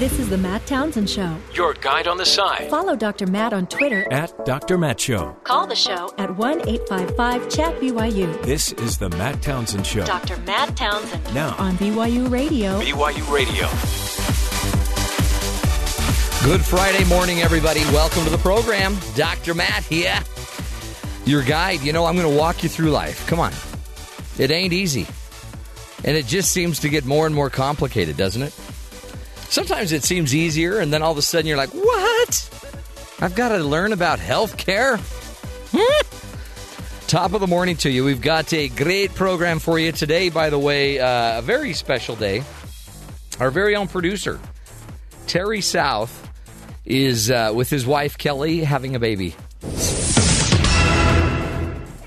[0.00, 1.36] This is the Matt Townsend Show.
[1.52, 2.70] Your guide on the side.
[2.70, 3.26] Follow Dr.
[3.26, 4.10] Matt on Twitter.
[4.10, 4.78] At Dr.
[4.78, 5.36] Matt Show.
[5.44, 8.42] Call the show at 1 855 Chat BYU.
[8.42, 10.06] This is the Matt Townsend Show.
[10.06, 10.38] Dr.
[10.46, 11.22] Matt Townsend.
[11.34, 11.54] Now.
[11.58, 12.80] On BYU Radio.
[12.80, 13.66] BYU Radio.
[16.50, 17.80] Good Friday morning, everybody.
[17.92, 18.96] Welcome to the program.
[19.16, 19.52] Dr.
[19.52, 20.18] Matt here.
[21.26, 21.82] Your guide.
[21.82, 23.26] You know, I'm going to walk you through life.
[23.26, 23.52] Come on.
[24.38, 25.06] It ain't easy.
[26.04, 28.58] And it just seems to get more and more complicated, doesn't it?
[29.50, 33.16] Sometimes it seems easier, and then all of a sudden you're like, what?
[33.20, 34.96] I've got to learn about health care?
[35.72, 36.06] Hmm?
[37.08, 38.04] Top of the morning to you.
[38.04, 42.14] We've got a great program for you today, by the way, uh, a very special
[42.14, 42.44] day.
[43.40, 44.38] Our very own producer,
[45.26, 46.28] Terry South,
[46.84, 49.34] is uh, with his wife, Kelly, having a baby.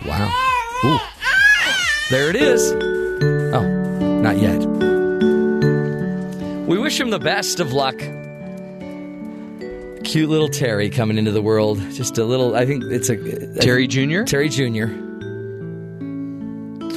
[0.05, 0.31] Wow.
[0.85, 0.99] Ooh.
[2.09, 2.71] There it is.
[2.71, 3.67] Oh,
[4.21, 4.92] not yet.
[6.83, 7.97] Wish him the best of luck.
[10.03, 11.79] Cute little Terry coming into the world.
[11.91, 13.61] Just a little, I think it's a.
[13.61, 14.23] Terry Jr.?
[14.23, 14.87] Terry Jr.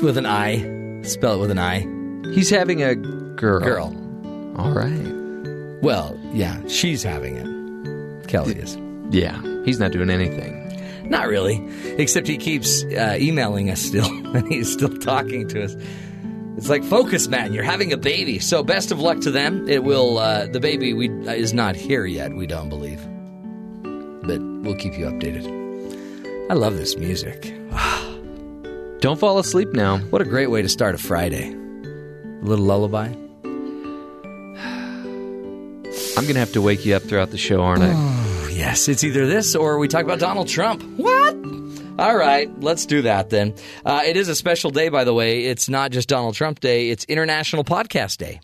[0.05, 1.03] With an I.
[1.03, 1.87] Spell it with an I.
[2.35, 3.61] He's having a girl.
[3.61, 4.55] Girl.
[4.59, 5.79] All right.
[5.83, 8.27] Well, yeah, she's having it.
[8.27, 8.77] Kelly is.
[9.11, 10.65] Yeah, he's not doing anything.
[11.09, 11.65] Not really,
[11.97, 15.77] except he keeps uh, emailing us still, and he's still talking to us.
[16.57, 17.53] It's like focus, man.
[17.53, 19.69] You're having a baby, so best of luck to them.
[19.69, 20.19] It will.
[20.19, 22.33] Uh, the baby we uh, is not here yet.
[22.33, 23.01] We don't believe,
[24.23, 25.47] but we'll keep you updated.
[26.51, 27.53] I love this music.
[29.01, 29.99] Don't fall asleep now.
[29.99, 31.53] What a great way to start a Friday.
[31.53, 33.09] A little lullaby.
[33.45, 33.53] I'm
[36.23, 38.23] going to have to wake you up throughout the show, aren't I?
[38.57, 40.83] Yes, it's either this or we talk about Donald Trump.
[40.97, 41.35] What?
[41.99, 43.55] All right, let's do that then.
[43.85, 45.47] Uh, it is a special day, by the way.
[45.47, 48.41] It's not just Donald Trump Day, it's International Podcast Day.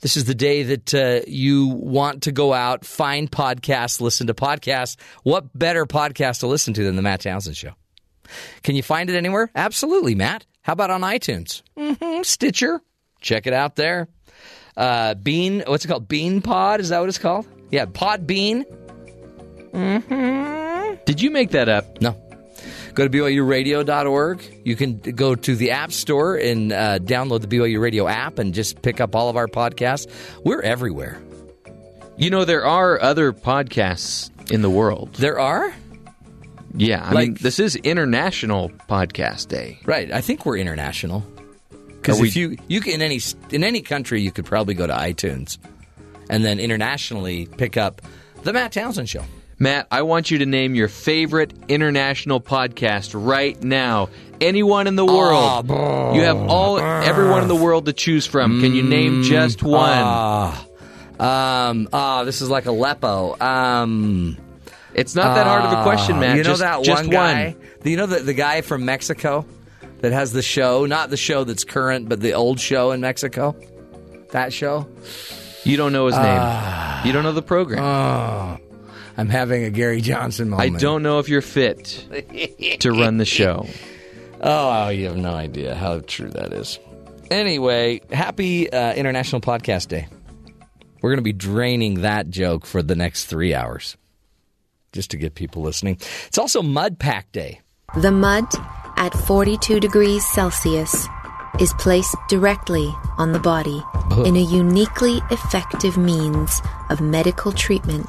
[0.00, 4.34] This is the day that uh, you want to go out, find podcasts, listen to
[4.34, 4.96] podcasts.
[5.24, 7.72] What better podcast to listen to than The Matt Townsend Show?
[8.62, 9.50] Can you find it anywhere?
[9.56, 10.46] Absolutely, Matt.
[10.62, 11.62] How about on iTunes?
[11.76, 12.22] Mm-hmm.
[12.22, 12.80] Stitcher.
[13.20, 14.08] Check it out there.
[14.76, 16.06] Uh, Bean, what's it called?
[16.08, 16.80] Bean Pod?
[16.80, 17.46] Is that what it's called?
[17.70, 18.62] Yeah, Pod Bean.
[19.72, 20.94] Hmm.
[21.06, 22.00] Did you make that up?
[22.00, 22.16] No.
[22.94, 24.42] Go to BYURadio.org.
[24.64, 28.52] You can go to the App Store and uh, download the BYU Radio app and
[28.52, 30.06] just pick up all of our podcasts.
[30.44, 31.20] We're everywhere.
[32.18, 35.14] You know, there are other podcasts in the world.
[35.14, 35.72] There are?
[36.74, 39.78] Yeah, I Like- mean, this is International Podcast Day.
[39.84, 40.12] Right.
[40.12, 41.24] I think we're international.
[41.86, 43.20] Because if you you can, in any
[43.50, 45.56] in any country, you could probably go to iTunes,
[46.28, 48.02] and then internationally pick up
[48.42, 49.22] the Matt Townsend Show.
[49.62, 54.08] Matt, I want you to name your favorite international podcast right now.
[54.40, 55.68] Anyone in the world.
[55.68, 58.60] you have all everyone in the world to choose from.
[58.60, 59.88] Can you name just one?
[59.88, 60.66] Ah,
[61.20, 63.38] um, ah, this is like Aleppo.
[63.40, 64.36] Um,
[64.94, 66.38] it's not that hard of a question, Matt.
[66.38, 67.54] You know just, that just one guy?
[67.84, 69.46] Do you know the the guy from Mexico
[70.00, 73.54] that has the show, not the show that's current, but the old show in Mexico.
[74.32, 74.88] That show.
[75.62, 76.98] You don't know his Ah.
[76.98, 77.06] name.
[77.06, 77.84] You don't know the program.
[77.84, 78.58] Oh,
[79.16, 80.76] I'm having a Gary Johnson moment.
[80.76, 82.06] I don't know if you're fit
[82.80, 83.66] to run the show.
[84.44, 86.80] Oh, you have no idea how true that is.
[87.30, 90.08] Anyway, happy uh, International Podcast Day.
[91.00, 93.96] We're going to be draining that joke for the next three hours
[94.92, 95.98] just to get people listening.
[96.26, 97.60] It's also Mud Pack Day.
[98.00, 98.46] The mud
[98.96, 101.06] at 42 degrees Celsius
[101.60, 103.80] is placed directly on the body
[104.26, 108.08] in a uniquely effective means of medical treatment.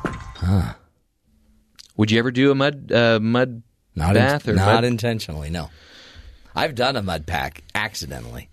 [1.97, 3.63] Would you ever do a mud uh, mud
[3.95, 4.83] Not, bath in- or not mud?
[4.85, 5.69] intentionally, no.
[6.55, 8.49] I've done a mud pack accidentally.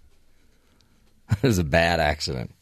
[1.31, 2.53] it was a bad accident.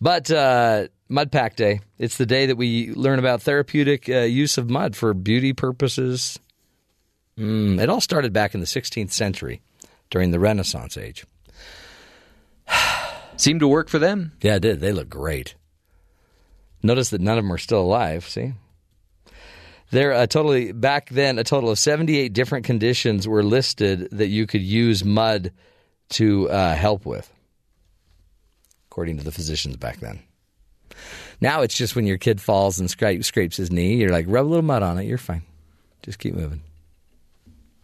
[0.00, 4.58] But uh, Mud Pack Day, it's the day that we learn about therapeutic uh, use
[4.58, 6.38] of mud for beauty purposes.
[7.38, 9.60] Mm, it all started back in the 16th century
[10.10, 11.24] during the Renaissance age.
[13.36, 14.32] Seemed to work for them.
[14.40, 14.80] Yeah, it did.
[14.80, 15.54] They look great.
[16.82, 18.28] Notice that none of them are still alive.
[18.28, 18.54] See,
[19.94, 24.28] there a totally back then a total of seventy eight different conditions were listed that
[24.28, 25.52] you could use mud
[26.10, 27.32] to uh, help with,
[28.90, 30.20] according to the physicians back then.
[31.40, 34.46] Now it's just when your kid falls and scrape, scrapes his knee, you're like rub
[34.46, 35.42] a little mud on it, you're fine.
[36.02, 36.62] Just keep moving.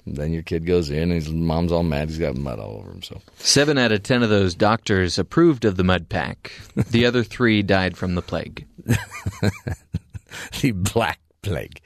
[0.07, 2.09] And then your kid goes in, and his mom's all mad.
[2.09, 3.03] He's got mud all over him.
[3.03, 6.53] So Seven out of ten of those doctors approved of the mud pack.
[6.75, 8.67] The other three died from the plague.
[10.61, 11.81] the Black Plague.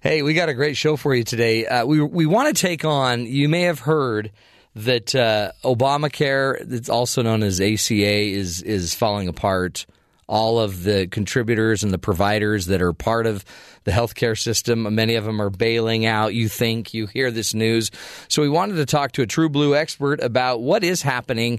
[0.00, 1.66] Hey, we got a great show for you today.
[1.66, 3.24] Uh, we we want to take on.
[3.24, 4.30] You may have heard
[4.76, 9.86] that uh, Obamacare, that's also known as ACA, is is falling apart
[10.28, 13.44] all of the contributors and the providers that are part of
[13.84, 14.94] the healthcare system.
[14.94, 16.34] Many of them are bailing out.
[16.34, 17.90] You think you hear this news.
[18.28, 21.58] So we wanted to talk to a true blue expert about what is happening.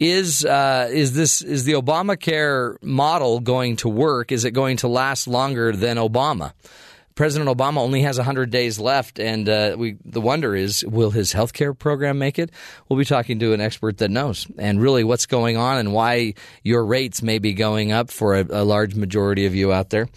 [0.00, 4.32] Is uh, is this is the Obamacare model going to work?
[4.32, 6.52] Is it going to last longer than Obama?
[7.14, 11.32] President Obama only has 100 days left, and uh, we, the wonder is, will his
[11.32, 12.50] health care program make it?
[12.88, 16.34] We'll be talking to an expert that knows, and really what's going on and why
[16.64, 20.08] your rates may be going up for a, a large majority of you out there.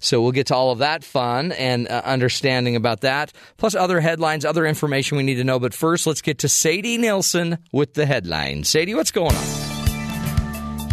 [0.00, 4.00] So we'll get to all of that fun and uh, understanding about that, plus other
[4.00, 5.58] headlines, other information we need to know.
[5.58, 8.70] But first, let's get to Sadie Nilsson with the headlines.
[8.70, 9.65] Sadie, what's going on?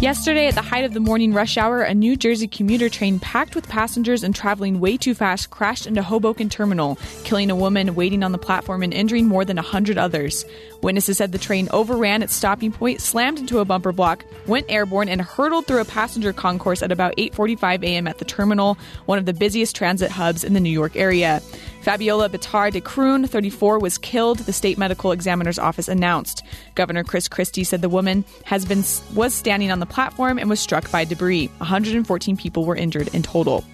[0.04, 3.54] Yesterday, at the height of the morning rush hour, a New Jersey commuter train packed
[3.54, 8.22] with passengers and traveling way too fast crashed into Hoboken Terminal, killing a woman waiting
[8.22, 10.44] on the platform and injuring more than 100 others.
[10.84, 15.08] Witnesses said the train overran its stopping point, slammed into a bumper block, went airborne,
[15.08, 18.06] and hurtled through a passenger concourse at about 8:45 a.m.
[18.06, 18.76] at the terminal,
[19.06, 21.40] one of the busiest transit hubs in the New York area.
[21.80, 26.42] Fabiola Bittar de Kroon, 34, was killed, the state medical examiner's office announced.
[26.74, 28.84] Governor Chris Christie said the woman has been
[29.14, 31.46] was standing on the platform and was struck by debris.
[31.58, 33.64] 114 people were injured in total.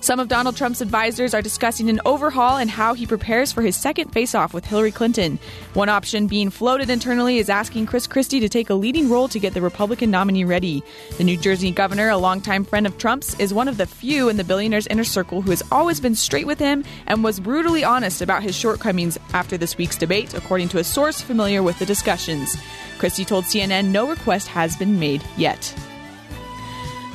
[0.00, 3.74] Some of Donald Trump's advisors are discussing an overhaul and how he prepares for his
[3.74, 5.40] second face off with Hillary Clinton.
[5.74, 9.40] One option being floated internally is asking Chris Christie to take a leading role to
[9.40, 10.84] get the Republican nominee ready.
[11.16, 14.36] The New Jersey governor, a longtime friend of Trump's, is one of the few in
[14.36, 18.22] the billionaire's inner circle who has always been straight with him and was brutally honest
[18.22, 22.56] about his shortcomings after this week's debate, according to a source familiar with the discussions.
[22.98, 25.74] Christie told CNN no request has been made yet.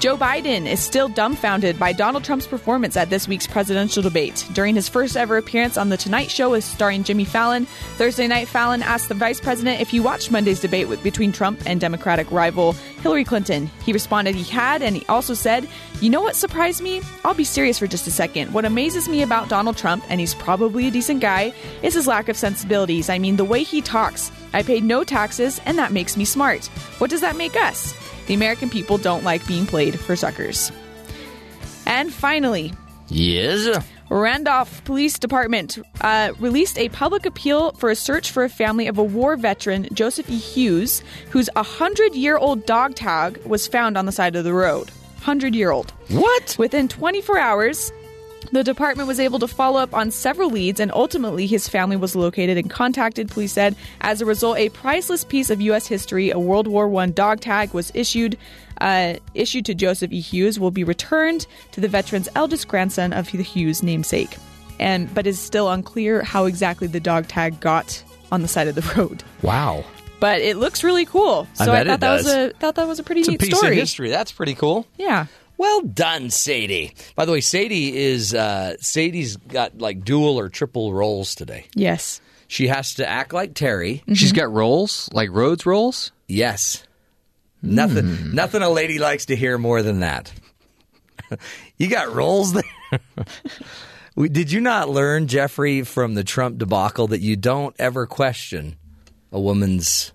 [0.04, 4.46] Joe Biden is still dumbfounded by Donald Trump's performance at this week's presidential debate.
[4.52, 8.50] During his first ever appearance on The Tonight Show as starring Jimmy Fallon, Thursday night
[8.50, 12.30] Fallon asked the vice president if he watched Monday's debate with, between Trump and Democratic
[12.32, 13.72] rival Hillary Clinton.
[13.86, 15.70] He responded he had, and he also said,
[16.02, 17.02] You know what surprised me?
[17.24, 18.52] I'll be serious for just a second.
[18.52, 22.28] What amazes me about Donald Trump, and he's probably a decent guy, is his lack
[22.28, 23.10] of sensibilities.
[23.10, 24.34] I mean, the way he talks.
[24.54, 26.66] I paid no taxes, and that makes me smart.
[27.00, 27.94] What does that make us?
[28.28, 30.72] The American people don't like being played for suckers.
[31.86, 32.74] And finally,
[33.10, 33.84] Yes.
[34.10, 38.98] Randolph Police Department uh, released a public appeal for a search for a family of
[38.98, 40.38] a war veteran, Joseph E.
[40.38, 44.90] Hughes, whose 100 year old dog tag was found on the side of the road.
[45.20, 45.92] 100 year old.
[46.10, 46.56] What?
[46.60, 47.92] Within 24 hours,
[48.54, 52.16] the department was able to follow up on several leads, and ultimately his family was
[52.16, 53.28] located and contacted.
[53.30, 55.88] Police said, as a result, a priceless piece of U.S.
[55.88, 58.38] history, a World War I dog tag, was issued.
[58.82, 60.20] Uh, issued to Joseph E.
[60.20, 64.36] Hughes will be returned to the veteran's eldest grandson of the Hughes namesake,
[64.80, 68.76] and but is still unclear how exactly the dog tag got on the side of
[68.76, 69.24] the road.
[69.42, 69.84] Wow.
[70.20, 72.36] But it looks really cool, I so bet I, it thought that was does.
[72.52, 73.74] a thought that was a pretty It's a neat piece story.
[73.74, 74.10] of history.
[74.10, 74.88] That's pretty cool.
[74.98, 75.28] Yeah.
[75.58, 76.94] Well done, Sadie.
[77.16, 81.66] By the way, Sadie is uh, Sadie's got like dual or triple roles today.
[81.76, 82.20] Yes.
[82.48, 84.04] She has to act like Terry.
[84.14, 86.12] She's got rolls, like Rhodes rolls.
[86.28, 86.84] Yes.
[87.62, 90.32] Nothing nothing a lady likes to hear more than that.
[91.78, 93.00] you got roles there.
[94.16, 98.76] We- Did you not learn, Jeffrey, from the Trump debacle that you don't ever question
[99.32, 100.12] a woman's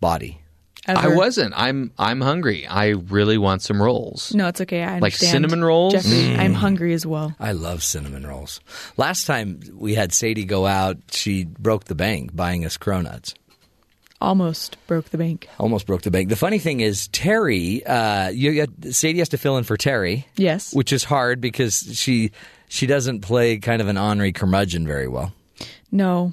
[0.00, 0.40] body?
[0.88, 1.52] I wasn't.
[1.56, 2.66] I'm I'm hungry.
[2.66, 4.34] I really want some rolls.
[4.34, 4.82] No, it's okay.
[4.82, 5.30] I Like understand.
[5.32, 5.92] cinnamon rolls?
[5.94, 7.34] Jeffrey, I'm hungry as well.
[7.38, 8.60] I love cinnamon rolls.
[8.96, 13.34] Last time we had Sadie go out, she broke the bank buying us cronuts.
[14.20, 15.48] Almost broke the bank.
[15.58, 16.28] Almost broke the bank.
[16.28, 20.26] The funny thing is, Terry, uh, you, you- Sadie has to fill in for Terry.
[20.36, 20.74] Yes.
[20.74, 22.32] which is hard because she
[22.68, 25.32] she doesn't play kind of an ornery curmudgeon very well.
[25.92, 26.32] No,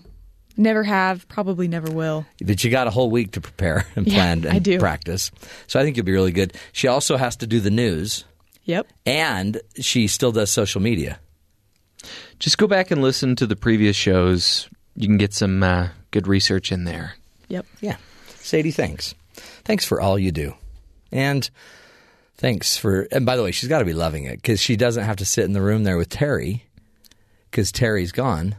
[0.57, 1.27] never have.
[1.27, 2.25] Probably never will.
[2.43, 4.79] But you got a whole week to prepare and Yeah, plan and I do.
[4.79, 5.31] practice.
[5.67, 6.53] So I think you'll be really good.
[6.71, 8.25] She also has to do the news,
[8.65, 8.88] Yep.
[9.05, 11.19] and she still does social media.
[12.39, 14.69] Just go back and listen to the previous shows.
[14.95, 17.15] You can get some uh, good research in there.
[17.47, 17.65] Yep.
[17.81, 17.97] Yeah,
[18.38, 19.13] Sadie, thanks.
[19.63, 20.53] Thanks for all you do,
[21.12, 21.50] and
[22.38, 23.07] thanks for.
[23.12, 25.25] And by the way, she's got to be loving it because she doesn't have to
[25.25, 26.65] sit in the room there with Terry
[27.51, 28.55] because Terry's gone,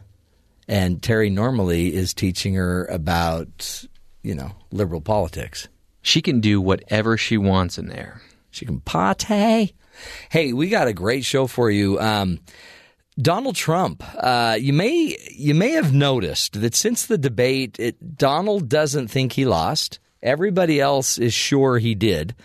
[0.67, 3.85] and Terry normally is teaching her about
[4.23, 5.67] you know liberal politics.
[6.01, 8.21] She can do whatever she wants in there.
[8.51, 9.73] She can pate.
[10.29, 11.99] Hey, we got a great show for you.
[11.99, 12.39] Um,
[13.19, 14.03] Donald Trump.
[14.15, 19.33] Uh, you may you may have noticed that since the debate, it, Donald doesn't think
[19.33, 19.99] he lost.
[20.21, 22.35] Everybody else is sure he did,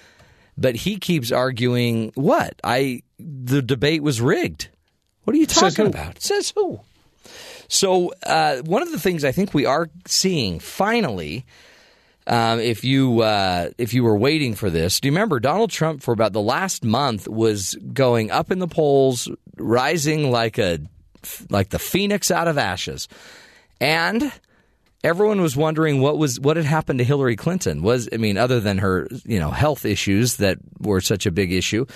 [0.56, 4.68] but he keeps arguing what I the debate was rigged.
[5.24, 5.90] What are you talking who?
[5.90, 6.20] about?
[6.20, 6.80] Says who?
[7.72, 11.44] So uh, one of the things I think we are seeing finally
[12.26, 16.02] Um, if you uh, if you were waiting for this, do you remember Donald Trump
[16.02, 20.78] for about the last month was going up in the polls, rising like a
[21.50, 23.08] like the phoenix out of ashes,
[23.80, 24.30] and
[25.02, 27.82] everyone was wondering what was what had happened to Hillary Clinton.
[27.82, 31.50] Was I mean, other than her you know health issues that were such a big
[31.52, 31.86] issue,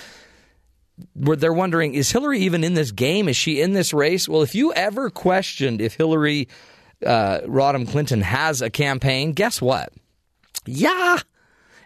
[1.15, 3.29] they're wondering is Hillary even in this game?
[3.29, 4.27] Is she in this race?
[4.27, 6.47] Well, if you ever questioned if Hillary
[7.05, 9.93] uh, Rodham Clinton has a campaign, guess what?
[10.65, 11.19] Yeah.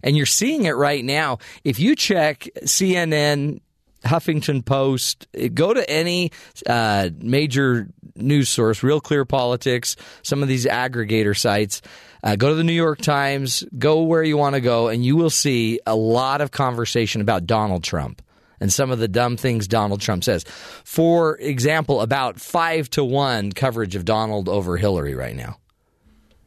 [0.03, 1.39] And you're seeing it right now.
[1.63, 3.61] If you check CNN,
[4.03, 6.31] Huffington Post, go to any
[6.65, 11.81] uh, major news source, Real Clear Politics, some of these aggregator sites,
[12.23, 15.15] uh, go to the New York Times, go where you want to go, and you
[15.15, 18.21] will see a lot of conversation about Donald Trump
[18.61, 20.45] and some of the dumb things Donald Trump says.
[20.85, 25.57] For example, about five to one coverage of Donald over Hillary right now,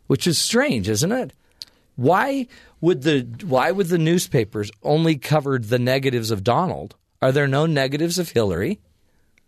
[0.07, 1.35] which is strange, isn't it?
[1.97, 2.47] Why
[2.81, 6.95] would the why would the newspapers only cover the negatives of Donald?
[7.21, 8.81] Are there no negatives of Hillary?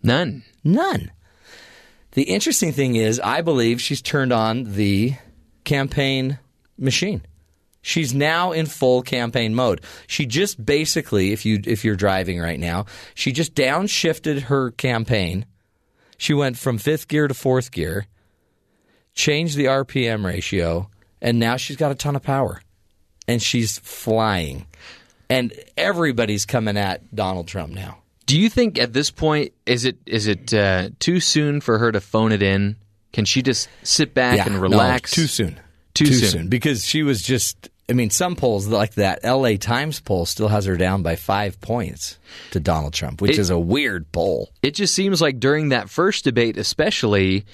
[0.02, 0.44] None.
[0.62, 1.10] None.
[2.12, 5.14] The interesting thing is, I believe she's turned on the
[5.64, 6.38] campaign
[6.78, 7.22] machine.
[7.86, 9.80] She's now in full campaign mode.
[10.08, 15.46] She just basically, if you if you're driving right now, she just downshifted her campaign.
[16.18, 18.08] She went from fifth gear to fourth gear,
[19.14, 20.90] changed the RPM ratio,
[21.22, 22.60] and now she's got a ton of power,
[23.28, 24.66] and she's flying,
[25.30, 27.98] and everybody's coming at Donald Trump now.
[28.26, 31.92] Do you think at this point is it is it uh, too soon for her
[31.92, 32.74] to phone it in?
[33.12, 35.12] Can she just sit back Yeah, and no, relax?
[35.12, 35.60] too soon.
[35.94, 36.48] Too soon.
[36.48, 37.70] because she was just.
[37.88, 39.56] I mean, some polls like that L.A.
[39.58, 42.18] Times poll still has her down by five points
[42.50, 44.50] to Donald Trump, which It- is a weird poll.
[44.62, 47.44] It just seems like during that first debate, especially,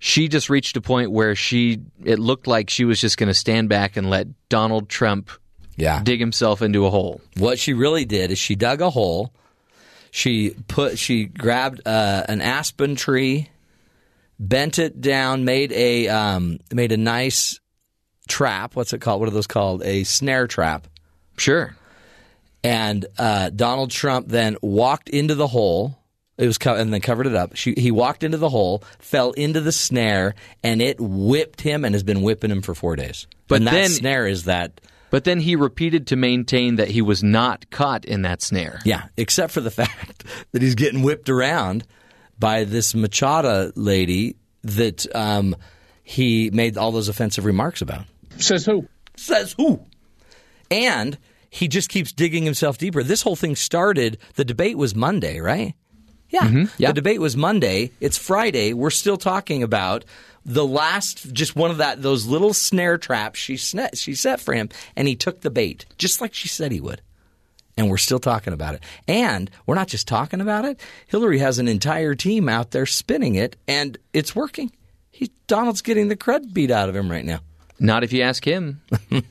[0.00, 3.34] she just reached a point where she it looked like she was just going to
[3.34, 5.30] stand back and let Donald Trump
[5.76, 6.02] Yeah.
[6.02, 7.20] dig himself into a hole.
[7.36, 9.32] What she really did is she dug a hole.
[10.10, 13.50] She put she grabbed uh, an aspen tree,
[14.40, 17.60] bent it down, made a um, made a nice
[18.28, 18.74] trap.
[18.76, 19.20] What's it called?
[19.20, 19.82] What are those called?
[19.82, 20.86] A snare trap.
[21.36, 21.76] Sure.
[22.64, 25.98] And uh, Donald Trump then walked into the hole.
[26.38, 27.56] It was co- and then covered it up.
[27.56, 31.94] She, he walked into the hole, fell into the snare, and it whipped him and
[31.94, 33.26] has been whipping him for four days.
[33.48, 34.80] But and that then- snare is that
[35.10, 38.80] But then he repeated to maintain that he was not caught in that snare.
[38.84, 41.86] Yeah, except for the fact that he's getting whipped around
[42.38, 45.56] by this Machado lady that um,
[46.02, 48.04] he made all those offensive remarks about.
[48.38, 48.86] Says who?
[49.16, 49.80] Says who?
[50.70, 51.18] And
[51.50, 53.02] he just keeps digging himself deeper.
[53.02, 55.74] This whole thing started, the debate was Monday, right?
[56.30, 56.42] Yeah.
[56.42, 56.64] Mm-hmm.
[56.78, 56.88] yeah.
[56.88, 57.92] The debate was Monday.
[58.00, 58.72] It's Friday.
[58.72, 60.04] We're still talking about
[60.44, 64.54] the last, just one of that those little snare traps she sne- she set for
[64.54, 67.00] him, and he took the bait, just like she said he would.
[67.76, 68.82] And we're still talking about it.
[69.06, 70.80] And we're not just talking about it.
[71.08, 74.72] Hillary has an entire team out there spinning it, and it's working.
[75.10, 77.40] He, Donald's getting the crud beat out of him right now.
[77.78, 78.80] Not if you ask him.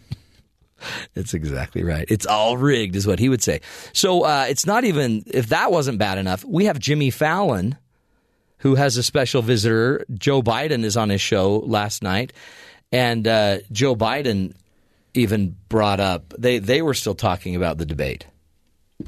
[1.13, 2.05] That's exactly right.
[2.09, 3.61] It's all rigged, is what he would say.
[3.93, 7.77] So uh, it's not even, if that wasn't bad enough, we have Jimmy Fallon,
[8.59, 10.05] who has a special visitor.
[10.13, 12.33] Joe Biden is on his show last night.
[12.91, 14.53] And uh, Joe Biden
[15.13, 18.25] even brought up, they, they were still talking about the debate.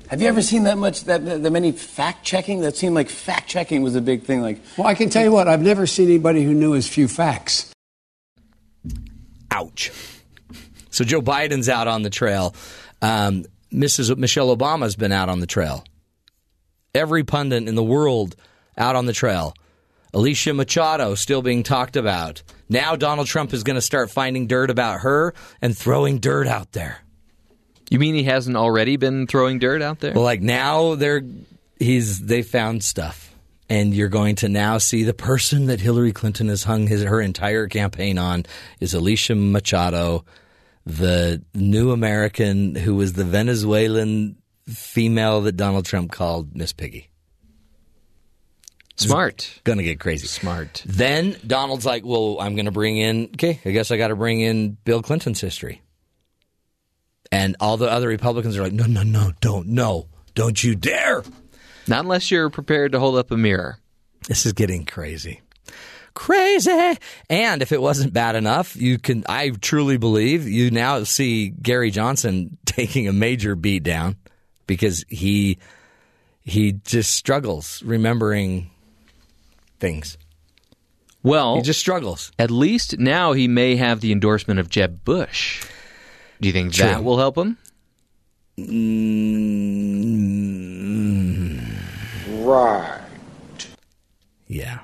[0.10, 2.62] Have you ever seen that much, that, that many fact checking?
[2.62, 4.42] That seemed like fact checking was a big thing.
[4.42, 7.08] Like, Well, I can tell you what, I've never seen anybody who knew as few
[7.08, 7.72] facts.
[9.52, 9.92] Ouch.
[10.90, 12.56] So Joe Biden's out on the trail.
[13.02, 14.16] Um, Mrs.
[14.18, 15.84] Michelle Obama's been out on the trail.
[16.96, 18.36] Every pundit in the world
[18.78, 19.54] out on the trail.
[20.14, 22.42] Alicia Machado still being talked about.
[22.70, 26.72] Now Donald Trump is going to start finding dirt about her and throwing dirt out
[26.72, 27.04] there.
[27.90, 30.14] You mean he hasn't already been throwing dirt out there?
[30.14, 31.22] Well, like now they're
[31.80, 33.27] he's they found stuff,
[33.70, 37.22] and you're going to now see the person that Hillary Clinton has hung his her
[37.22, 38.46] entire campaign on
[38.80, 40.26] is Alicia Machado,
[40.86, 47.10] the new American who was the Venezuelan female that Donald Trump called Miss Piggy.
[48.96, 49.62] Smart.
[49.64, 50.26] Gonna get crazy.
[50.26, 50.82] Smart.
[50.86, 53.30] Then Donald's like, "Well, I'm to bring in.
[53.36, 55.82] Okay, I guess I got to bring in Bill Clinton's history."
[57.32, 61.24] And all the other Republicans are like, "No, no, no, don't, no, don't you dare!"
[61.88, 63.78] Not unless you're prepared to hold up a mirror.
[64.28, 65.42] This is getting crazy.
[66.14, 66.98] Crazy.
[67.30, 71.92] And if it wasn't bad enough, you can I truly believe you now see Gary
[71.92, 74.16] Johnson taking a major beat down
[74.66, 75.60] because he
[76.44, 78.72] he just struggles remembering
[79.80, 80.18] things.
[81.24, 82.32] Well, He just struggles.
[82.40, 85.64] at least now he may have the endorsement of Jeb Bush.
[86.42, 86.86] Do you think True.
[86.86, 87.58] that will help him?
[88.58, 88.68] Mm-hmm.
[92.48, 93.02] Right.
[94.48, 94.80] Yeah.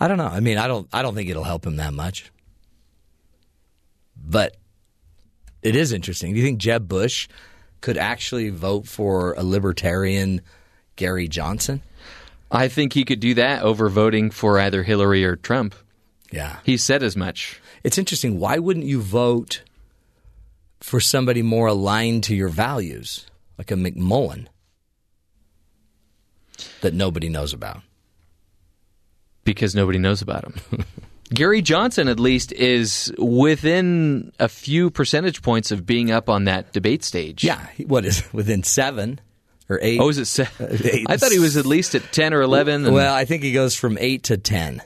[0.00, 0.26] I don't know.
[0.26, 2.32] I mean, I don't I don't think it'll help him that much.
[4.16, 4.56] But
[5.62, 6.32] it is interesting.
[6.32, 7.28] Do you think Jeb Bush
[7.82, 10.40] could actually vote for a libertarian
[10.96, 11.82] Gary Johnson?
[12.50, 15.74] I think he could do that over voting for either Hillary or Trump.
[16.30, 16.56] Yeah.
[16.64, 17.60] He said as much.
[17.82, 18.40] It's interesting.
[18.40, 19.62] Why wouldn't you vote
[20.80, 23.26] for somebody more aligned to your values,
[23.58, 24.46] like a McMullin,
[26.80, 27.80] that nobody knows about?
[29.44, 30.84] Because nobody knows about him.
[31.34, 36.72] Gary Johnson, at least, is within a few percentage points of being up on that
[36.72, 37.42] debate stage.
[37.44, 37.66] Yeah.
[37.86, 39.20] What is within seven
[39.68, 40.00] or eight?
[40.00, 40.26] Oh, is it?
[40.26, 41.06] Se- Eight.
[41.08, 42.90] I thought he was at least at ten or eleven.
[42.92, 44.82] Well, I think he goes from eight to ten.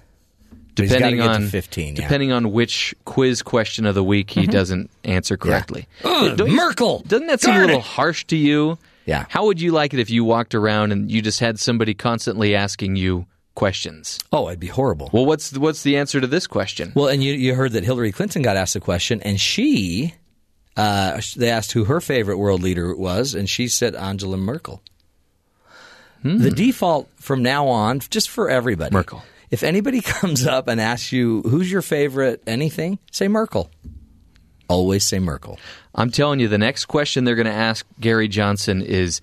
[0.74, 1.90] Depending on 15, yeah.
[1.92, 2.02] Mm-hmm.
[2.04, 5.88] depending on which quiz question of the week he doesn't answer correctly.
[6.04, 7.00] Don't you- Merkel.
[7.00, 8.78] doesn't that seem a little harsh to you?
[9.08, 9.24] Yeah.
[9.30, 12.54] How would you like it if you walked around and you just had somebody constantly
[12.54, 13.24] asking you
[13.54, 14.18] questions?
[14.30, 15.08] Oh, it'd be horrible.
[15.14, 16.92] Well, what's the, what's the answer to this question?
[16.94, 20.14] Well, and you you heard that Hillary Clinton got asked the question, and she
[20.76, 24.82] uh, they asked who her favorite world leader was, and she said Angela Merkel.
[26.22, 29.22] The default from now on, just for everybody, Merkel.
[29.50, 33.70] If anybody comes up and asks you who's your favorite anything, say Merkel.
[34.68, 35.58] Always say Merkel.
[35.94, 39.20] I'm telling you, the next question they're going to ask Gary Johnson is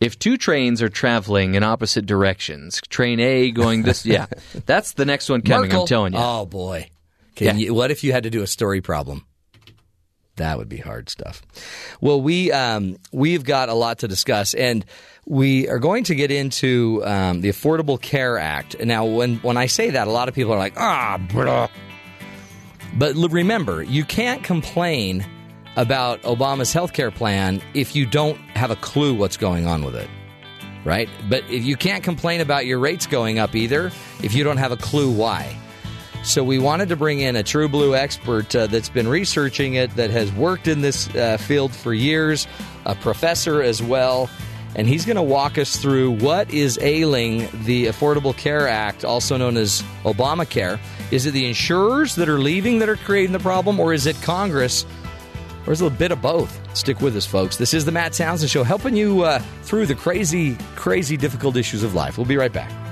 [0.00, 4.26] if two trains are traveling in opposite directions, train A going this, yeah,
[4.66, 5.68] that's the next one coming.
[5.68, 5.82] Merkel.
[5.82, 6.18] I'm telling you.
[6.20, 6.88] Oh boy.
[7.36, 7.52] Can Yeah.
[7.66, 9.24] you, what if you had to do a story problem?
[10.36, 11.42] That would be hard stuff.
[12.00, 14.86] Well, we um, we've got a lot to discuss, and
[15.26, 18.80] we are going to get into um, the Affordable Care Act.
[18.82, 21.68] Now, when when I say that, a lot of people are like, ah, blah.
[22.96, 25.24] But remember, you can't complain
[25.76, 29.94] about Obama's health care plan if you don't have a clue what's going on with
[29.94, 30.08] it.
[30.84, 31.08] Right?
[31.28, 33.92] But if you can't complain about your rates going up either
[34.22, 35.54] if you don't have a clue why.
[36.22, 39.94] So we wanted to bring in a true blue expert uh, that's been researching it,
[39.96, 42.46] that has worked in this uh, field for years,
[42.84, 44.28] a professor as well,
[44.74, 49.36] and he's going to walk us through what is ailing the Affordable Care Act, also
[49.36, 50.78] known as Obamacare.
[51.10, 54.20] Is it the insurers that are leaving that are creating the problem, or is it
[54.22, 54.86] Congress?
[55.66, 56.58] Or is it a bit of both?
[56.76, 57.56] Stick with us, folks.
[57.56, 61.82] This is the Matt Townsend Show, helping you uh, through the crazy, crazy, difficult issues
[61.82, 62.16] of life.
[62.16, 62.89] We'll be right back.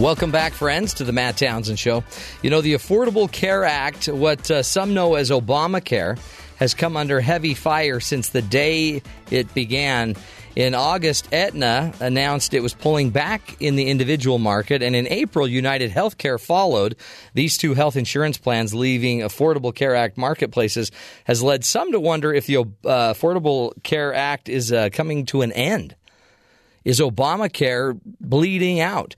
[0.00, 2.04] Welcome back, friends, to the Matt Townsend Show.
[2.40, 6.18] You know, the Affordable Care Act, what uh, some know as Obamacare,
[6.56, 10.16] has come under heavy fire since the day it began.
[10.56, 15.46] In August, Aetna announced it was pulling back in the individual market, and in April,
[15.46, 16.96] United Healthcare followed.
[17.34, 20.90] These two health insurance plans leaving Affordable Care Act marketplaces
[21.24, 22.64] has led some to wonder if the uh,
[23.12, 25.94] Affordable Care Act is uh, coming to an end.
[26.86, 29.14] Is Obamacare bleeding out?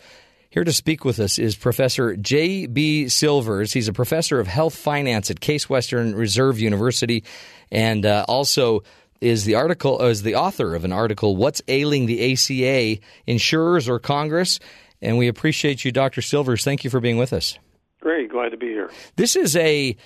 [0.52, 3.08] Here to speak with us is Professor J.B.
[3.08, 3.72] Silvers.
[3.72, 7.24] He's a professor of health finance at Case Western Reserve University,
[7.70, 8.82] and uh, also
[9.22, 13.98] is the article is the author of an article, "What's Ailing the ACA: Insurers or
[13.98, 14.60] Congress?"
[15.00, 16.20] And we appreciate you, Dr.
[16.20, 16.62] Silvers.
[16.64, 17.58] Thank you for being with us.
[18.02, 18.90] Great, glad to be here.
[19.16, 19.96] This is a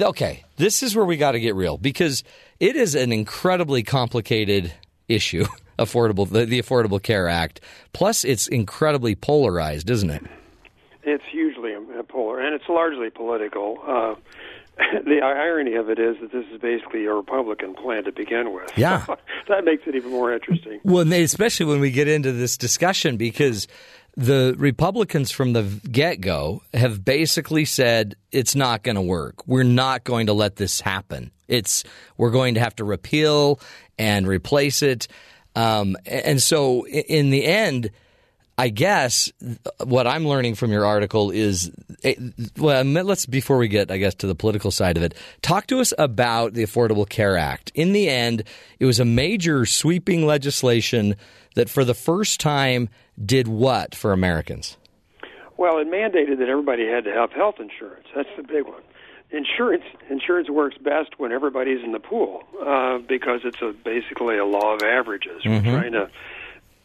[0.00, 0.44] okay.
[0.58, 2.22] This is where we got to get real because
[2.60, 4.72] it is an incredibly complicated
[5.08, 5.44] issue.
[5.78, 7.60] Affordable, the, the Affordable Care Act.
[7.92, 10.24] Plus, it's incredibly polarized, isn't it?
[11.02, 13.78] It's hugely uh, polar, and it's largely political.
[13.86, 14.14] Uh,
[15.04, 18.70] the irony of it is that this is basically a Republican plan to begin with.
[18.76, 19.04] Yeah.
[19.48, 20.80] that makes it even more interesting.
[20.84, 23.66] Well, and they- especially when we get into this discussion, because
[24.16, 29.46] the Republicans from the get go have basically said it's not going to work.
[29.46, 31.30] We're not going to let this happen.
[31.46, 31.84] It's
[32.16, 33.60] we're going to have to repeal
[33.98, 35.08] and replace it.
[35.58, 37.90] Um, and so, in the end,
[38.56, 39.32] I guess
[39.82, 41.72] what I'm learning from your article is
[42.56, 42.84] well.
[42.84, 45.92] Let's before we get, I guess, to the political side of it, talk to us
[45.98, 47.72] about the Affordable Care Act.
[47.74, 48.44] In the end,
[48.78, 51.16] it was a major sweeping legislation
[51.56, 52.88] that, for the first time,
[53.24, 54.76] did what for Americans?
[55.56, 58.06] Well, it mandated that everybody had to have health insurance.
[58.14, 58.82] That's the big one.
[59.30, 64.44] Insurance insurance works best when everybody's in the pool uh, because it's a basically a
[64.44, 65.42] law of averages.
[65.44, 66.10] We're trying to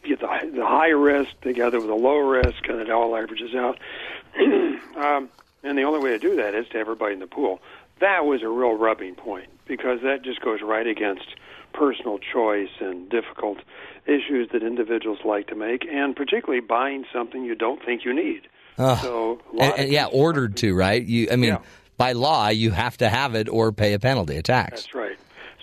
[0.03, 3.79] get the, the high risk together with the low risk, and it all averages out.
[4.97, 5.29] um,
[5.63, 7.62] and the only way to do that is to have everybody in the pool.
[8.01, 11.36] That was a real rubbing point because that just goes right against
[11.73, 13.60] personal choice and difficult
[14.06, 18.41] issues that individuals like to make, and particularly buying something you don't think you need.
[18.77, 18.99] Ugh.
[19.01, 21.01] so, And- and yeah, ordered to right.
[21.01, 21.60] You, I mean, Yeah.
[21.97, 24.84] By law, you have to have it or pay a penalty, a tax.
[24.84, 25.17] That's right.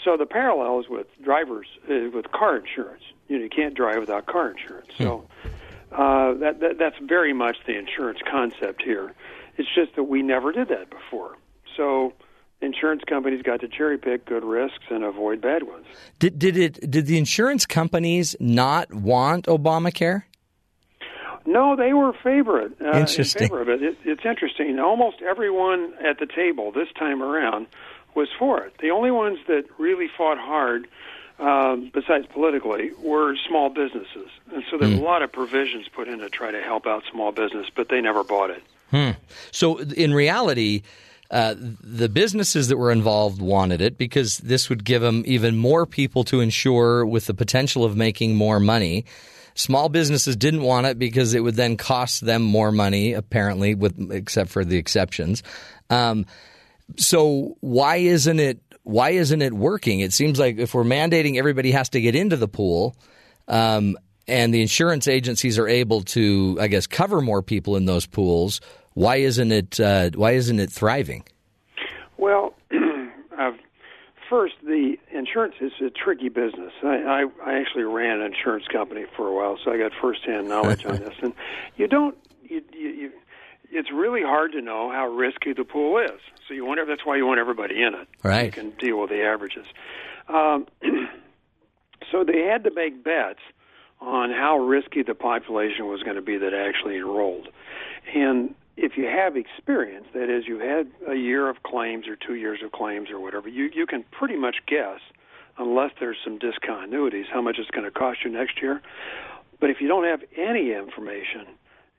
[0.04, 3.02] So the parallels with drivers uh, with car insurance.
[3.28, 4.88] You know, you can't drive without car insurance.
[4.98, 5.26] So
[5.92, 9.12] uh, that, that that's very much the insurance concept here.
[9.56, 11.36] It's just that we never did that before.
[11.76, 12.14] So
[12.60, 15.86] insurance companies got to cherry pick good risks and avoid bad ones.
[16.18, 16.90] Did did it?
[16.90, 20.24] Did the insurance companies not want Obamacare?
[21.46, 22.72] No, they were favorite.
[22.80, 23.42] Uh, Interesting.
[23.42, 23.82] In favor of it.
[23.82, 23.96] it.
[24.04, 24.78] It's interesting.
[24.78, 27.66] Almost everyone at the table this time around
[28.14, 28.74] was for it.
[28.80, 30.86] The only ones that really fought hard,
[31.38, 34.28] um, besides politically, were small businesses.
[34.52, 37.04] And so there were a lot of provisions put in to try to help out
[37.10, 38.62] small business, but they never bought it.
[38.90, 39.10] Hmm.
[39.52, 40.82] So in reality,
[41.30, 45.86] uh, the businesses that were involved wanted it because this would give them even more
[45.86, 49.04] people to insure with the potential of making more money.
[49.60, 54.10] Small businesses didn't want it because it would then cost them more money, apparently, with
[54.10, 55.42] except for the exceptions.
[55.90, 56.24] Um,
[56.96, 60.00] so why isn't it why isn't it working?
[60.00, 62.96] It seems like if we're mandating everybody has to get into the pool,
[63.48, 68.06] um, and the insurance agencies are able to, I guess, cover more people in those
[68.06, 68.62] pools.
[68.94, 71.24] Why isn't it uh, Why isn't it thriving?
[72.16, 72.54] Well,
[74.30, 76.72] first, the insurance is a tricky business.
[76.82, 80.48] I, I, I actually ran an insurance company for a while, so I got firsthand
[80.48, 81.14] knowledge on this.
[81.20, 81.34] And
[81.76, 83.10] you don't, you, you, you,
[83.70, 86.20] it's really hard to know how risky the pool is.
[86.48, 88.08] So you want, that's why you want everybody in it.
[88.22, 88.46] Right.
[88.46, 89.66] You can deal with the averages.
[90.28, 90.66] Um,
[92.10, 93.40] so they had to make bets
[94.00, 97.48] on how risky the population was going to be that actually enrolled.
[98.14, 102.34] And if you have experience, that is, you had a year of claims or two
[102.34, 105.00] years of claims or whatever, you, you can pretty much guess,
[105.58, 108.80] unless there's some discontinuities, how much it's going to cost you next year.
[109.60, 111.46] But if you don't have any information,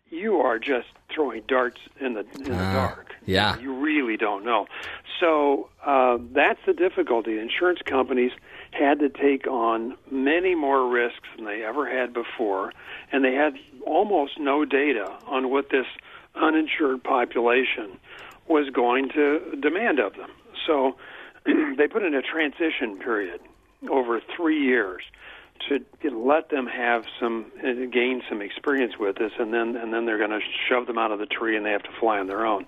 [0.10, 3.15] you are just throwing darts in the in the dark.
[3.25, 3.57] yeah.
[3.60, 4.67] You really don't know.
[5.19, 7.39] So uh, that's the difficulty.
[7.39, 8.31] Insurance companies
[8.71, 12.73] had to take on many more risks than they ever had before,
[13.12, 13.53] and they had
[13.86, 15.86] almost no data on what this
[16.36, 17.98] uninsured population
[18.48, 20.30] was going to demand of them.
[20.65, 20.96] So
[21.46, 23.39] they put in a transition period
[23.89, 25.04] over three years
[25.70, 30.06] to let them have some uh, gain some experience with this, and then and then
[30.06, 32.28] they're going to shove them out of the tree, and they have to fly on
[32.28, 32.65] their own.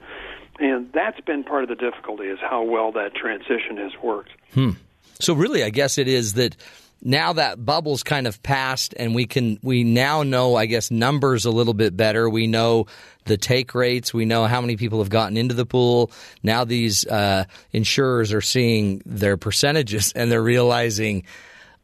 [0.60, 4.32] And that's been part of the difficulty is how well that transition has worked.
[4.54, 4.72] Hmm.
[5.20, 6.56] So really, I guess it is that
[7.04, 11.44] now that bubble's kind of passed, and we can we now know, I guess, numbers
[11.44, 12.30] a little bit better.
[12.30, 12.88] We know
[13.26, 14.14] the take rates.
[14.14, 16.12] We know how many people have gotten into the pool.
[16.44, 21.24] Now these uh, insurers are seeing their percentages, and they're realizing,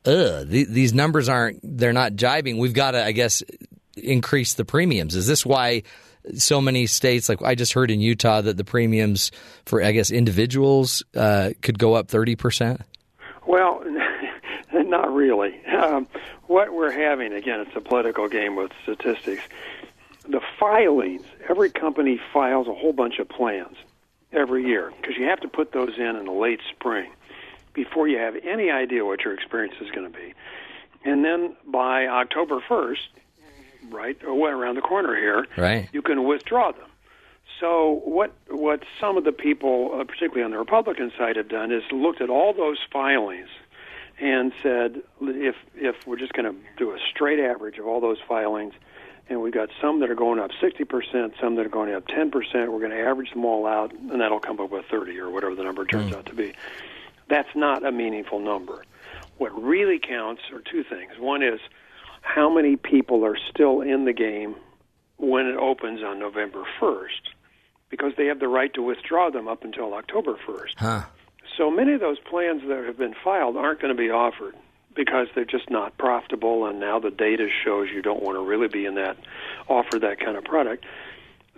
[0.05, 2.58] ugh, th- these numbers aren't they're not jibing.
[2.58, 3.43] We've got to, I guess,
[3.97, 5.15] increase the premiums.
[5.15, 5.84] Is this why?
[6.36, 9.32] So many states, like I just heard in Utah, that the premiums
[9.65, 12.82] for I guess individuals uh, could go up thirty percent.
[13.49, 13.88] Well, not
[15.19, 15.60] really.
[15.79, 16.08] Um,
[16.47, 19.43] what we're having, again, it's a political game with statistics.
[20.27, 23.77] The filings, every company files a whole bunch of plans
[24.34, 27.10] every year because you have to put those in in the late spring
[27.73, 30.34] before you have any idea what your experience is going to be.
[31.05, 33.08] And then by October 1st,
[33.89, 35.88] right, or around the corner here, Right.
[35.93, 36.89] you can withdraw them.
[37.60, 41.71] So what what some of the people, uh, particularly on the Republican side, have done
[41.71, 43.49] is looked at all those filings
[44.19, 48.17] and said, if if we're just going to do a straight average of all those
[48.27, 48.73] filings,
[49.29, 52.32] and we've got some that are going up 60%, some that are going up 10%,
[52.67, 55.55] we're going to average them all out, and that'll come up with 30 or whatever
[55.55, 56.17] the number turns hmm.
[56.17, 56.53] out to be.
[57.27, 58.84] That's not a meaningful number.
[59.38, 61.12] What really counts are two things.
[61.19, 61.60] One is
[62.21, 64.55] how many people are still in the game
[65.17, 67.29] when it opens on November 1st,
[67.89, 70.73] because they have the right to withdraw them up until October 1st.
[70.77, 71.03] Huh.
[71.60, 74.56] So many of those plans that have been filed aren't going to be offered
[74.95, 78.69] because they're just not profitable, and now the data shows you don't want to really
[78.69, 79.17] be in that
[79.67, 80.86] offer that kind of product.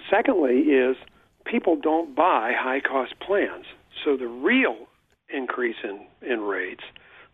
[0.09, 0.97] Secondly, is
[1.45, 3.65] people don't buy high cost plans,
[4.03, 4.87] so the real
[5.29, 6.83] increase in in rates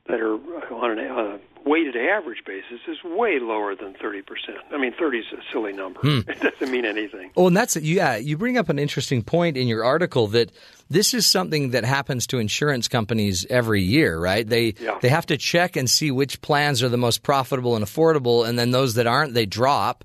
[0.08, 4.24] that are on, an, a weighted average basis is way lower than 30%.
[4.72, 6.00] I mean, 30 is a silly number.
[6.00, 6.20] Hmm.
[6.30, 7.32] It doesn't mean anything.
[7.36, 8.16] Oh, and that's yeah.
[8.18, 10.52] You bring up an interesting point in your article that
[10.90, 14.48] this is something that happens to insurance companies every year, right?
[14.48, 14.98] They Yeah.
[15.02, 18.58] they have to check and see which plans are the most profitable and affordable, and
[18.58, 20.04] then those that aren't, they drop.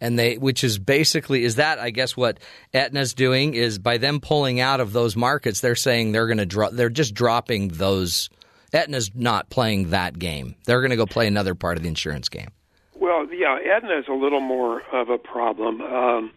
[0.00, 2.38] And they, which is basically, is that I guess what
[2.74, 6.46] Aetna's doing is by them pulling out of those markets, they're saying they're going to
[6.46, 8.28] drop, they're just dropping those
[8.72, 10.54] Aetna's not playing that game.
[10.64, 12.48] They're going to go play another part of the insurance game.
[12.94, 15.80] Well, yeah, Aetna is a little more of a problem.
[15.82, 16.30] Um,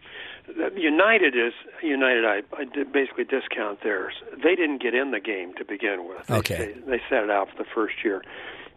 [0.75, 2.25] United is United.
[2.25, 4.13] I, I did basically discount theirs.
[4.43, 6.27] They didn't get in the game to begin with.
[6.27, 6.73] They, Okay.
[6.85, 8.23] They, they set it out for the first year.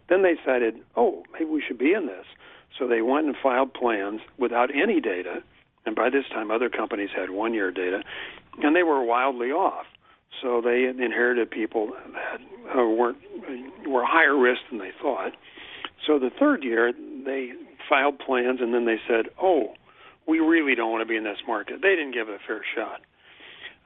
[0.07, 2.25] Then they decided, oh, maybe we should be in this.
[2.77, 5.43] So they went and filed plans without any data.
[5.85, 8.03] And by this time, other companies had one-year data,
[8.61, 9.85] and they were wildly off.
[10.41, 13.17] So they inherited people that uh, weren't
[13.87, 15.33] were higher risk than they thought.
[16.05, 16.93] So the third year,
[17.25, 17.51] they
[17.89, 19.73] filed plans, and then they said, "Oh,
[20.27, 22.61] we really don't want to be in this market." They didn't give it a fair
[22.75, 23.01] shot.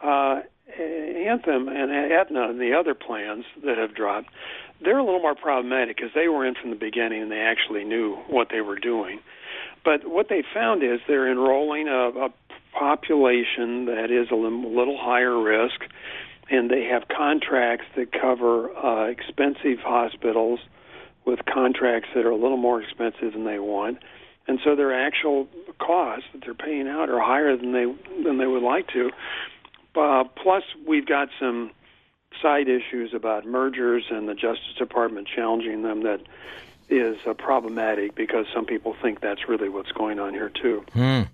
[0.02, 0.42] Uh,
[0.80, 4.30] Anthem and Aetna and the other plans that have dropped,
[4.84, 7.84] they're a little more problematic because they were in from the beginning and they actually
[7.84, 9.20] knew what they were doing.
[9.84, 12.30] But what they found is they're enrolling a, a
[12.78, 15.82] population that is a little higher risk,
[16.50, 20.60] and they have contracts that cover uh, expensive hospitals
[21.26, 24.00] with contracts that are a little more expensive than they want.
[24.48, 25.48] And so their actual
[25.80, 27.86] costs that they're paying out are higher than they
[28.24, 29.10] than they would like to.
[29.96, 31.72] Uh, plus, we've got some
[32.42, 36.20] side issues about mergers and the Justice Department challenging them that
[36.90, 40.84] is uh, problematic because some people think that's really what's going on here too.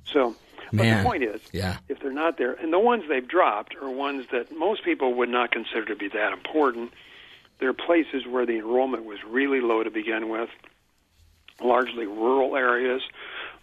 [0.06, 0.36] So,
[0.72, 0.98] but Man.
[0.98, 1.78] the point is, Yeah.
[1.88, 5.30] if they're not there, and the ones they've dropped are ones that most people would
[5.30, 6.92] not consider to be that important.
[7.60, 10.50] They're places where the enrollment was really low to begin with,
[11.62, 13.02] largely rural areas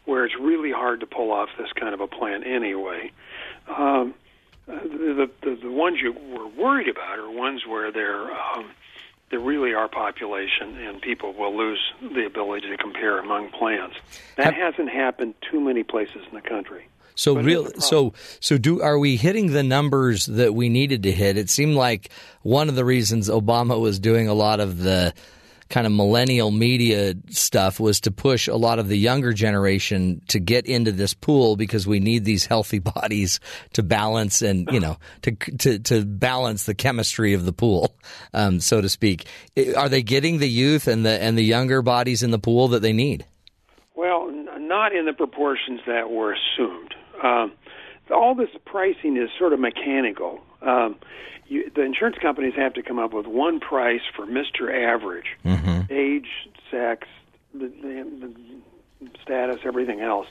[0.04, 3.10] where it's really hard to pull off this kind of a plan anyway.
[3.68, 4.14] Um,
[4.68, 8.66] uh, the, the the ones you were worried about are ones where there um,
[9.30, 13.94] there really are population and people will lose the ability to compare among plans.
[14.36, 16.88] That hasn't happened too many places in the country.
[17.16, 21.12] So But real, so so do are we hitting the numbers that we needed to
[21.12, 21.38] hit?
[21.38, 22.10] It seemed like
[22.42, 25.14] one of the reasons Obama was doing a lot of the
[25.68, 30.38] kind of millennial media stuff was to push a lot of the younger generation to
[30.38, 33.40] get into this pool because we need these healthy bodies
[33.72, 37.94] to balance and you know to to to balance the chemistry of the pool,
[38.34, 39.26] um, so to speak.
[39.76, 42.82] Are they getting the youth and the and the younger bodies in the pool that
[42.82, 43.26] they need?
[43.94, 46.94] Well, n- not in the proportions that were assumed.
[47.22, 47.52] Um,
[48.10, 50.40] all this pricing is sort of mechanical.
[50.62, 50.96] Um,
[51.48, 54.72] you, the insurance companies have to come up with one price for Mr.
[54.72, 55.36] Average,
[55.90, 57.06] age, sex,
[57.54, 58.32] the, the,
[59.00, 60.26] the status, everything else.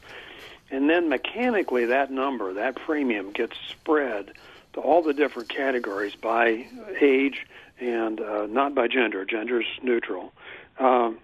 [0.71, 4.31] And then mechanically, that number, that premium, gets spread
[4.73, 6.65] to all the different categories by
[6.99, 7.45] age
[7.79, 9.25] and uh, not by gender.
[9.25, 10.33] Gender's neutral.
[10.79, 11.19] Um,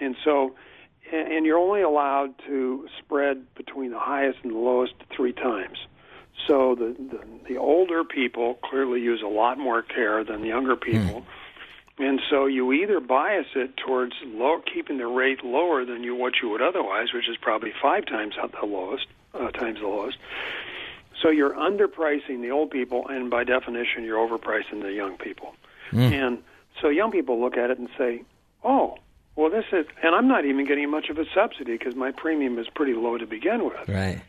[0.00, 0.54] and so,
[1.12, 5.78] and and you're only allowed to spread between the highest and the lowest three times.
[6.46, 10.76] So the, the the older people clearly use a lot more care than the younger
[10.76, 11.24] people,
[11.98, 16.34] and so you either bias it towards low, keeping the rate lower than you what
[16.42, 20.18] you would otherwise, which is probably five times the lowest, uh, times the lowest.
[21.22, 25.54] So you're underpricing the old people, and by definition, you're overpricing the young people.
[26.12, 26.42] And
[26.82, 28.22] so young people look at it and say,
[28.64, 28.98] "Oh,
[29.36, 32.58] well, this is," and I'm not even getting much of a subsidy because my premium
[32.58, 33.88] is pretty low to begin with.
[33.88, 34.20] Right.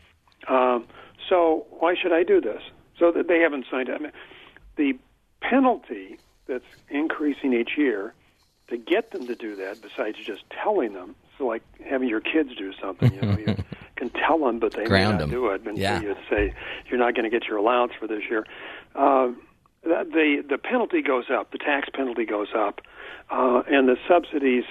[0.48, 0.86] Um,
[1.28, 2.62] so why should I do this?
[2.98, 4.00] So that they haven't signed up.
[4.00, 4.12] I mean,
[4.76, 4.98] the
[5.42, 8.14] penalty that's increasing each year
[8.68, 12.50] to get them to do that, besides just telling them, so like having your kids
[12.56, 13.54] do something, you know, you
[13.96, 15.30] can tell them, but they Ground may not them.
[15.30, 15.66] do it.
[15.66, 16.00] And Yeah.
[16.00, 16.52] you say
[16.88, 18.44] you're not going to get your allowance for this year.
[19.84, 22.80] That the the penalty goes up, the tax penalty goes up,
[23.30, 24.64] uh, and the subsidies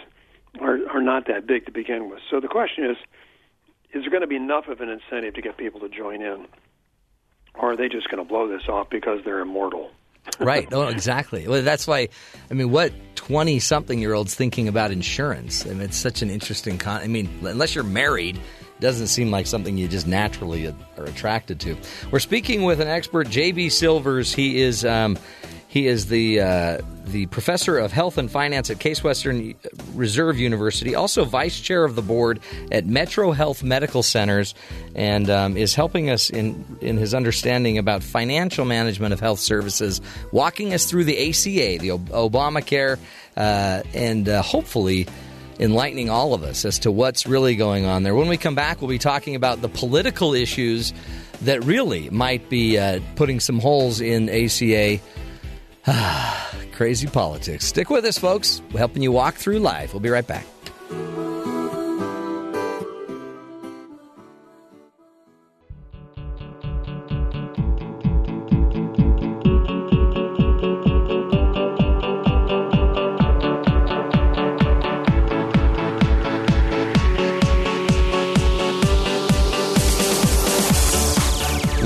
[0.60, 2.20] are are not that big to begin with.
[2.30, 2.98] So the question is,
[3.96, 6.48] is there going to be enough of an incentive to get people to join in,
[7.56, 9.90] or are they just going to blow this off because they're immortal?
[10.40, 10.68] right.
[10.72, 11.48] Oh, exactly.
[11.48, 12.10] Well, that's why.
[12.52, 15.66] I mean, what twenty-something-year-olds thinking about insurance?
[15.66, 16.78] I mean, it's such an interesting.
[16.78, 21.06] Con- I mean, unless you're married, it doesn't seem like something you just naturally are
[21.06, 21.78] attracted to.
[22.12, 24.34] We're speaking with an expert, JB Silvers.
[24.34, 24.84] He is.
[24.84, 25.18] Um,
[25.76, 29.56] he is the uh, the professor of health and finance at Case Western
[29.94, 32.40] Reserve University, also vice chair of the board
[32.72, 34.56] at Metro Health Medical Centers,
[34.96, 40.00] and um, is helping us in in his understanding about financial management of health services,
[40.32, 42.98] walking us through the ACA, the Ob- Obamacare,
[43.36, 45.08] uh, and uh, hopefully
[45.60, 48.16] enlightening all of us as to what's really going on there.
[48.16, 50.94] When we come back, we'll be talking about the political issues
[51.42, 55.02] that really might be uh, putting some holes in ACA.
[56.72, 57.66] Crazy politics.
[57.66, 58.62] Stick with us, folks.
[58.72, 59.94] We're helping you walk through life.
[59.94, 60.46] We'll be right back.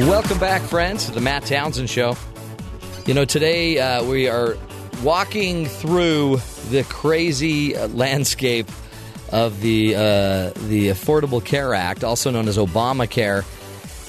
[0.07, 2.15] Welcome back, friends, to the Matt Townsend Show.
[3.09, 4.55] You know, today uh, we are
[5.01, 6.37] walking through
[6.69, 8.69] the crazy uh, landscape
[9.31, 9.99] of the uh,
[10.67, 13.45] the Affordable Care Act, also known as Obamacare.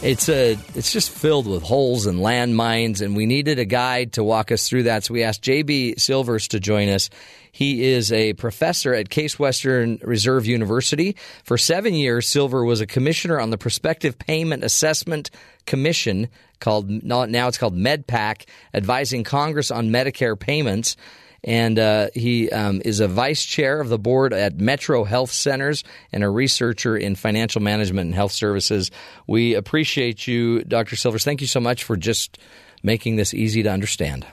[0.02, 4.24] It's a it's just filled with holes and landmines, and we needed a guide to
[4.24, 5.04] walk us through that.
[5.04, 7.10] So we asked JB Silvers to join us.
[7.52, 11.16] He is a professor at Case Western Reserve University.
[11.44, 15.30] For seven years, Silver was a commissioner on the Prospective Payment Assessment
[15.66, 16.28] Commission,
[16.60, 20.96] called now it's called MedPAC, advising Congress on Medicare payments.
[21.42, 25.84] And uh, he um, is a vice chair of the board at Metro Health Centers
[26.12, 28.90] and a researcher in financial management and health services.
[29.26, 30.96] We appreciate you, Dr.
[30.96, 31.24] Silvers.
[31.24, 32.38] Thank you so much for just
[32.82, 34.26] making this easy to understand.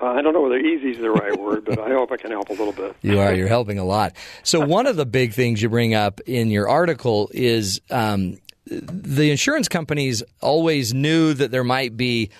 [0.00, 2.30] Uh, I don't know whether easy is the right word, but I hope I can
[2.30, 2.96] help a little bit.
[3.02, 3.34] You are.
[3.34, 4.14] You're helping a lot.
[4.42, 9.30] So one of the big things you bring up in your article is um, the
[9.30, 12.30] insurance companies always knew that there might be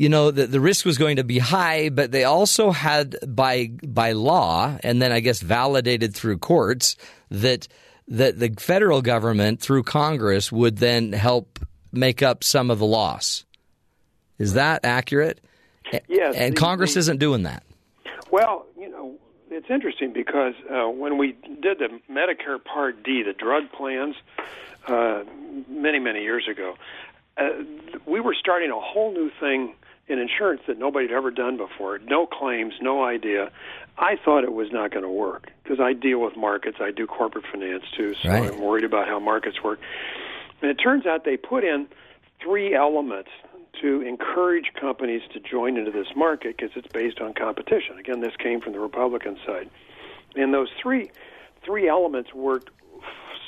[0.00, 3.66] you know that the risk was going to be high, but they also had by
[3.86, 6.96] by law, and then I guess validated through courts
[7.28, 7.68] that
[8.08, 11.58] that the federal government through Congress would then help
[11.92, 13.44] make up some of the loss.
[14.38, 15.42] Is that accurate?
[16.08, 16.34] Yes.
[16.34, 17.62] And the- Congress the- isn't doing that.
[18.30, 19.18] Well, you know,
[19.50, 24.14] it's interesting because uh, when we did the Medicare Part D, the drug plans,
[24.88, 25.24] uh,
[25.68, 26.76] many, many years ago,
[27.36, 27.50] uh,
[28.06, 29.74] we were starting a whole new thing
[30.10, 31.98] in insurance that nobody had ever done before.
[31.98, 33.50] No claims, no idea.
[33.96, 36.78] I thought it was not going to work because I deal with markets.
[36.80, 38.52] I do corporate finance too, so Right.
[38.52, 39.78] I'm worried about how markets work.
[40.60, 41.86] And it turns out they put in
[42.42, 43.30] three elements
[43.80, 47.98] to encourage companies to join into this market because it's based on competition.
[47.98, 49.70] Again, this came from the Republican side.
[50.34, 51.10] And those three
[51.64, 52.70] three elements worked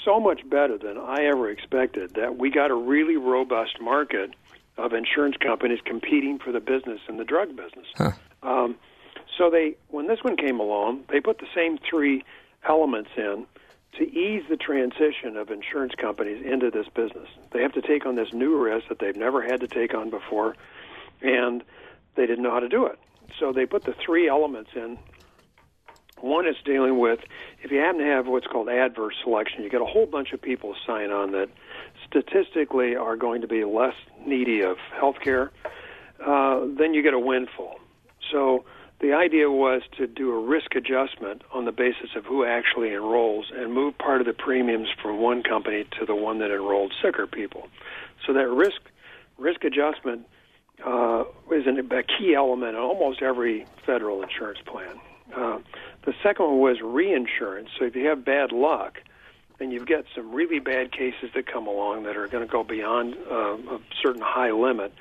[0.05, 4.35] so much better than I ever expected that we got a really robust market
[4.79, 7.87] of insurance companies competing for the business in the drug business.
[8.43, 8.77] Um,
[9.39, 12.25] so they, when this one came along, they put the same three
[12.69, 13.47] elements in
[13.99, 17.29] to ease the transition of insurance companies into this business.
[17.53, 20.11] They have to take on this new risk that they've never had to take on
[20.11, 20.57] before,
[21.21, 21.63] and
[22.15, 22.99] they didn't know how to do it.
[23.39, 24.99] So they put the three elements in.
[26.21, 27.21] One is dealing with
[27.63, 30.41] if you happen to have what's called adverse selection, you get a whole bunch of
[30.41, 31.49] people sign on that
[32.13, 33.95] statistically are going to be less
[34.27, 35.51] needy of health care,
[36.25, 37.81] uh, then you get a windfall.
[38.31, 38.65] So
[39.01, 43.47] the idea was to do a risk adjustment on the basis of who actually enrolls
[43.53, 47.27] and move part of the premiums from one company to the one that enrolled sicker
[47.27, 47.69] people.
[48.27, 48.81] So that risk
[49.39, 50.27] risk adjustment
[50.87, 55.01] uh, is an, a key element in almost every federal insurance plan.
[55.35, 55.59] Uh,
[56.05, 57.71] the second one was reinsurance.
[57.79, 58.99] So if you have bad luck
[59.63, 62.65] and you get some really bad cases that come along that are going to go
[62.65, 64.93] beyond uh, a certain high limit,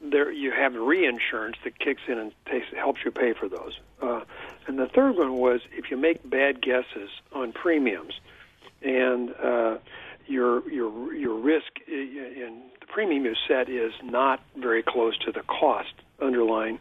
[0.00, 3.78] there you have reinsurance that kicks in and takes, helps you pay for those.
[4.00, 4.20] Uh,
[4.68, 8.14] and the third one was if you make bad guesses on premiums,
[8.82, 9.78] and uh,
[10.26, 15.42] your your your risk in the premium you set is not very close to the
[15.42, 16.78] cost underlying,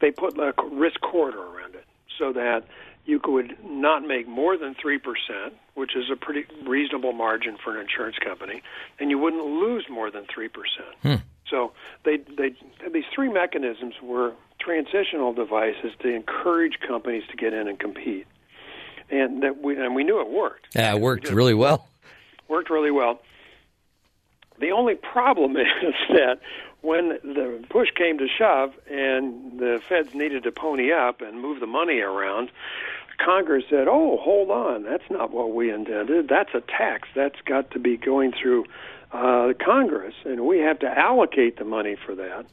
[0.00, 1.84] they put a risk corridor around it
[2.18, 2.64] so that
[3.06, 4.98] you could not make more than 3%,
[5.74, 8.62] which is a pretty reasonable margin for an insurance company,
[8.98, 10.50] and you wouldn't lose more than 3%.
[11.02, 11.14] Hmm.
[11.48, 11.72] So
[12.04, 12.54] they they
[12.92, 18.26] these three mechanisms were transitional devices to encourage companies to get in and compete.
[19.08, 20.74] And that we and we knew it worked.
[20.74, 21.86] Yeah, it worked really well.
[22.48, 23.20] Worked really well.
[24.58, 26.40] The only problem is that
[26.86, 31.58] when the push came to shove and the feds needed to pony up and move
[31.58, 32.50] the money around,
[33.18, 36.28] Congress said, "Oh, hold on, that's not what we intended.
[36.28, 37.08] That's a tax.
[37.14, 38.66] That's got to be going through
[39.12, 42.46] uh, Congress, and we have to allocate the money for that."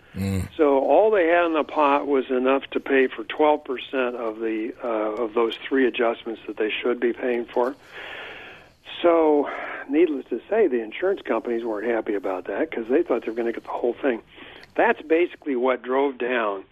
[0.58, 4.74] So all they had in the pot was enough to pay for 12% of the
[4.84, 7.76] uh, of those three adjustments that they should be paying for.
[9.04, 9.50] So,
[9.90, 13.36] needless to say, the insurance companies weren't happy about that because they thought they were
[13.36, 14.22] going to get the whole thing.
[14.76, 16.64] That's basically what drove down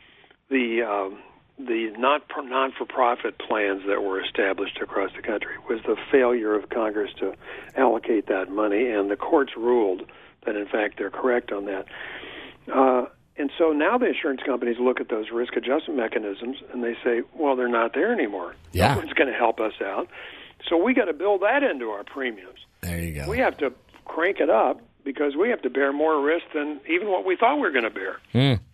[0.50, 1.20] the um,
[1.60, 5.56] the not non for profit plans that were established across the country.
[5.70, 7.36] Was the failure of Congress to
[7.76, 10.04] allocate that money, and the courts ruled
[10.46, 11.86] that in fact they're correct on that.
[12.74, 13.06] Uh,
[13.38, 17.22] and so now the insurance companies look at those risk adjustment mechanisms and they say,
[17.36, 18.56] well, they're not there anymore.
[18.72, 18.94] Yeah.
[18.94, 20.08] No one's going to help us out.
[20.68, 22.60] So we got to build that into our premiums.
[22.82, 23.30] There you go.
[23.30, 23.74] We have to
[24.06, 27.56] crank it up because we have to bear more risk than even what we thought
[27.56, 28.20] we were going to bear.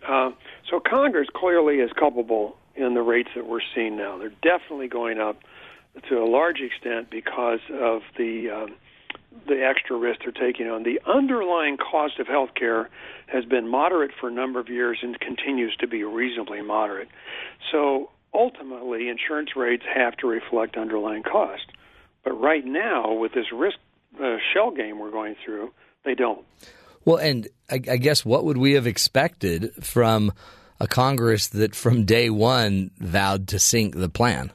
[0.07, 0.31] Uh,
[0.69, 4.17] so Congress clearly is culpable in the rates that we're seeing now.
[4.17, 5.41] They're definitely going up
[6.09, 8.75] to a large extent because of the um,
[9.47, 10.83] the extra risk they're taking on.
[10.83, 12.89] The underlying cost of health care
[13.27, 17.09] has been moderate for a number of years and continues to be reasonably moderate.
[17.71, 21.65] So ultimately, insurance rates have to reflect underlying cost.
[22.28, 23.78] But right now, with this risk
[24.21, 25.71] uh, shell game we're going through,
[26.03, 26.43] they don't.
[27.05, 30.34] Well, and I, I guess what would we have expected from
[30.78, 34.51] a Congress that from day one vowed to sink the plan,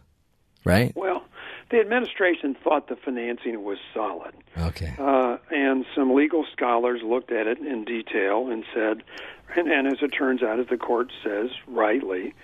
[0.66, 0.92] right?
[0.94, 1.24] Well,
[1.70, 4.34] the administration thought the financing was solid.
[4.58, 4.94] Okay.
[4.98, 9.02] Uh, and some legal scholars looked at it in detail and said,
[9.56, 12.34] and, and as it turns out, as the court says rightly,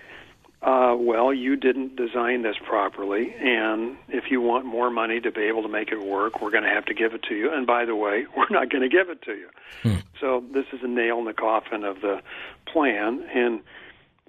[0.61, 5.43] uh, well, you didn't design this properly, and if you want more money to be
[5.43, 7.53] able to make it work, we're going to have to give it to you.
[7.53, 9.49] And by the way, we're not going to give it to you.
[9.83, 10.01] Hmm.
[10.21, 12.21] So this is a nail in the coffin of the
[12.67, 13.61] plan, and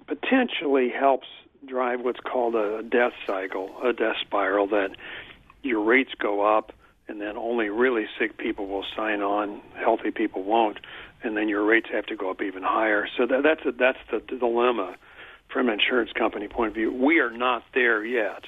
[0.06, 1.26] potentially helps
[1.66, 4.90] drive what's called a death cycle, a death spiral that
[5.62, 6.72] your rates go up,
[7.08, 10.78] and then only really sick people will sign on, healthy people won't,
[11.24, 13.08] and then your rates have to go up even higher.
[13.18, 14.96] So that, that's a, that's the dilemma
[15.52, 16.92] from an insurance company point of view.
[16.92, 18.44] We are not there yet,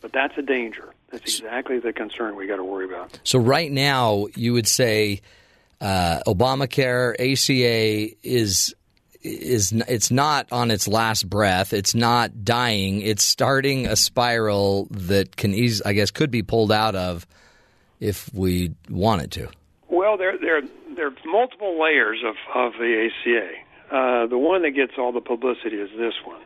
[0.00, 0.92] but that's a danger.
[1.10, 3.18] That's exactly the concern we got to worry about.
[3.22, 5.20] So right now, you would say
[5.80, 8.74] uh, Obamacare, ACA is
[9.22, 11.72] is it's not on its last breath.
[11.72, 13.00] It's not dying.
[13.00, 17.26] It's starting a spiral that can ease, I guess, could be pulled out of
[17.98, 19.48] if we wanted to.
[19.88, 20.62] Well, there there
[20.94, 23.65] there are multiple layers of of the ACA.
[23.90, 26.40] Uh, the one that gets all the publicity is this one,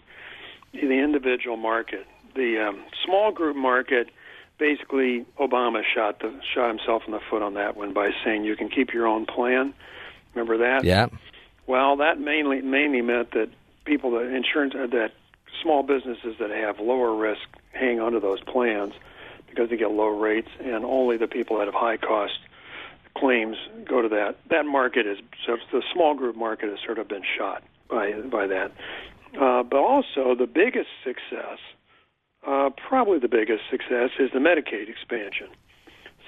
[0.72, 2.06] the individual market.
[2.34, 4.08] The um, small group market,
[4.58, 8.56] basically, Obama shot the shot himself in the foot on that one by saying you
[8.56, 9.74] can keep your own plan.
[10.34, 10.84] Remember that?
[10.84, 11.08] Yeah.
[11.66, 13.48] Well, that mainly mainly meant that
[13.84, 15.12] people that insurance uh, that
[15.62, 18.94] small businesses that have lower risk hang onto those plans
[19.48, 22.38] because they get low rates, and only the people that have high cost
[23.16, 23.56] claims
[23.88, 24.36] go to that.
[24.50, 28.46] That market is so the small group market has sort of been shot by by
[28.46, 28.72] that.
[29.40, 31.58] Uh, but also the biggest success,
[32.46, 35.48] uh, probably the biggest success, is the Medicaid expansion.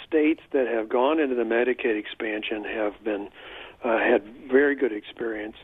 [0.07, 3.29] States that have gone into the Medicaid expansion have been
[3.83, 5.57] uh, had very good experience,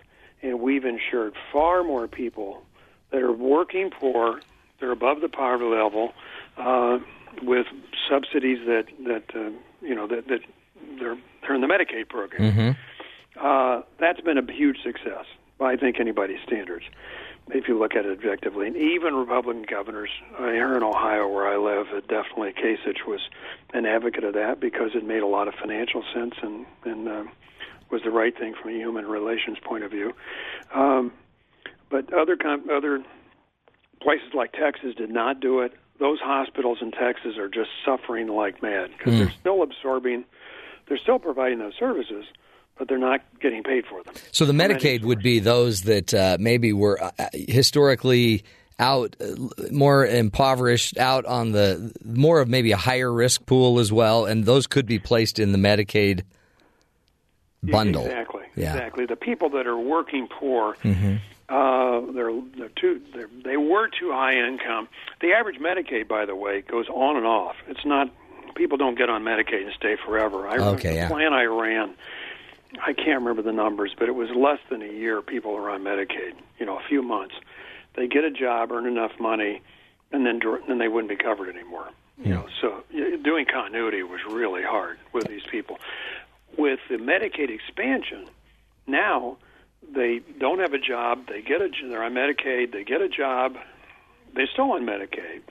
[0.42, 2.62] and we've insured far more people
[3.10, 4.40] that are working poor,
[4.80, 6.12] they're above the poverty level,
[6.56, 6.98] uh,
[7.42, 7.66] with
[8.08, 9.50] subsidies that that uh,
[9.80, 10.40] you know that that
[10.98, 12.52] they're they're in the Medicaid program.
[12.52, 13.44] Mm-hmm.
[13.44, 15.24] Uh, that's been a huge success
[15.58, 16.84] by I think anybody's standards.
[17.50, 21.46] If you look at it objectively, and even Republican governors uh, here in Ohio, where
[21.48, 23.20] I live, uh, definitely Kasich was
[23.72, 27.24] an advocate of that because it made a lot of financial sense and and uh,
[27.90, 30.12] was the right thing from a human relations point of view.
[30.74, 31.10] Um,
[31.90, 33.02] but other com- other
[34.02, 35.72] places like Texas did not do it.
[35.98, 39.18] Those hospitals in Texas are just suffering like mad because Mm.
[39.20, 40.24] they're still absorbing,
[40.88, 42.24] they're still providing those services,
[42.78, 44.14] but they're not getting paid for them.
[44.32, 48.44] So the Medicaid would be those that uh, maybe were uh, historically
[48.80, 49.26] out uh,
[49.72, 54.44] more impoverished out on the more of maybe a higher risk pool as well and
[54.44, 56.22] those could be placed in the Medicaid
[57.62, 58.04] bundle.
[58.04, 58.42] Exactly.
[58.54, 58.74] Yeah.
[58.74, 59.06] Exactly.
[59.06, 61.18] The people that are working poor, Mhm.
[61.48, 64.88] uh, they're they're too they're, they were too high income.
[65.20, 67.56] The average Medicaid, by the way, goes on and off.
[67.66, 68.10] It's not
[68.58, 70.46] people don't get on Medicaid and stay forever.
[70.46, 71.08] I Okay, the yeah.
[71.08, 71.94] plan I ran.
[72.84, 75.82] I can't remember the numbers, but it was less than a year people are on
[75.82, 76.34] Medicaid.
[76.58, 77.34] You know, a few months.
[77.94, 79.62] They get a job, earn enough money,
[80.12, 81.88] and then then they wouldn't be covered anymore.
[82.22, 82.82] You know, so
[83.22, 85.78] doing continuity was really hard with these people.
[86.58, 88.26] With the Medicaid expansion,
[88.88, 89.36] now
[89.94, 91.28] they don't have a job.
[91.28, 92.72] They get a they're on Medicaid.
[92.72, 93.56] They get a job.
[94.34, 95.42] They're still on Medicaid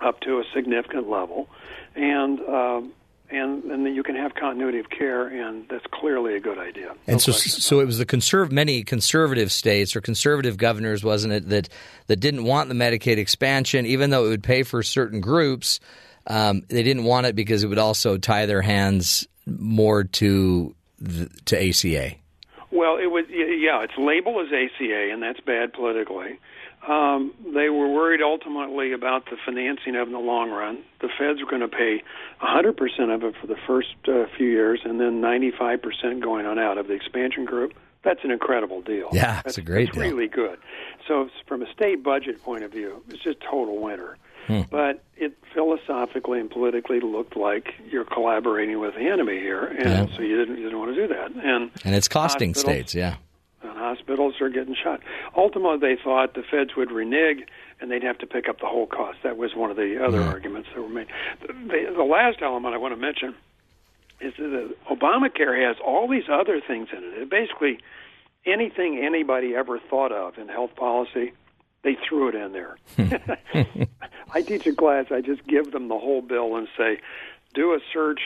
[0.00, 1.48] up to a significant level,
[1.94, 2.92] and um,
[3.30, 6.94] and and then you can have continuity of care, and that's clearly a good idea.
[7.06, 11.48] And so, so it was the conserv- many conservative states or conservative governors, wasn't it,
[11.48, 11.68] that
[12.06, 15.80] that didn't want the Medicaid expansion, even though it would pay for certain groups.
[16.26, 21.30] Um, they didn't want it because it would also tie their hands more to the,
[21.46, 22.16] to ACA.
[22.70, 23.82] Well, it was yeah.
[23.82, 26.38] It's labeled as ACA, and that's bad politically.
[26.88, 30.78] Um, they were worried ultimately about the financing of in the long run.
[31.00, 32.02] The feds were going to pay
[32.42, 36.78] 100% of it for the first uh, few years, and then 95% going on out
[36.78, 37.74] of the expansion group.
[38.04, 39.08] That's an incredible deal.
[39.12, 40.02] Yeah, it's that's, a great deal.
[40.02, 40.58] really good.
[41.06, 44.16] So, from a state budget point of view, it's just total winner.
[44.46, 44.62] Hmm.
[44.70, 50.16] But it philosophically and politically looked like you're collaborating with the enemy here, and Yeah.
[50.16, 51.32] so you didn't you didn't want to do that.
[51.32, 53.16] And And it's costing states, yeah.
[53.62, 55.00] And hospitals are getting shot.
[55.36, 57.40] Ultimately, they thought the feds would renege
[57.80, 59.18] and they'd have to pick up the whole cost.
[59.24, 60.28] That was one of the other Yeah.
[60.28, 61.06] arguments that were made.
[61.40, 63.34] The, the, the last element I want to mention
[64.20, 67.22] is that Obamacare has all these other things in it.
[67.22, 67.78] It basically
[68.46, 71.32] anything anybody ever thought of in health policy,
[71.82, 72.76] they threw it in there.
[74.32, 75.06] I teach a class.
[75.10, 77.00] I just give them the whole bill and say,
[77.54, 78.20] do a search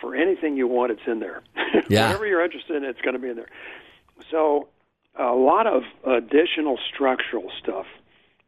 [0.00, 0.92] for anything you want.
[0.92, 1.42] It's in there.
[1.90, 2.06] Yeah.
[2.08, 3.48] Whatever you're interested in, it's going to be in there.
[4.30, 4.68] So
[5.18, 7.86] a lot of additional structural stuff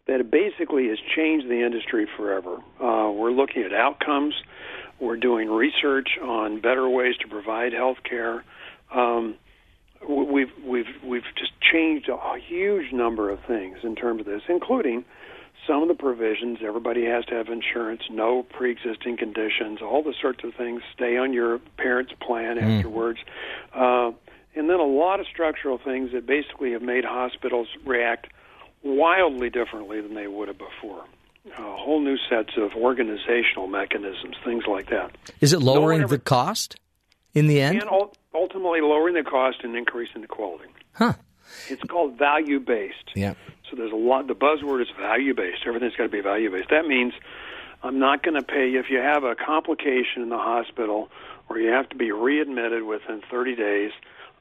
[0.07, 2.57] that basically has changed the industry forever.
[2.81, 4.35] Uh, we're looking at outcomes.
[5.01, 8.45] We're doing research on better ways to provide health care.
[8.95, 9.37] Um,
[10.09, 15.05] we've we've we've just changed a huge number of things in terms of this, including
[15.67, 16.59] some of the provisions.
[16.65, 20.83] Everybody has to have insurance, no pre-existing conditions, all the sorts of things.
[20.95, 23.21] Stay on your parents' plan afterwards,
[23.75, 24.13] uh,
[24.55, 28.29] and then a lot of structural things that basically have made hospitals react
[28.83, 31.05] wildly differently than they would have before.
[31.47, 35.11] Uh, whole new sets of organizational mechanisms, things like that.
[35.41, 36.77] Is it lowering one ever- the cost
[37.33, 37.81] in the end?
[37.81, 37.91] and
[38.35, 40.67] ultimately lowering the cost and increasing the quality.
[40.93, 41.15] Huh.
[41.69, 43.11] It's called value based.
[43.15, 43.35] Yeah.
[43.71, 44.27] So there's a lot.
[44.27, 45.63] The buzzword is value based.
[45.67, 46.69] Everything's got to be value based.
[46.71, 47.13] That means
[47.83, 51.09] I'm not going to pay you if you have a complication in the hospital
[51.49, 53.93] or you have to be readmitted within 30 days.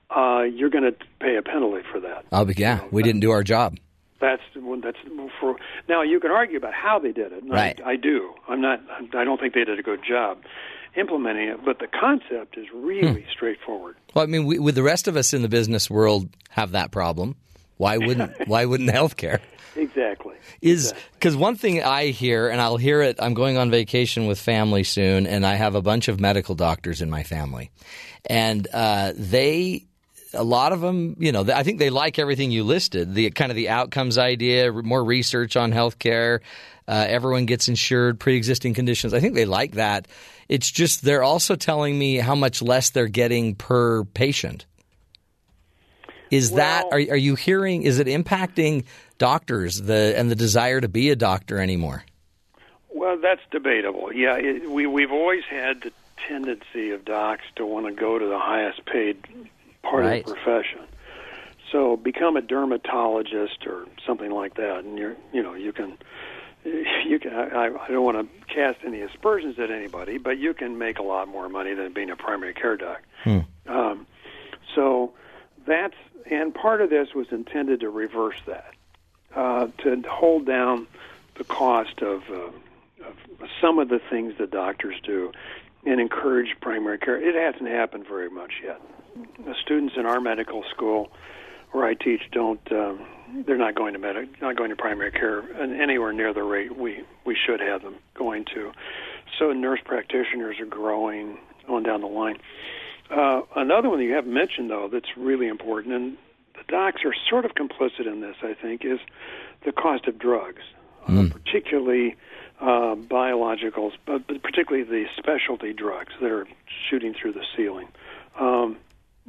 [0.10, 2.48] Uh, you're going to pay a penalty for that.
[2.48, 3.78] Be, yeah, we didn't do our job.
[4.20, 4.42] That's
[4.84, 4.98] that's
[5.40, 5.56] for
[5.88, 6.02] now.
[6.02, 7.44] You can argue about how they did it.
[7.44, 7.82] and I- Right.
[7.86, 8.34] I, do.
[8.48, 8.82] I'm not.
[9.16, 10.40] I don't think they did a good job
[10.98, 11.64] implementing it.
[11.64, 13.96] But the concept is really straightforward.
[14.14, 16.92] Well, I mean, we, with the rest of us in the business world have that
[16.92, 17.36] problem.
[17.78, 19.40] Why wouldn't Why wouldn't healthcare?
[19.76, 20.36] Exactly.
[20.62, 23.18] Is because one thing I hear, and I'll hear it.
[23.22, 27.02] I'm going on vacation with family soon, and I have a bunch of medical doctors
[27.02, 27.72] in my family,
[28.26, 29.86] and uh, they.
[30.34, 33.16] A lot of them, you know, I think they like everything you listed.
[33.16, 36.42] The kind of the outcomes idea, more research on healthcare,
[36.88, 39.14] uh, everyone gets insured, pre-existing conditions.
[39.14, 40.08] I think they like that.
[40.48, 44.66] It's just they're also telling me how much less they're getting per patient.
[46.32, 47.84] Is that are, are you hearing?
[47.84, 48.86] Is it impacting
[49.18, 52.04] doctors the and the desire to be a doctor anymore?
[52.90, 54.14] Well, that's debatable.
[54.14, 55.92] Yeah, it, we we've always had the
[56.28, 59.18] tendency of docs to want to go to the highest paid
[59.84, 60.24] part Right.
[60.24, 60.82] of the profession.
[61.72, 65.98] So become a dermatologist or something like that, and you're you know you can
[67.06, 70.78] you can I, I don't want to cast any aspersions at anybody, but you can
[70.78, 73.02] make a lot more money than being a primary care doc.
[73.68, 74.08] Um,
[74.76, 75.14] so
[75.68, 75.96] that's
[76.30, 78.74] and part of this was intended to reverse that,
[79.36, 80.88] uh, to hold down
[81.36, 82.50] the cost of, uh,
[83.06, 83.16] of
[83.62, 85.32] some of the things that doctors do,
[85.86, 87.16] and encourage primary care.
[87.18, 88.82] It hasn't happened very much yet.
[89.46, 91.12] The students in our medical school,
[91.72, 92.62] where I teach, don't.
[92.72, 93.06] Um,
[93.46, 96.76] they're not going to medic, not going to primary care and anywhere near the rate
[96.76, 98.72] we we should have them going to.
[99.38, 102.38] So nurse practitioners are growing on down the line.
[103.10, 106.18] Uh, another one that you haven't mentioned, though, that's really important, and
[106.56, 109.00] the docs are sort of complicit in this, I think, is
[109.66, 110.62] the cost of drugs,
[111.08, 112.16] uh, particularly
[112.62, 116.48] uh, biologicals, but but particularly the specialty drugs that are
[116.90, 117.88] shooting through the ceiling.
[118.40, 118.78] Um,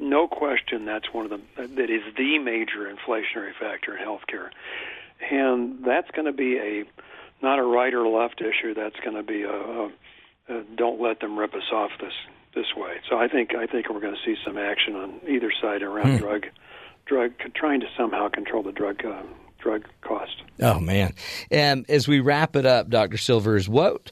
[0.01, 4.51] no question, that's one of the that is the major inflationary factor in healthcare,
[5.31, 6.85] and that's going to be a
[7.43, 8.75] not a right or left issue.
[8.75, 9.91] That's going to be a, a,
[10.49, 12.15] a don't let them rip us off this
[12.55, 12.97] this way.
[13.09, 16.19] So I think I think we're going to see some action on either side around
[16.19, 16.47] drug
[17.07, 19.23] drug trying to somehow control the drug uh,
[19.59, 20.43] drug cost.
[20.61, 21.15] Oh man!
[21.51, 24.11] And as we wrap it up, Doctor Silvers, what?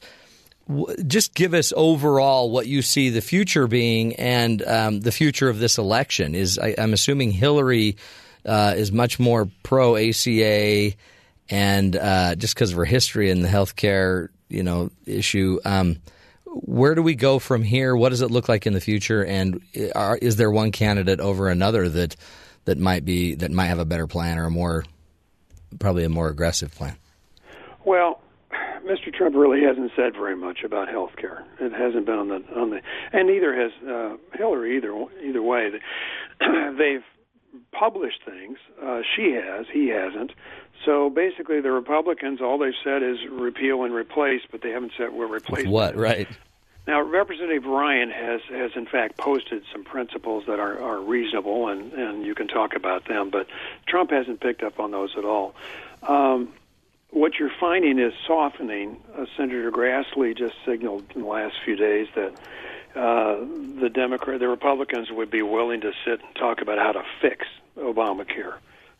[1.07, 5.59] Just give us overall what you see the future being and um, the future of
[5.59, 6.35] this election.
[6.35, 7.97] Is I, I'm assuming Hillary
[8.45, 10.91] uh, is much more pro ACA,
[11.49, 15.59] and uh, just because of her history in the healthcare you know issue.
[15.65, 15.97] Um,
[16.45, 17.95] where do we go from here?
[17.95, 19.23] What does it look like in the future?
[19.23, 19.61] And
[19.95, 22.15] are, is there one candidate over another that
[22.65, 24.83] that might be that might have a better plan or a more
[25.77, 26.95] probably a more aggressive plan?
[27.85, 28.21] Well,
[28.89, 29.13] Mr.
[29.13, 31.45] Trump really hasn't said very much about health care.
[31.59, 32.81] It hasn't been on the on the,
[33.13, 34.91] and neither has uh, Hillary either.
[35.23, 35.69] Either way,
[36.77, 37.03] they've
[37.71, 38.57] published things.
[38.83, 40.31] Uh, she has, he hasn't.
[40.85, 45.13] So basically, the Republicans all they've said is repeal and replace, but they haven't said
[45.13, 46.27] we're replacing What right?
[46.87, 51.93] Now, Representative Ryan has, has in fact posted some principles that are, are reasonable, and,
[51.93, 53.45] and you can talk about them, but
[53.85, 55.53] Trump hasn't picked up on those at all.
[56.01, 56.51] Um,
[57.11, 58.97] what you're finding is softening.
[59.15, 62.33] Uh, Senator Grassley just signaled in the last few days that
[62.95, 63.39] uh,
[63.79, 67.45] the Democrat, the Republicans would be willing to sit and talk about how to fix
[67.77, 68.55] Obamacare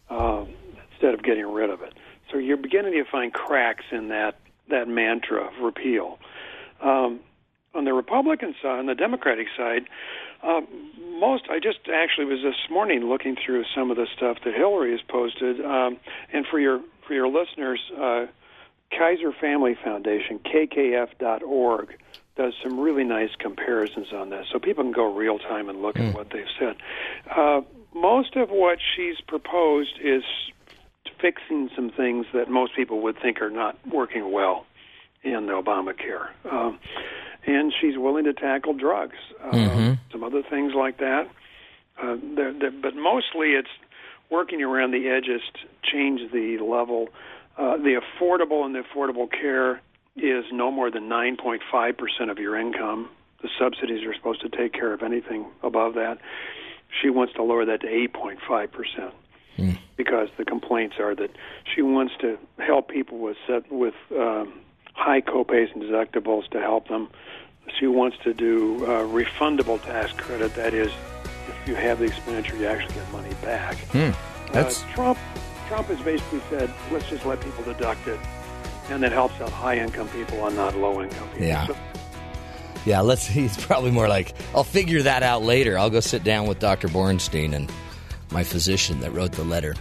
[0.10, 0.45] uh,
[0.91, 1.93] instead of getting rid of it.
[2.32, 4.36] So you're beginning to find cracks in that
[4.70, 6.20] that mantra of repeal.
[6.80, 7.22] Um,
[7.74, 9.86] on the Republican side, on the Democratic side,
[10.43, 10.62] uh,
[11.20, 14.91] most I just actually was this morning looking through some of the stuff that Hillary
[14.91, 15.97] has posted, um,
[16.32, 18.28] and for your for your listeners, uh,
[18.91, 21.97] Kaiser Family Foundation (KKF.org)
[22.38, 25.99] does some really nice comparisons on this, so people can go real time and look
[25.99, 26.78] at what they've said.
[27.36, 27.62] Uh,
[27.93, 30.24] most of what she's proposed is
[31.20, 34.66] fixing some things that most people would think are not working well
[35.24, 36.30] in Obamacare.
[36.49, 36.80] Um,
[37.45, 41.28] and she's willing to tackle drugs, uh, some other things like that.
[42.01, 43.68] Uh, they're, they're, but mostly it's
[44.30, 47.09] working around the edges to change the level.
[47.57, 49.82] Uh, the affordable and the affordable care
[50.15, 53.09] is no more than 9.5% of your income.
[53.41, 56.19] The subsidies are supposed to take care of anything above that.
[57.01, 59.11] She wants to lower that to 8.5%
[59.97, 61.32] because the complaints are that
[61.73, 64.53] she wants to help people with set, with um,
[64.93, 67.09] high copays and deductibles to help them.
[67.80, 70.55] She wants to do uh, refundable tax credit.
[70.55, 70.91] That is,
[71.70, 73.78] you have the expenditure, you actually get money back.
[74.51, 75.20] That's- uh, Trump.
[75.67, 78.20] Trump has basically said, let's just let people deduct it,
[78.89, 81.45] and that helps out high-income people and not low-income people.
[81.45, 81.67] Yeah.
[81.67, 81.76] So-
[82.86, 83.28] Yeah, let's.
[83.39, 85.78] He's probably more like, I'll figure that out later.
[85.78, 86.88] I'll go sit down with Dr.
[86.88, 87.72] Bornstein and
[88.32, 89.76] my physician that wrote the letter.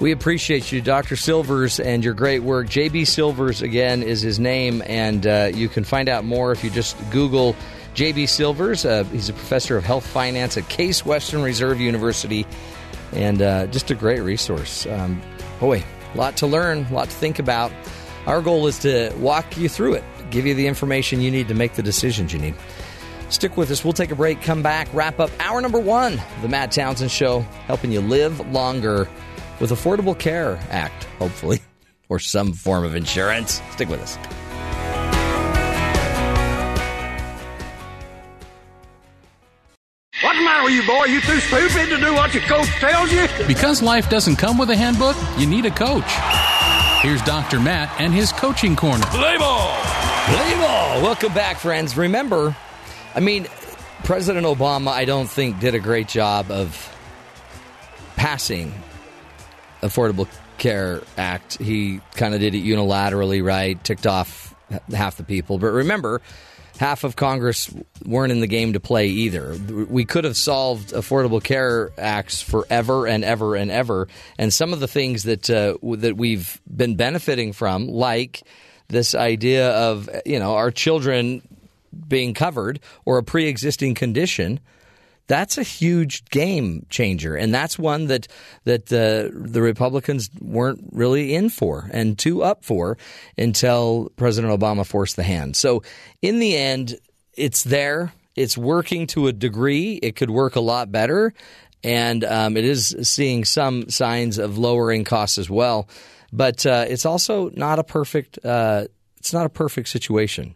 [0.00, 1.14] We appreciate you, Dr.
[1.16, 2.66] Silvers, and your great work.
[2.66, 6.70] JB Silvers, again, is his name, and uh, you can find out more if you
[6.70, 7.54] just Google
[7.94, 8.84] JB Silvers.
[8.84, 12.46] Uh, he's a professor of health finance at Case Western Reserve University,
[13.12, 14.86] and uh, just a great resource.
[14.86, 15.20] Um,
[15.60, 15.84] boy,
[16.14, 17.72] a lot to learn, a lot to think about.
[18.26, 21.54] Our goal is to walk you through it, give you the information you need to
[21.54, 22.54] make the decisions you need.
[23.28, 23.82] Stick with us.
[23.82, 27.40] We'll take a break, come back, wrap up hour number one, the Matt Townsend Show,
[27.66, 29.08] helping you live longer
[29.58, 31.60] with Affordable Care Act, hopefully,
[32.08, 33.62] or some form of insurance.
[33.72, 34.18] Stick with us.
[40.72, 41.04] You, boy?
[41.04, 43.26] You too stupid to do what your coach tells you?
[43.46, 46.10] Because life doesn't come with a handbook, you need a coach.
[47.02, 47.60] Here's Dr.
[47.60, 49.04] Matt and his coaching corner.
[49.06, 49.76] Play ball!
[50.26, 51.02] Play ball!
[51.02, 51.96] Welcome back, friends.
[51.96, 52.56] Remember,
[53.14, 53.46] I mean,
[54.04, 56.88] President Obama, I don't think, did a great job of
[58.16, 58.72] passing
[59.82, 61.58] Affordable Care Act.
[61.58, 63.82] He kind of did it unilaterally, right?
[63.82, 64.54] Ticked off
[64.90, 65.58] half the people.
[65.58, 66.22] But remember,
[66.82, 67.72] half of Congress
[68.04, 69.56] weren't in the game to play either.
[69.88, 74.08] We could have solved Affordable Care Acts forever and ever and ever.
[74.36, 78.42] And some of the things that uh, that we've been benefiting from, like
[78.88, 81.42] this idea of you know our children
[82.08, 84.58] being covered or a pre-existing condition
[85.26, 88.28] that's a huge game changer, and that's one that
[88.64, 92.98] that uh, the Republicans weren't really in for and too up for
[93.38, 95.56] until President Obama forced the hand.
[95.56, 95.82] So,
[96.20, 96.96] in the end,
[97.34, 98.12] it's there.
[98.34, 99.94] It's working to a degree.
[99.94, 101.32] It could work a lot better,
[101.84, 105.88] and um, it is seeing some signs of lowering costs as well.
[106.32, 108.44] But uh, it's also not a perfect.
[108.44, 108.86] Uh,
[109.18, 110.54] it's not a perfect situation.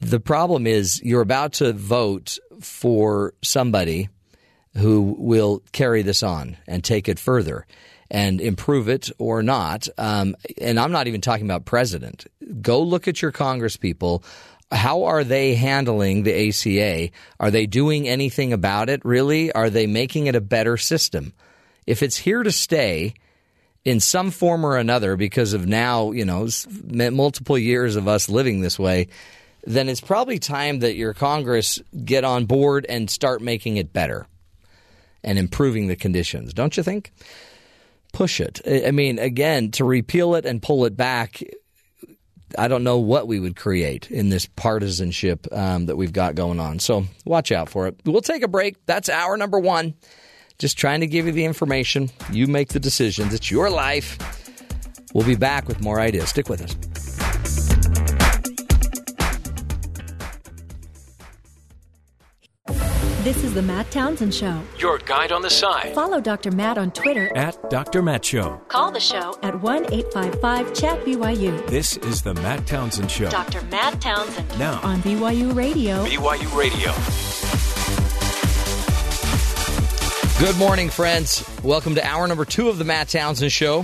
[0.00, 4.08] The problem is you're about to vote for somebody
[4.76, 7.66] who will carry this on and take it further
[8.10, 9.88] and improve it or not.
[9.98, 12.26] Um, and I'm not even talking about president.
[12.60, 14.24] Go look at your Congress people.
[14.72, 17.10] How are they handling the ACA?
[17.40, 19.52] Are they doing anything about it, really?
[19.52, 21.32] Are they making it a better system?
[21.86, 23.14] If it's here to stay,
[23.84, 26.48] in some form or another because of now, you know,
[26.82, 29.08] multiple years of us living this way,
[29.64, 34.26] then it's probably time that your Congress get on board and start making it better
[35.22, 36.52] and improving the conditions.
[36.54, 37.12] Don't you think?
[38.12, 38.60] Push it.
[38.66, 41.42] I mean, again, to repeal it and pull it back,
[42.58, 46.58] I don't know what we would create in this partisanship um, that we've got going
[46.58, 46.78] on.
[46.80, 48.00] So watch out for it.
[48.04, 48.84] We'll take a break.
[48.86, 49.94] That's hour number one.
[50.58, 52.10] Just trying to give you the information.
[52.30, 53.32] You make the decisions.
[53.32, 54.18] It's your life.
[55.14, 56.28] We'll be back with more ideas.
[56.28, 57.09] Stick with us.
[63.22, 64.62] This is the Matt Townsend Show.
[64.78, 66.50] Your guide on the side Follow Dr.
[66.50, 68.00] Matt on Twitter at Dr.
[68.00, 68.58] Matt Show.
[68.68, 71.66] Call the show at 1 855 Chat BYU.
[71.66, 73.28] This is the Matt Townsend Show.
[73.28, 73.60] Dr.
[73.66, 76.02] Matt Townsend Now, on BYU Radio.
[76.06, 76.92] BYU Radio.
[80.42, 81.46] Good morning, friends.
[81.62, 83.82] Welcome to hour number two of the Matt Townsend Show.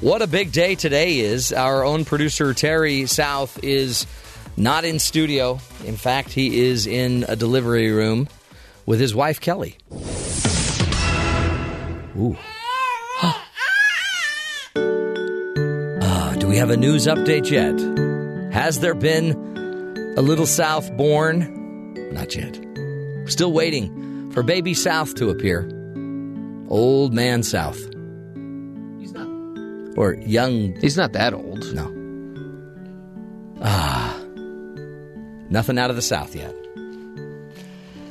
[0.00, 1.52] What a big day today is.
[1.52, 4.06] Our own producer, Terry South, is
[4.56, 5.60] not in studio.
[5.84, 8.28] In fact, he is in a delivery room
[8.88, 9.76] with his wife, Kelly.
[12.18, 12.36] Ooh.
[16.00, 17.78] Ah, do we have a news update yet?
[18.52, 19.32] Has there been
[20.16, 21.92] A little South born?
[22.12, 22.58] Not yet.
[23.26, 25.68] Still waiting for baby South to appear.
[26.68, 27.78] Old man South.
[28.98, 29.28] He's not.
[29.98, 30.74] Or young.
[30.80, 31.74] He's not that old.
[31.74, 31.92] No.
[33.60, 34.18] Ah.
[35.50, 36.54] Nothing out of the South yet.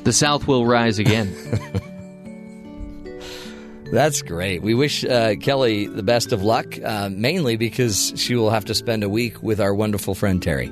[0.08, 1.36] The South will rise again.
[3.92, 4.62] That's great.
[4.62, 8.74] We wish uh, Kelly the best of luck, uh, mainly because she will have to
[8.74, 10.72] spend a week with our wonderful friend Terry,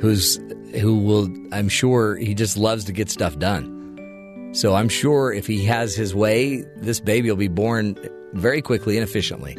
[0.00, 0.34] who's
[0.80, 1.28] who will.
[1.52, 4.50] I'm sure he just loves to get stuff done.
[4.52, 7.96] So I'm sure if he has his way, this baby will be born
[8.32, 9.54] very quickly and efficiently,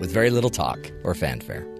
[0.00, 1.75] with very little talk or fanfare.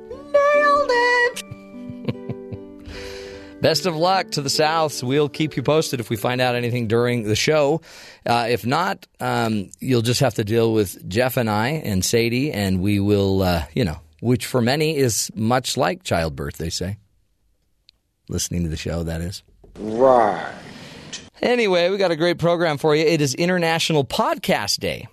[3.61, 5.03] Best of luck to the Souths.
[5.03, 7.81] We'll keep you posted if we find out anything during the show.
[8.27, 12.53] Uh, if not, um, you'll just have to deal with Jeff and I and Sadie,
[12.53, 16.99] and we will, uh, you know, which for many is much like childbirth, they say.
[18.29, 19.43] Listening to the show, that is.
[19.79, 20.53] Right.
[21.41, 23.05] Anyway, we got a great program for you.
[23.05, 25.09] It is International Podcast Day,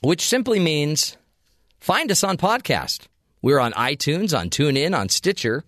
[0.00, 1.16] which simply means
[1.78, 3.06] find us on podcast.
[3.42, 5.64] We're on iTunes, on TuneIn, on Stitcher.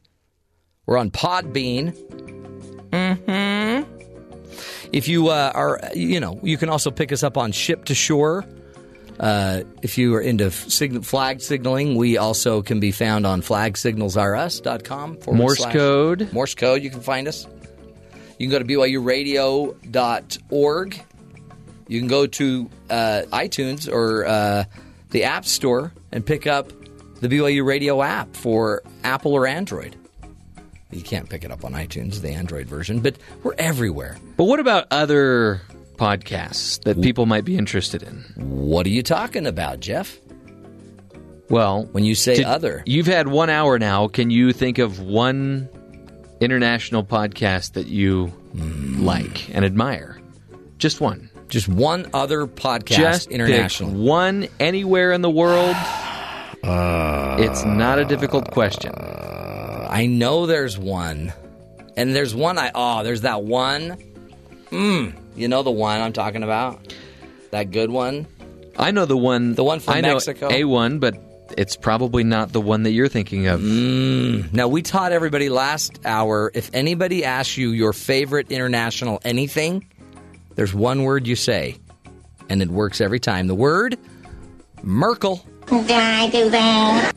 [0.90, 1.94] We're on Podbean.
[2.90, 3.84] Mm-hmm.
[4.92, 7.94] If you uh, are, you know, you can also pick us up on Ship to
[7.94, 8.44] Shore.
[9.20, 15.18] Uh, if you are into sig- flag signaling, we also can be found on flagsignalsrus.com.
[15.18, 16.32] forward Morse slash- code.
[16.32, 17.46] Morse code, you can find us.
[18.40, 21.00] You can go to BYURadio.org.
[21.86, 24.64] You can go to uh, iTunes or uh,
[25.10, 26.72] the App Store and pick up
[27.20, 29.94] the BYU Radio app for Apple or Android.
[30.90, 34.16] You can't pick it up on iTunes, the Android version, but we're everywhere.
[34.36, 35.60] But what about other
[35.96, 38.24] podcasts that people might be interested in?
[38.36, 40.18] What are you talking about, Jeff?
[41.48, 44.08] Well, when you say did- other, you've had one hour now.
[44.08, 45.68] Can you think of one
[46.40, 49.04] international podcast that you Hmm.
[49.04, 50.18] like and admire?
[50.78, 51.28] Just one.
[51.48, 53.90] just one other podcast Just international.
[53.90, 55.74] one anywhere in the world.
[57.42, 58.92] it's not a difficult question.
[59.90, 61.32] I know there's one,
[61.96, 63.96] and there's one I oh, there's that one.
[64.70, 66.94] Mm, you know the one I'm talking about,
[67.50, 68.26] that good one.
[68.78, 69.54] I know the one.
[69.54, 70.48] The one from I know Mexico?
[70.48, 71.16] A one, but
[71.58, 73.60] it's probably not the one that you're thinking of.
[73.60, 74.52] Mm.
[74.52, 76.52] Now we taught everybody last hour.
[76.54, 79.86] If anybody asks you your favorite international anything,
[80.54, 81.78] there's one word you say,
[82.48, 83.48] and it works every time.
[83.48, 83.98] The word
[84.82, 85.44] Merkel.
[85.66, 87.12] Did I do that?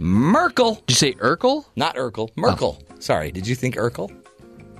[0.00, 0.76] Merkel.
[0.86, 1.66] Did you say Urkel?
[1.76, 2.30] Not Urkel.
[2.36, 2.82] Merkel.
[3.00, 3.30] Sorry.
[3.30, 4.10] Did you think Urkel?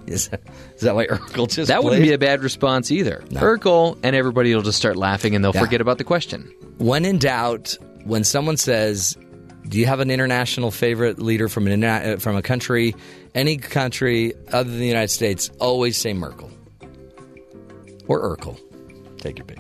[0.07, 0.41] Is that,
[0.75, 3.23] is that why Urkel just That wouldn't be a bad response either.
[3.31, 3.41] No.
[3.41, 5.61] Urkel, and everybody will just start laughing and they'll Yeah.
[5.61, 6.51] forget about the question.
[6.79, 9.14] When in doubt, when someone says,
[9.68, 12.97] "Do you have an international favorite leader from an uh, from a country,
[13.35, 16.51] any country other than the United States?" Always say Merkel
[18.09, 18.59] or Urkel.
[19.18, 19.59] Take your pick.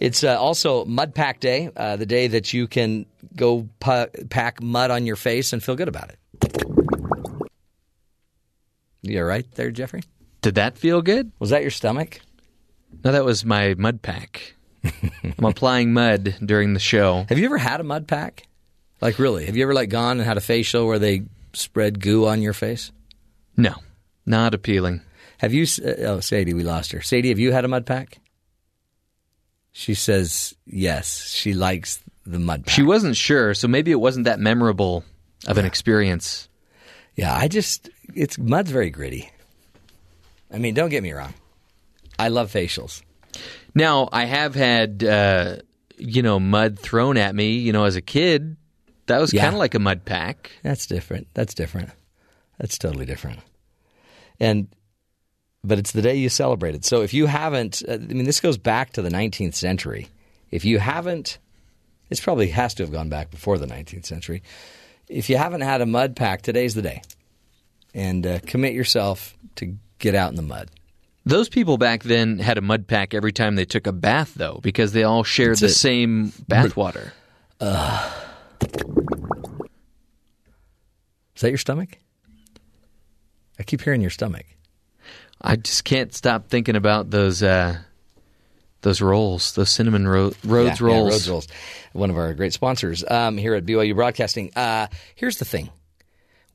[0.00, 4.62] It's uh, also Mud Pack Day, uh, the day that you can go pu- pack
[4.62, 6.18] mud on your face and feel good about it.
[9.02, 10.02] You all right there, Jeffrey?
[10.40, 11.30] Did that feel good?
[11.38, 12.20] Was that your stomach?
[13.04, 14.54] No, that was my mud pack.
[14.84, 17.26] I'm applying mud during the show.
[17.28, 18.46] Have you ever had a mud pack?
[19.00, 19.46] Like really?
[19.46, 21.22] Have you ever like gone and had a facial where they
[21.52, 22.92] spread goo on your face?
[23.56, 23.74] No,
[24.26, 25.02] not appealing.
[25.38, 25.64] Have you?
[25.84, 27.02] uh, Oh, Sadie, we lost her.
[27.02, 28.18] Sadie, have you had a mud pack?
[29.76, 31.28] She says yes.
[31.30, 32.72] She likes the mud pack.
[32.74, 35.04] She wasn't sure, so maybe it wasn't that memorable
[35.48, 36.48] of an experience.
[37.16, 39.30] Yeah, I just it's mud's very gritty.
[40.52, 41.34] I mean, don't get me wrong.
[42.18, 43.02] I love facials.
[43.74, 45.56] Now, I have had, uh,
[45.98, 48.56] you know, mud thrown at me, you know, as a kid.
[49.06, 49.42] That was Yeah.
[49.42, 50.52] kind of like a mud pack.
[50.62, 51.26] That's different.
[51.34, 51.90] That's different.
[52.60, 53.40] That's totally different.
[54.38, 54.68] And
[55.64, 56.84] but it's the day you celebrate it.
[56.84, 60.08] So if you haven't, uh, I mean, this goes back to the 19th century.
[60.50, 61.38] If you haven't,
[62.10, 64.42] this probably has to have gone back before the 19th century.
[65.08, 67.02] If you haven't had a mud pack, today's the day,
[67.94, 70.70] and uh, commit yourself to get out in the mud.
[71.26, 74.60] Those people back then had a mud pack every time they took a bath, though,
[74.62, 75.70] because they all shared That's the it.
[75.70, 77.14] same bath water.
[77.60, 77.68] Is
[81.40, 81.96] that your stomach?
[83.58, 84.44] I keep hearing your stomach.
[85.40, 87.78] I just can't stop thinking about those uh,
[88.82, 91.10] those rolls, those cinnamon ro- Rhodes Yeah, yeah, rolls.
[91.12, 91.48] Rhodes Rolls,
[91.92, 94.52] one of our great sponsors um, here at BYU Broadcasting.
[94.54, 95.70] Uh, here's the thing.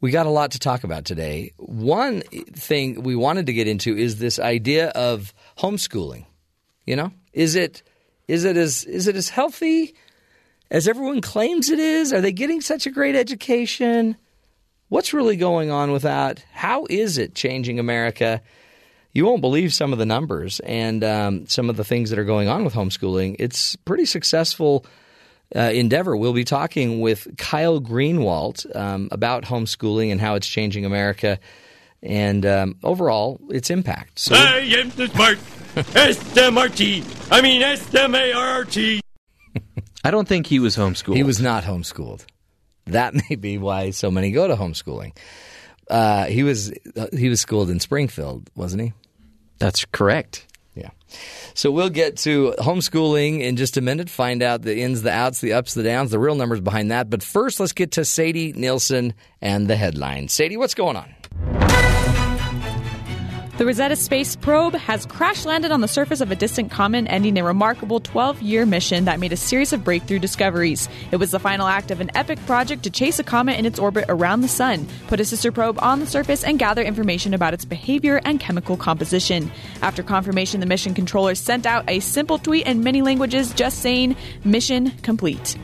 [0.01, 1.51] We got a lot to talk about today.
[1.57, 6.25] One thing we wanted to get into is this idea of homeschooling.
[6.85, 7.83] You know, is it
[8.27, 9.93] is it as is it as healthy
[10.71, 12.13] as everyone claims it is?
[12.13, 14.15] Are they getting such a great education?
[14.87, 16.43] What's really going on with that?
[16.51, 18.41] How is it changing America?
[19.19, 22.23] You won't believe some of the numbers and um, some of the things that are
[22.23, 23.35] going on with homeschooling.
[23.37, 24.85] It's pretty successful
[25.53, 26.15] uh, endeavor.
[26.15, 31.37] We'll be talking with Kyle Greenwalt um, about homeschooling and how it's changing America
[32.01, 34.19] and um, overall its impact.
[34.19, 35.37] So I am the smart
[35.97, 37.03] S-M-R-T.
[37.29, 39.01] I mean S-M-A-R-R-T.
[40.05, 41.17] I don't think he was homeschooled.
[41.17, 42.25] He was not homeschooled.
[42.85, 45.11] That may be why so many go to homeschooling.
[45.89, 48.93] Uh, he was uh, he was schooled in Springfield, wasn't he?
[49.59, 50.45] That's correct.
[50.75, 50.89] Yeah.
[51.53, 55.41] So we'll get to homeschooling in just a minute, find out the ins, the outs,
[55.41, 57.09] the ups, the downs, the real numbers behind that.
[57.09, 60.29] But first, let's get to Sadie Nielsen and the headline.
[60.29, 61.68] Sadie, what's going on?
[63.59, 67.37] The Rosetta Space Probe has crash landed on the surface of a distant comet, ending
[67.37, 70.87] a remarkable 12 year mission that made a series of breakthrough discoveries.
[71.11, 73.77] It was the final act of an epic project to chase a comet in its
[73.77, 77.53] orbit around the Sun, put a sister probe on the surface, and gather information about
[77.53, 79.51] its behavior and chemical composition.
[79.81, 84.15] After confirmation, the mission controller sent out a simple tweet in many languages just saying,
[84.45, 85.57] Mission complete.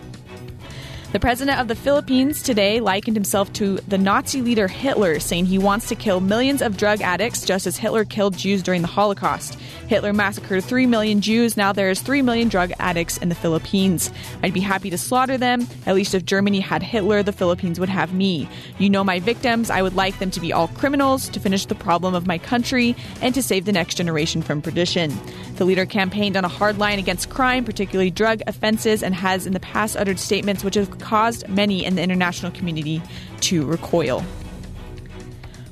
[1.15, 5.57] The president of the Philippines today likened himself to the Nazi leader Hitler, saying he
[5.57, 9.57] wants to kill millions of drug addicts just as Hitler killed Jews during the Holocaust.
[9.87, 11.55] Hitler massacred 3 million Jews.
[11.55, 14.11] Now there's 3 million drug addicts in the Philippines.
[14.43, 15.65] I'd be happy to slaughter them.
[15.85, 18.49] At least if Germany had Hitler, the Philippines would have me.
[18.77, 19.69] You know my victims.
[19.69, 22.93] I would like them to be all criminals, to finish the problem of my country,
[23.21, 25.17] and to save the next generation from perdition.
[25.55, 29.53] The leader campaigned on a hard line against crime, particularly drug offenses, and has in
[29.53, 33.01] the past uttered statements which have caused many in the international community
[33.41, 34.23] to recoil.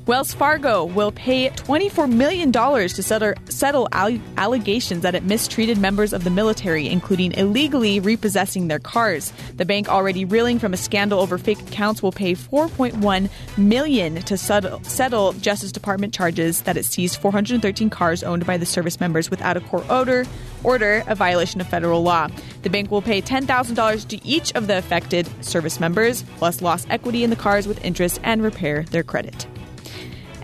[0.06, 6.12] Wells Fargo will pay $24 million to settle, settle alle- allegations that it mistreated members
[6.12, 9.32] of the military, including illegally repossessing their cars.
[9.56, 14.36] The bank, already reeling from a scandal over fake accounts, will pay 4.1 million to
[14.36, 19.30] settle, settle Justice Department charges that it seized 413 cars owned by the service members
[19.30, 20.26] without a court order,
[20.64, 22.28] order a violation of federal law.
[22.60, 27.24] The bank will pay $10,000 to each of the affected service members, plus lost equity
[27.24, 29.46] in the cars with interest and repair their credit.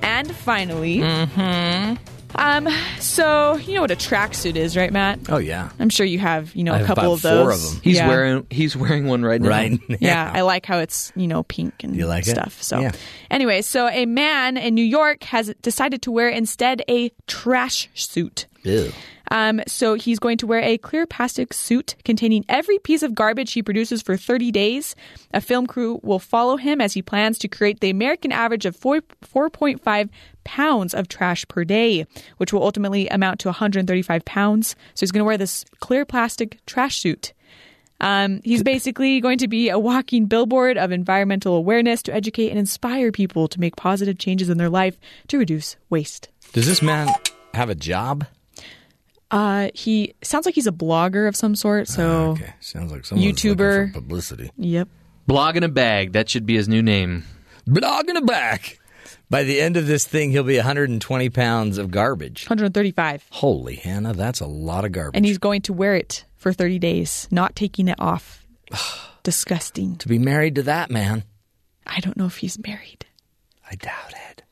[0.03, 1.95] And finally, Mm-hmm.
[2.37, 5.19] um, so you know what a tracksuit is, right, Matt?
[5.29, 7.43] Oh yeah, I'm sure you have, you know, I a have couple about of those.
[7.43, 7.81] four of them.
[7.83, 8.09] He's Yeah.
[8.09, 9.49] wearing he's wearing one right now.
[9.49, 9.79] Right.
[10.01, 12.31] Yeah, I like how it's you know pink and You like it?
[12.31, 12.63] stuff.
[12.63, 12.93] So, Yeah.
[13.31, 18.47] anyway, so a man in New York has decided to wear instead a trash suit.
[18.63, 18.93] Ew.
[19.31, 23.53] Um, so he's going to wear a clear plastic suit containing every piece of garbage
[23.53, 24.97] he produces for 30 days.
[25.33, 28.77] A film crew will follow him as he plans to create the American average of
[28.77, 30.09] 4, 4.5
[30.45, 32.07] pounds of trash per day,
[32.39, 34.75] which will ultimately amount to 135 pounds.
[34.95, 37.33] So he's going to wear this clear plastic trash suit.
[38.01, 42.59] Um, he's basically going to be a walking billboard of environmental awareness to educate and
[42.59, 46.29] inspire people to make positive changes in their life to reduce waste.
[46.53, 47.09] Does this man
[47.53, 48.27] have a job?
[49.31, 51.87] Uh, he sounds like he's a blogger of some sort.
[51.89, 53.89] So, Okay, sounds like someone's looking YouTuber.
[53.93, 54.51] for publicity.
[54.57, 54.89] yep.
[55.27, 56.13] Blog in a bag.
[56.13, 57.25] That should be his new name.
[57.67, 58.79] Blog in a bag.
[59.29, 62.47] By the end of this thing, he'll be 120 pounds of garbage.
[62.47, 63.27] 135.
[63.31, 65.17] Holy Hannah, that's a lot of garbage.
[65.17, 68.45] And he's going to wear it for 30 days, not taking it off.
[69.23, 69.97] Disgusting.
[69.97, 71.23] to be married to that man,
[71.87, 73.07] I don't know if he's married.
[73.71, 74.43] I doubt it.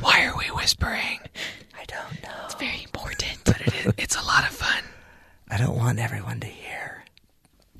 [0.00, 1.20] Why are we whispering?
[1.82, 2.44] I don't know.
[2.44, 3.38] It's very important.
[3.44, 4.82] But it is, it's a lot of fun.
[5.50, 7.04] I don't want everyone to hear.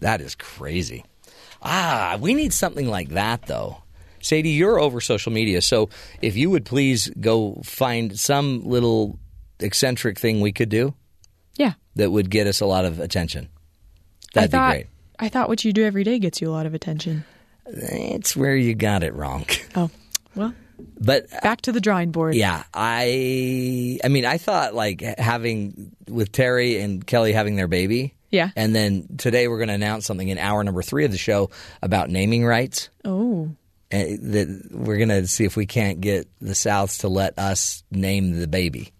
[0.00, 1.04] That is crazy.
[1.62, 3.78] Ah, we need something like that, though.
[4.20, 5.88] Sadie, you're over social media, so
[6.20, 9.18] if you would please go find some little
[9.60, 10.94] eccentric thing we could do
[11.56, 11.74] Yeah.
[11.96, 13.48] that would get us a lot of attention.
[14.34, 14.86] That'd I thought, be great.
[15.20, 17.24] I thought what you do every day gets you a lot of attention.
[17.66, 19.44] It's where you got it wrong.
[19.76, 19.90] Oh,
[20.34, 20.54] well,
[21.00, 22.34] But back to the drawing board.
[22.34, 28.14] yeah, I I mean, I thought like having with Terry and Kelly having their baby.
[28.30, 28.50] Yeah.
[28.56, 31.50] And then today we're going to announce something in hour number 3 of the show
[31.82, 32.88] about naming rights.
[33.04, 33.50] Oh.
[33.92, 37.84] uh, that we're going to see if we can't get the Souths to let us
[37.90, 38.92] name the baby.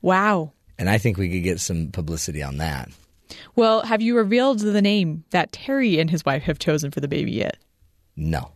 [0.00, 0.52] Wow.
[0.78, 2.88] And I think we could get some publicity on that.
[3.56, 7.08] Well, have you revealed the name that Terry and his wife have chosen for the
[7.08, 7.56] baby yet?
[8.14, 8.52] No.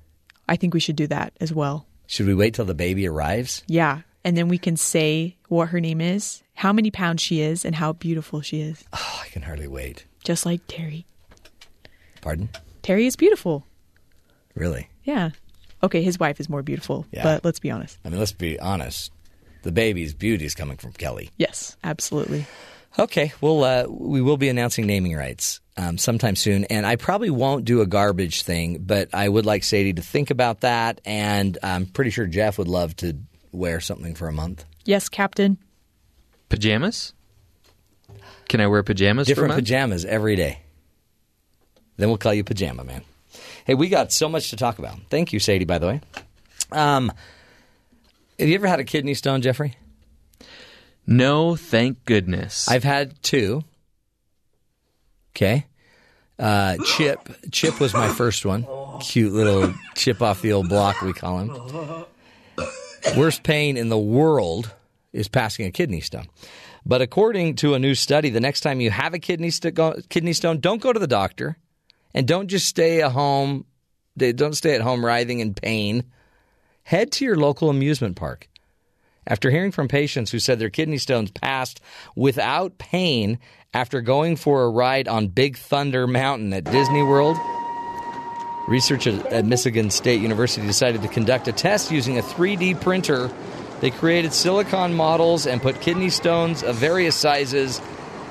[0.49, 1.87] I think we should do that as well.
[2.11, 3.63] Should we wait till the baby arrives?
[3.69, 4.01] Yeah.
[4.25, 7.73] And then we can say what her name is, how many pounds she is, and
[7.73, 8.83] how beautiful she is.
[8.93, 10.07] Oh, I can hardly wait.
[10.25, 11.07] Just like Terry.
[12.21, 12.49] Pardon?
[12.83, 13.65] Terry is beautiful.
[14.57, 14.89] Really?
[15.05, 15.31] Yeah.
[15.85, 17.23] Okay, his wife is more beautiful, Yeah.
[17.23, 17.97] but let's be honest.
[18.05, 19.13] I mean, let's be honest.
[19.63, 21.31] The baby's beauty is coming from Kelly.
[21.37, 22.45] Yes, absolutely.
[22.99, 25.61] Okay, well, uh, we will be announcing naming rights.
[25.81, 26.65] Um, sometime soon.
[26.65, 30.31] And I probably won't do a garbage thing, but I would like Sadie to think
[30.31, 31.01] about that.
[31.07, 33.17] And I'm pretty sure Jeff would love to
[33.51, 34.65] wear something for a month.
[34.85, 35.59] Yes, Captain.
[36.51, 37.15] Pajamas?
[38.49, 40.61] Can I wear pajamas for a Different pajamas every day.
[41.97, 43.03] Then we'll call you Pajama Man.
[43.65, 44.99] Hey, we got so much to talk about.
[45.09, 46.01] Thank you, Sadie, by the way.
[46.73, 47.13] Um,
[48.39, 49.77] have you ever had a kidney stone, Jeffrey?
[51.07, 52.69] No, thank goodness.
[52.69, 53.63] I've had two.
[55.37, 55.67] Okay.
[56.41, 57.29] Uh, Chip.
[57.53, 58.67] Chip was my first one.
[59.01, 62.07] Cute little chip off the old block, we call him.
[63.17, 64.73] Worst pain in the world
[65.13, 66.29] is passing a kidney stone.
[66.87, 70.33] But according to a new study, the next time you have a kidney, st- kidney
[70.33, 71.59] stone, don't go to the doctor
[72.15, 73.67] and don't just stay at home.
[74.17, 76.05] Don't stay at home writhing in pain.
[76.83, 78.49] Head to your local amusement park.
[79.31, 81.81] After hearing from patients who said their kidney stones passed
[82.17, 83.39] without pain
[83.73, 87.37] after going for a ride on Big Thunder Mountain at Disney World,
[88.67, 93.31] researchers at Michigan State University decided to conduct a test using a 3D printer.
[93.81, 97.81] They created silicon models and put kidney stones of various sizes,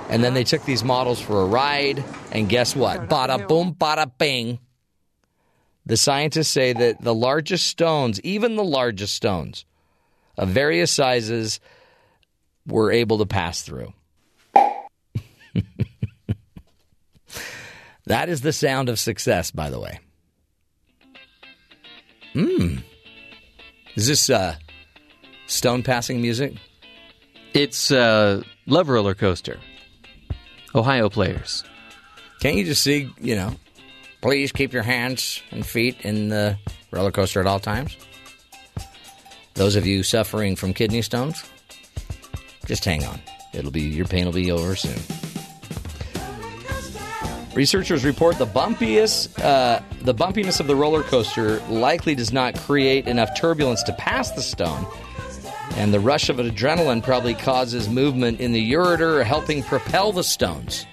[0.10, 2.04] and then they took these models for a ride.
[2.34, 3.08] And guess what?
[3.08, 4.60] Bada boom, bada bing.
[5.86, 9.64] The scientists say that the largest stones, even the largest stones
[10.40, 11.60] of various sizes,
[12.66, 13.94] were able to pass through.
[18.06, 20.00] that is the sound of success, by the way.
[22.32, 22.78] Hmm.
[23.96, 24.56] Is this uh,
[25.48, 26.54] stone passing music?
[27.54, 29.60] It's uh, Love Roller Coaster.
[30.74, 31.66] Ohio players.
[32.40, 33.56] Can't you just see, you know,
[34.22, 36.58] please keep your hands and feet in the
[36.92, 37.98] roller coaster at all times?
[39.60, 41.44] Those of you suffering from kidney stones,
[42.66, 43.20] just hang on.
[43.54, 44.98] It'll be your pain will be over soon.
[47.54, 53.06] Researchers report the bumpiest, uh, the bumpiness of the roller coaster likely does not create
[53.06, 54.88] enough turbulence to pass the stone,
[55.72, 60.86] and the rush of adrenaline probably causes movement in the ureter, helping propel the stones.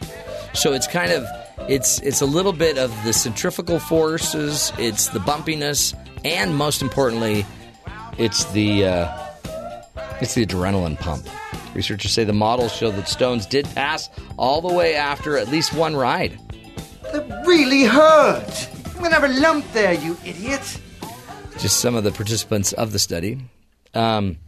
[0.55, 1.25] So it's kind of
[1.69, 5.95] it's it's a little bit of the centrifugal forces, it's the bumpiness,
[6.25, 7.47] and most importantly,
[8.19, 9.27] it's the uh,
[10.21, 11.27] it's the adrenaline pump.
[11.75, 14.09] Researchers say the models show that stones did pass
[14.39, 16.39] all the way after at least one ride.
[17.12, 18.69] That really hurt.
[18.87, 20.81] I'm gonna have a lump there, you idiot.
[21.59, 23.39] Just some of the participants of the study.
[23.95, 24.39] Um,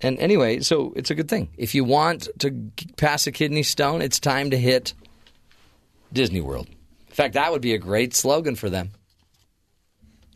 [0.00, 1.48] and anyway, so it's a good thing.
[1.56, 4.94] If you want to pass a kidney stone, it's time to hit
[6.12, 6.68] Disney World.
[7.08, 8.90] In fact, that would be a great slogan for them.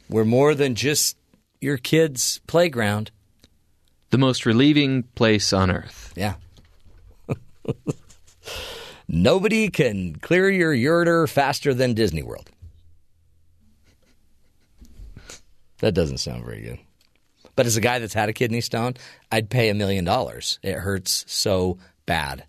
[0.08, 1.16] We're more than just
[1.60, 3.10] your kid's playground.
[4.10, 6.12] The most relieving place on earth.
[6.16, 6.34] Yeah.
[9.08, 12.50] Nobody can clear your ureter faster than Disney World.
[15.78, 16.78] That doesn't sound very good.
[17.56, 18.94] But as a guy that's had a kidney stone,
[19.30, 20.58] I'd pay a million dollars.
[20.62, 22.44] It hurts so bad.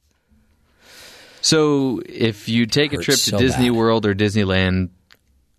[1.42, 3.78] So if you take a trip to so Disney bad.
[3.78, 4.90] World or Disneyland,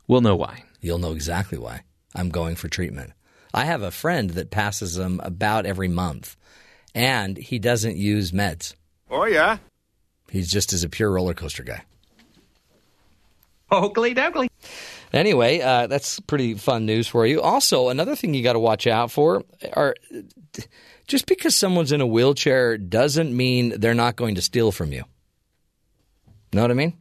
[0.07, 0.65] we'll know why.
[0.81, 1.83] You'll know exactly why.
[2.15, 3.13] I'm going for treatment.
[3.55, 6.37] I have a friend that passes them about every month,
[6.95, 8.75] and he doesn't use meds.
[9.11, 9.59] Oh, yeah?
[10.31, 11.83] He's just as a pure roller coaster guy.
[13.71, 14.49] Oakley dokley.
[15.13, 17.43] Anyway, uh, that's pretty fun news for you.
[17.43, 19.45] Also, another thing you got to watch out for
[19.75, 19.95] are
[21.07, 25.05] just because someone's in a wheelchair doesn't mean they're not going to steal from you.
[26.55, 26.95] Know what I mean?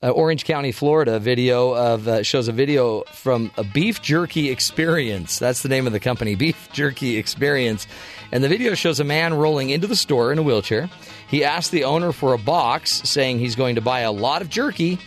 [0.00, 5.40] Uh, Orange County, Florida, video of uh, shows a video from a beef jerky experience.
[5.40, 7.84] That's the name of the company, Beef Jerky Experience.
[8.30, 10.88] And the video shows a man rolling into the store in a wheelchair.
[11.26, 14.48] He asks the owner for a box, saying he's going to buy a lot of
[14.48, 15.00] jerky.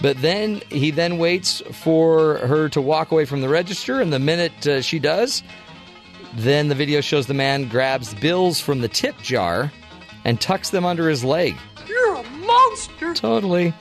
[0.00, 4.18] But then he then waits for her to walk away from the register, and the
[4.18, 5.42] minute uh, she does,
[6.36, 9.70] then the video shows the man grabs bills from the tip jar
[10.24, 11.54] and tucks them under his leg.
[11.86, 13.12] You're a monster.
[13.12, 13.74] Totally.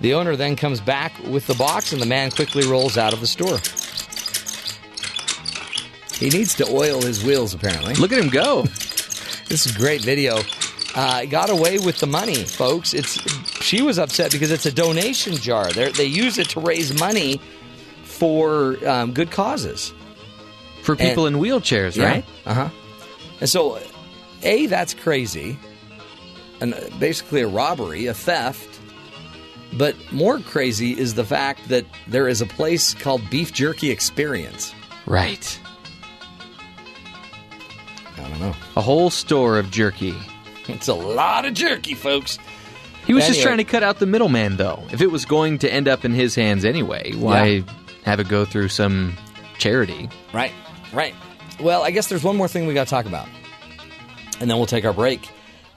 [0.00, 3.20] The owner then comes back with the box, and the man quickly rolls out of
[3.20, 3.58] the store.
[6.18, 7.94] He needs to oil his wheels, apparently.
[7.94, 8.64] Look at him go.
[9.48, 10.40] This is a great video.
[10.94, 12.92] Uh, got away with the money, folks.
[12.92, 13.18] It's
[13.62, 15.70] she was upset because it's a donation jar.
[15.72, 17.40] They're, they use it to raise money
[18.02, 19.94] for um, good causes
[20.82, 22.24] For people in wheelchairs, right?
[22.44, 22.68] Uh huh.
[23.40, 23.80] And so,
[24.42, 25.58] a that's crazy,
[26.60, 28.77] and uh, basically a robbery, a theft.
[29.74, 34.74] But more crazy is the fact that there is a place called Beef Jerky Experience.
[35.06, 35.60] Right.
[38.16, 38.54] I don't know.
[38.76, 40.14] A whole store of jerky.
[40.66, 42.38] It's a lot of jerky, folks.
[43.06, 44.82] He was just trying to cut out the middleman, though.
[44.92, 47.62] If it was going to end up in his hands anyway, why Yeah.
[48.04, 49.16] have it go through some
[49.58, 50.10] charity?
[50.34, 50.52] Right,
[50.92, 51.14] right.
[51.60, 53.26] Well, I guess there's one more thing we got to talk about,
[54.40, 55.26] and then we'll take our break.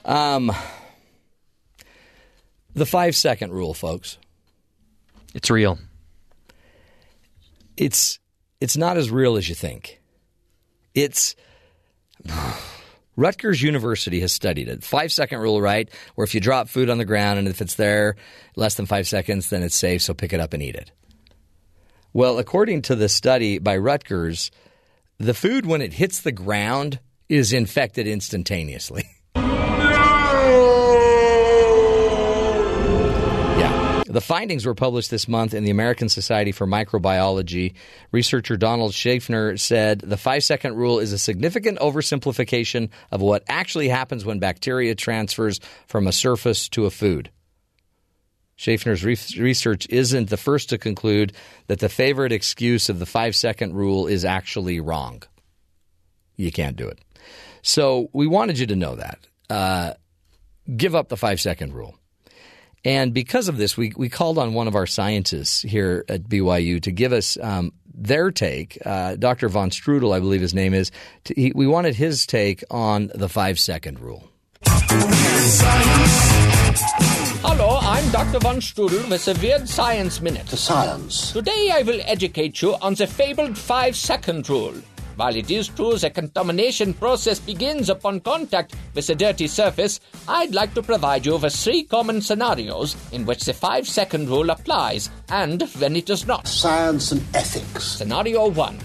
[0.04, 0.52] Um,
[2.74, 4.18] the five second rule, folks.
[5.34, 5.78] It's real.
[7.76, 8.18] It's
[8.60, 10.00] it's not as real as you think.
[10.94, 11.34] It's
[13.16, 14.84] Rutgers University has studied it.
[14.84, 15.88] Five second rule, right?
[16.14, 18.16] Where if you drop food on the ground and if it's there
[18.56, 20.90] less than five seconds, then it's safe, so pick it up and eat it.
[22.12, 24.50] Well, according to the study by Rutgers,
[25.18, 29.04] the food when it hits the ground is infected instantaneously.
[34.12, 37.72] The findings were published this month in the American Society for Microbiology.
[38.10, 43.88] Researcher Donald Schaffner said the five second rule is a significant oversimplification of what actually
[43.88, 47.30] happens when bacteria transfers from a surface to a food.
[48.58, 51.32] Schaffner's re- research isn't the first to conclude
[51.68, 55.22] that the favorite excuse of the five second rule is actually wrong.
[56.36, 56.98] You can't do it.
[57.62, 59.20] So we wanted you to know that.
[59.48, 59.94] Uh,
[60.76, 61.96] give up the five second rule.
[62.84, 66.82] And because of this, we, we called on one of our scientists here at BYU
[66.82, 68.78] to give us um, their take.
[68.84, 69.48] Uh, Dr.
[69.48, 70.90] Von Strudel, I believe his name is.
[71.24, 74.28] To, he, we wanted his take on the five second rule.
[77.44, 78.40] Hello, I'm Dr.
[78.40, 80.48] Von Strudel with the Weird Science Minute.
[80.48, 81.32] Science.
[81.32, 84.74] Today I will educate you on the fabled five second rule.
[85.16, 90.54] While it is true the contamination process begins upon contact with a dirty surface, I'd
[90.54, 95.10] like to provide you with three common scenarios in which the five second rule applies
[95.28, 96.48] and when it does not.
[96.48, 97.84] Science and ethics.
[97.84, 98.78] Scenario 1.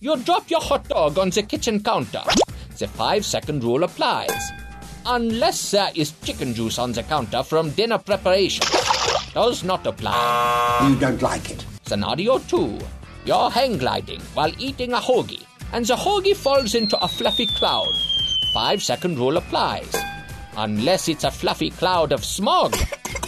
[0.00, 2.22] You drop your hot dog on the kitchen counter.
[2.78, 4.30] The five second rule applies.
[5.06, 8.66] Unless there is chicken juice on the counter from dinner preparation.
[9.32, 10.88] Does not apply.
[10.88, 11.64] You don't like it.
[11.86, 12.78] Scenario 2.
[13.24, 17.94] You're hang gliding while eating a hoagie, and the hoagie falls into a fluffy cloud.
[18.52, 19.94] Five second rule applies.
[20.56, 22.74] Unless it's a fluffy cloud of smog.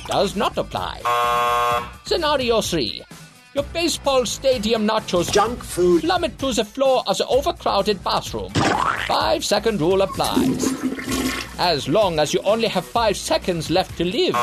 [0.07, 1.01] Does not apply.
[2.05, 3.03] Scenario 3.
[3.55, 8.51] Your baseball stadium nachos junk food plummet to the floor of the overcrowded bathroom.
[9.07, 10.73] Five second rule applies.
[11.59, 14.35] As long as you only have five seconds left to live,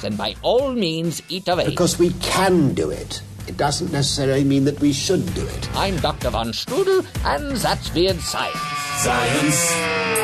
[0.00, 1.66] then by all means eat away.
[1.66, 3.22] Because we can do it.
[3.50, 5.76] It doesn't necessarily mean that we should do it.
[5.76, 6.30] I'm Dr.
[6.30, 8.56] Von Strudel, and that's Weird Science.
[9.02, 10.19] Science.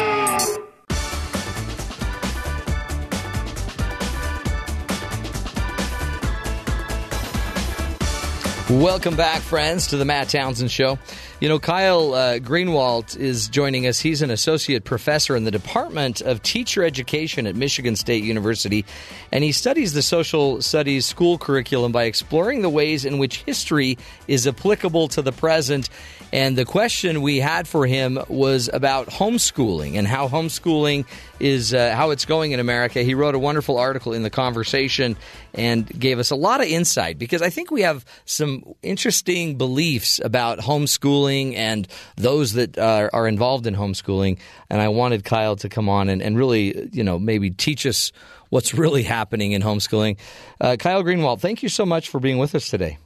[8.68, 10.98] Welcome back, friends, to the Matt Townsend Show.
[11.38, 14.00] You know, Kyle uh, Greenwalt is joining us.
[14.00, 18.84] He's an associate professor in the Department of Teacher Education at Michigan State University,
[19.30, 23.98] and he studies the social studies school curriculum by exploring the ways in which history
[24.26, 25.88] is applicable to the present.
[26.32, 31.06] And the question we had for him was about homeschooling and how homeschooling
[31.38, 33.02] is uh, how it's going in America.
[33.02, 35.16] He wrote a wonderful article in the conversation
[35.54, 40.20] and gave us a lot of insight because I think we have some interesting beliefs
[40.22, 44.38] about homeschooling and those that uh, are involved in homeschooling.
[44.68, 48.12] And I wanted Kyle to come on and, and really, you know, maybe teach us
[48.48, 50.18] what's really happening in homeschooling.
[50.60, 52.98] Uh, Kyle Greenwalt, thank you so much for being with us today.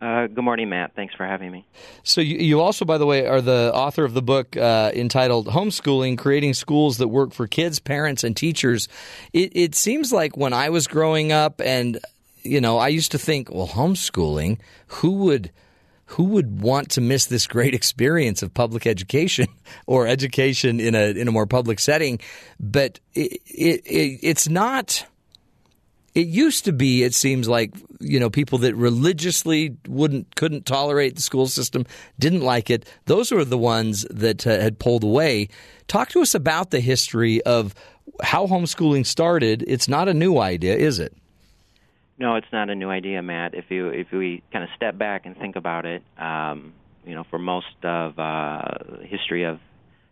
[0.00, 0.94] Uh, good morning, Matt.
[0.96, 1.66] Thanks for having me.
[2.04, 5.48] So you, you also, by the way, are the author of the book uh, entitled
[5.48, 8.88] "Homeschooling: Creating Schools That Work for Kids, Parents, and Teachers."
[9.34, 11.98] It, it seems like when I was growing up, and
[12.42, 15.50] you know, I used to think, well, homeschooling, who would
[16.06, 19.48] who would want to miss this great experience of public education
[19.86, 22.20] or education in a in a more public setting?
[22.58, 25.04] But it, it, it it's not
[26.14, 31.16] it used to be it seems like you know people that religiously wouldn't couldn't tolerate
[31.16, 31.84] the school system
[32.18, 32.88] didn't like it.
[33.06, 35.48] Those were the ones that uh, had pulled away.
[35.86, 37.74] Talk to us about the history of
[38.22, 39.64] how homeschooling started.
[39.66, 41.14] It's not a new idea is it?
[42.18, 43.54] No, it's not a new idea, Matt.
[43.54, 46.74] If you if we kind of step back and think about it, um,
[47.06, 48.62] you know, for most of uh,
[49.02, 49.58] history of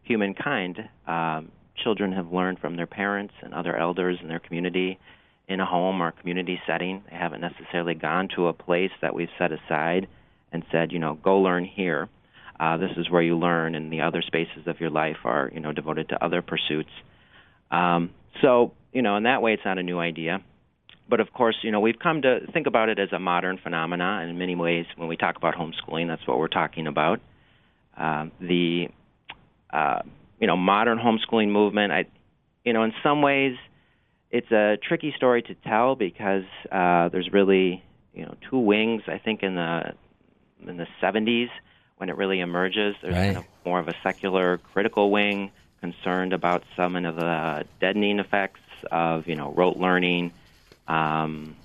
[0.05, 4.99] humankind, um, children have learned from their parents and other elders in their community,
[5.49, 7.03] in a home or community setting.
[7.11, 10.07] They haven't necessarily gone to a place that we've set aside
[10.53, 12.09] and said, you know, go learn here.
[12.61, 15.61] Uh, this is where you learn, and the other spaces of your life are, you
[15.61, 16.91] know, devoted to other pursuits.
[17.71, 18.11] Um,
[18.43, 20.43] so, you know, in that way, it's not a new idea
[21.09, 24.27] but of course, you know, we've come to think about it as a modern phenomena.
[24.29, 27.21] In many ways, when we talk about homeschooling, that's what we're talking about.
[27.97, 28.89] Uh, the,
[29.73, 30.01] uh,
[30.39, 31.93] you know, modern homeschooling movement.
[31.93, 32.05] I,
[32.65, 33.57] you know, in some ways,
[34.31, 37.83] it's a tricky story to tell because uh, there's really
[38.13, 39.03] you know two wings.
[39.07, 39.95] I think in the
[40.67, 41.49] in the 70s
[41.97, 43.27] when it really emerges, there's Right.
[43.27, 45.51] kind of more of a secular critical wing
[45.81, 48.61] concerned about some of the deadening effects
[48.91, 50.33] of you know rote learning.
[50.87, 51.57] Um,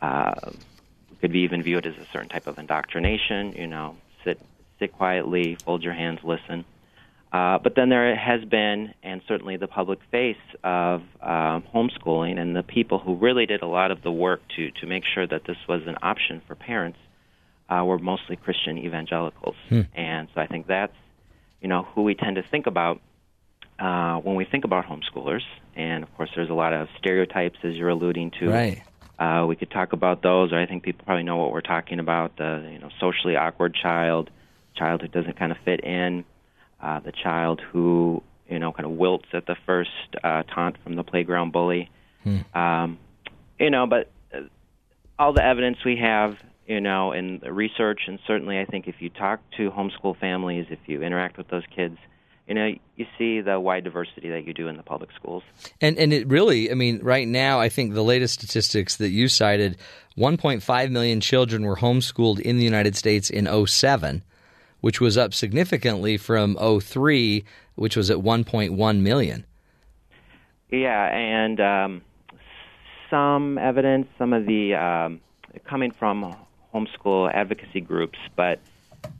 [0.00, 0.50] uh,
[1.20, 3.52] could be even viewed as a certain type of indoctrination.
[3.54, 4.40] You know, sit
[4.78, 6.64] sit quietly, fold your hands, listen.
[7.32, 12.56] Uh, but then there has been, and certainly the public face of um, homeschooling, and
[12.56, 15.44] the people who really did a lot of the work to to make sure that
[15.44, 16.98] this was an option for parents
[17.68, 19.82] uh, were mostly Christian evangelicals, Hmm.
[19.94, 20.96] and so I think that's
[21.60, 23.00] you know who we tend to think about
[23.78, 25.44] uh, when we think about homeschoolers.
[25.76, 28.50] And of course, there's a lot of stereotypes, as you're alluding to.
[28.50, 28.82] Right.
[29.20, 32.00] Uh, we could talk about those, or I think people probably know what we're talking
[32.00, 32.36] about.
[32.38, 34.30] The you know socially awkward child,
[34.74, 36.24] child who doesn't kind of fit in,
[36.82, 39.90] uh, the child who you know kind of wilts at the first
[40.22, 41.90] uh, taunt from the playground bully.
[42.54, 42.98] Um,
[43.58, 44.40] you know, but uh,
[45.18, 46.36] all the evidence we have,
[46.66, 50.66] you know, in the research, and certainly I think if you talk to homeschool families,
[50.70, 51.98] if you interact with those kids,
[52.46, 55.44] you know, you see the wide diversity that you do in the public schools.
[55.80, 59.28] And and it really, I mean, right now, I think the latest statistics that you
[59.28, 59.76] cited,
[60.18, 64.24] 1.5 million children were homeschooled in the United States in 07,
[64.80, 67.44] which was up significantly from 03,
[67.74, 69.46] which was at 1.1 million.
[70.70, 72.02] Yeah, and um,
[73.10, 75.20] some evidence, some of the um,
[75.64, 76.36] coming from
[76.72, 78.60] homeschool advocacy groups, but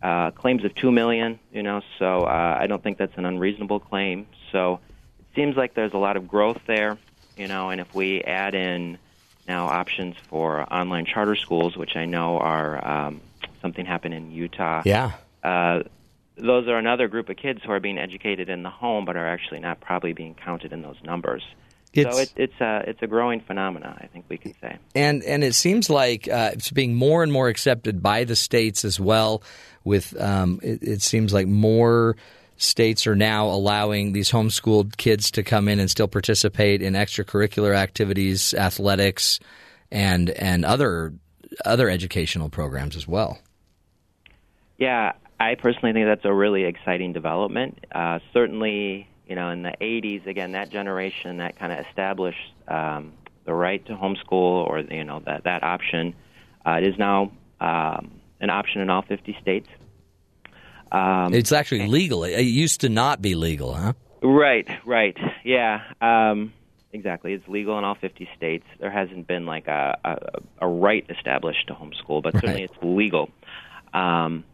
[0.03, 1.39] uh, claims of two million.
[1.53, 4.27] You know, so uh, I don't think that's an unreasonable claim.
[4.53, 4.81] So
[5.19, 6.99] it seems like there's a lot of growth there.
[7.37, 8.99] You know, and if we add in
[9.49, 13.21] now options for online charter schools, which I know are um,
[13.61, 14.83] something happened in Utah.
[14.85, 15.13] Yeah.
[15.43, 15.81] Uh,
[16.37, 19.29] those are another group of kids who are being educated in the home, but are
[19.29, 21.43] actually not probably being counted in those numbers.
[21.93, 24.79] It's- so it, it's a it's a growing phenomena, I think we can say.
[24.95, 28.85] And and it seems like uh, it's being more and more accepted by the states
[28.85, 29.43] as well.
[29.83, 32.17] With um, it, it seems like more
[32.59, 37.75] states are now allowing these homeschooled kids to come in and still participate in extracurricular
[37.75, 39.41] activities, athletics,
[39.91, 41.13] and and other
[41.65, 43.39] other educational programs as well.
[44.79, 47.87] Yeah, I personally think that's a really exciting development.
[47.91, 53.15] Uh, certainly, you know, in the 80s, again, that generation that kind of established um,
[53.47, 54.33] the right to homeschool
[54.69, 56.15] or, you know, that, that option,
[56.67, 59.69] uh, it is now um, an option in all 50 states.
[60.93, 62.25] Um, it's actually legal.
[62.25, 63.95] It used to not be legal, huh?
[64.23, 65.17] Right, right.
[65.43, 66.53] Yeah, um,
[66.93, 67.33] exactly.
[67.33, 68.67] It's legal in all 50 states.
[68.79, 72.71] There hasn't been like a, a, a right established to homeschool, but certainly Right.
[72.71, 73.31] it's legal.
[73.95, 74.45] Um,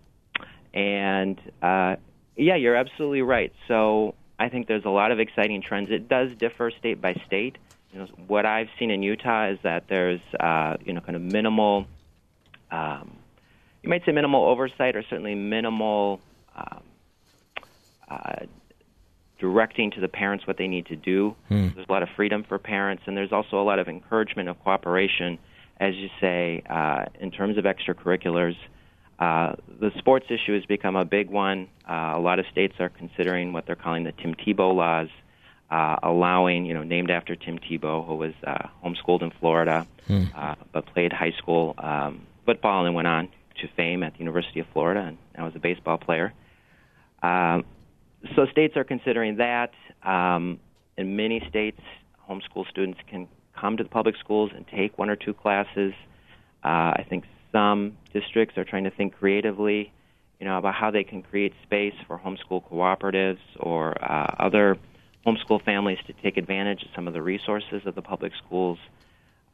[0.76, 1.96] and uh,
[2.36, 3.52] yeah, you're absolutely right.
[3.66, 5.90] So I think there's a lot of exciting trends.
[5.90, 7.56] It does differ state by state.
[7.92, 11.22] You know, what I've seen in Utah is that there's uh, you know kind of
[11.22, 11.86] minimal,
[12.70, 13.16] um,
[13.82, 16.20] you might say minimal oversight or certainly minimal
[16.54, 16.82] um,
[18.10, 18.44] uh,
[19.38, 21.34] directing to the parents what they need to do.
[21.48, 21.68] Hmm.
[21.74, 24.62] There's a lot of freedom for parents, and there's also a lot of encouragement of
[24.62, 25.38] cooperation,
[25.80, 28.56] as you say, uh, in terms of extracurriculars.
[29.18, 31.68] Uh, the sports issue has become a big one.
[31.88, 35.08] Uh, a lot of states are considering what they're calling the Tim Tebow laws,
[35.70, 40.24] uh, allowing, you know, named after Tim Tebow, who was uh, homeschooled in Florida, Hmm.
[40.36, 43.28] uh, but played high school um, football and went on
[43.60, 46.32] to fame at the University of Florida and now is a baseball player.
[47.22, 47.64] Um,
[48.34, 49.72] so states are considering that.
[50.04, 50.60] Um,
[50.96, 51.80] in many states,
[52.28, 53.26] homeschool students can
[53.58, 55.92] come to the public schools and take one or two classes.
[56.64, 59.92] Uh, I think some districts are trying to think creatively,
[60.40, 64.76] you know, about how they can create space for homeschool cooperatives or uh, other
[65.26, 68.78] homeschool families to take advantage of some of the resources of the public schools.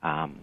[0.03, 0.41] Um,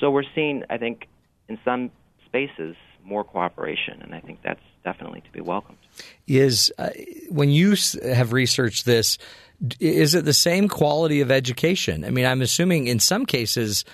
[0.00, 1.08] so we're seeing, I think,
[1.48, 1.90] in some
[2.26, 5.78] spaces more cooperation, and I think that's definitely to be welcomed.
[6.26, 6.90] is uh,
[7.28, 9.18] when you have researched this
[9.80, 13.84] is it the same quality of education i mean i'm assuming in some cases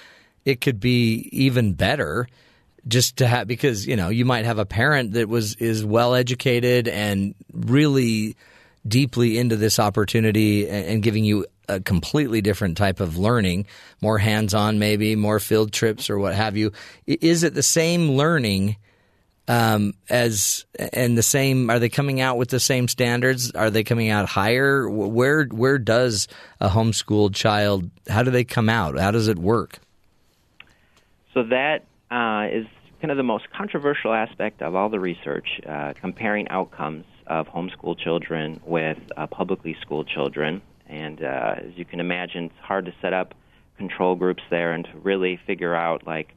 [0.44, 2.26] it could be even better
[2.86, 6.14] just to have because you know you might have a parent that was is well
[6.14, 8.36] educated and really
[8.86, 13.66] deeply into this opportunity and, and giving you a completely different type of learning
[14.00, 16.72] more hands-on maybe more field trips or what have you.
[17.06, 18.76] Is it the same learning
[19.48, 23.52] um, as and the same are they coming out with the same standards?
[23.52, 24.88] Are they coming out higher?
[24.88, 26.28] Where where does
[26.60, 28.98] a homeschooled child how do they come out?
[28.98, 29.78] How does it work?
[31.34, 32.66] So that uh, is
[33.00, 37.98] kind of the most controversial aspect of all the research, uh, comparing outcomes of homeschool
[37.98, 40.60] children with uh, publicly schooled children.
[40.86, 43.34] And uh, as you can imagine, it's hard to set up
[43.78, 46.28] control groups there and to really figure out like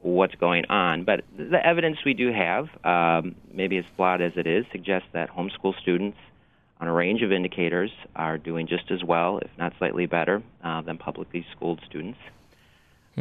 [0.00, 1.04] what's going on.
[1.04, 5.30] But the evidence we do have, um, maybe as flawed as it is, suggests that
[5.30, 6.18] homeschool students,
[6.80, 10.80] on a range of indicators, are doing just as well, if not slightly better, uh,
[10.80, 12.18] than publicly schooled students.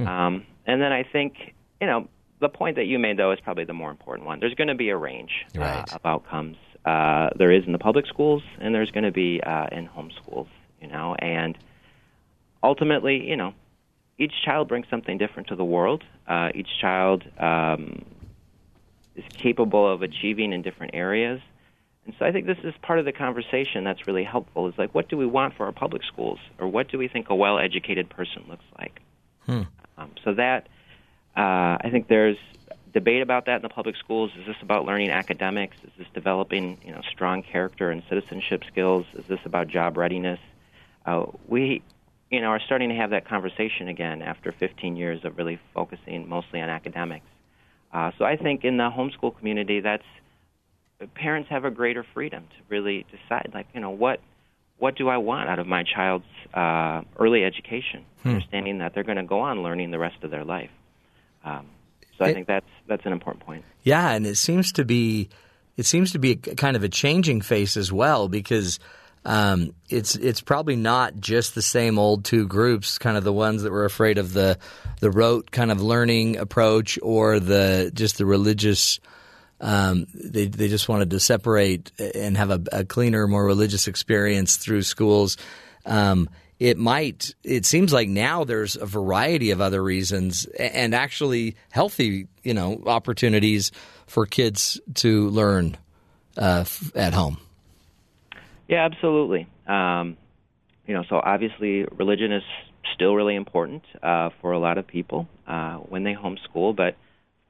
[0.08, 2.08] Um, and then I think, you know,
[2.40, 4.40] the point that you made, though, is probably the more important one.
[4.40, 6.58] There's going to be a range uh, of outcomes.
[6.84, 10.48] Uh, there is in the public schools, and there's going to be uh, in homeschools,
[10.82, 11.58] you know, and
[12.64, 13.54] ultimately, you know,
[14.18, 16.04] each child brings something different to the world.
[16.28, 18.04] Uh, each child um,
[19.16, 21.42] is capable of achieving in different areas.
[22.06, 24.94] And so I think this is part of the conversation that's really helpful is like,
[24.96, 26.40] what do we want for our public schools?
[26.60, 29.02] Or what do we think a well educated person looks like?
[29.46, 29.64] Hmm.
[29.98, 30.68] Um, so that,
[31.36, 32.38] uh, I think there's
[32.94, 34.32] debate about that in the public schools.
[34.38, 35.78] Is this about learning academics?
[35.84, 39.06] Is this developing, you know, strong character and citizenship skills?
[39.14, 40.40] Is this about job readiness?
[41.06, 41.82] Uh, we,
[42.30, 46.28] you know, are starting to have that conversation again after 15 years of really focusing
[46.28, 47.26] mostly on academics.
[47.94, 50.04] Uh, so I think in the homeschool community, that's
[51.16, 54.22] parents have a greater freedom to really decide, like, you know, what
[54.82, 58.30] what do I want out of my child's uh, early education, Hmm.
[58.30, 60.70] understanding that they're going to go on learning the rest of their life.
[61.46, 61.66] Um,
[62.18, 63.64] so I It- think that's that's an important point.
[63.84, 65.30] Yeah, and it seems to be
[65.78, 68.80] it seems to be a, kind of a changing face as well because
[69.24, 73.62] um, it's it's probably not just the same old two groups, kind of the ones
[73.64, 74.58] that were afraid of the
[75.00, 79.00] the rote kind of learning approach or the just the religious.
[79.62, 84.58] Um, they they just wanted to separate and have a, a cleaner, more religious experience
[84.58, 85.38] through schools.
[85.86, 86.30] Um,
[86.60, 87.34] it might.
[87.44, 92.84] It seems like now there's a variety of other reasons and actually healthy, you know,
[92.86, 93.72] opportunities
[94.06, 95.78] for kids to learn
[96.38, 96.66] uh,
[96.96, 97.38] at home.
[98.68, 99.48] Yeah, absolutely.
[99.68, 100.18] Um,
[100.86, 102.44] you know, so obviously religion is
[102.94, 106.96] still really important uh, for a lot of people uh, when they homeschool, but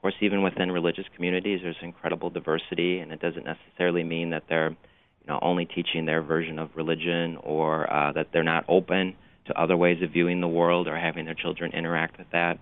[0.01, 4.45] of course, even within religious communities, there's incredible diversity, and it doesn't necessarily mean that
[4.49, 9.15] they're, you know, only teaching their version of religion or uh, that they're not open
[9.45, 12.57] to other ways of viewing the world or having their children interact with that.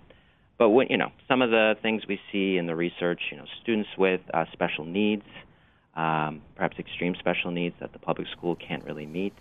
[0.57, 3.45] But when you know some of the things we see in the research, you know,
[3.61, 5.23] students with uh, special needs,
[5.95, 9.33] um, perhaps extreme special needs that the public school can't really meet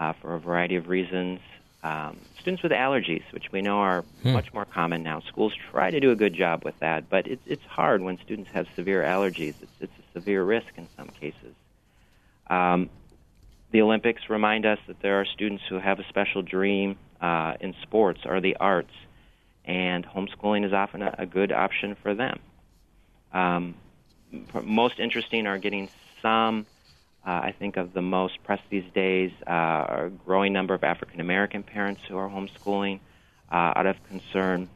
[0.00, 1.38] uh, for a variety of reasons.
[1.82, 4.32] Um, students with allergies, which we know are Hmm.
[4.32, 5.20] much more common now.
[5.20, 8.50] Schools try to do a good job with that, but it's it's hard when students
[8.52, 9.54] have severe allergies.
[9.62, 11.54] It's it's a severe risk in some cases.
[12.50, 12.90] Um,
[13.70, 17.74] the Olympics remind us that there are students who have a special dream uh, in
[17.82, 18.94] sports or the arts,
[19.64, 22.40] and homeschooling is often a, a good option for them.
[23.32, 23.74] Um,
[24.64, 25.88] most interesting are getting
[26.22, 26.66] some.
[27.28, 30.82] Uh, I think of the most press these days uh, are a growing number of
[30.82, 33.00] African American parents who are homeschooling
[33.52, 34.66] uh, out of concern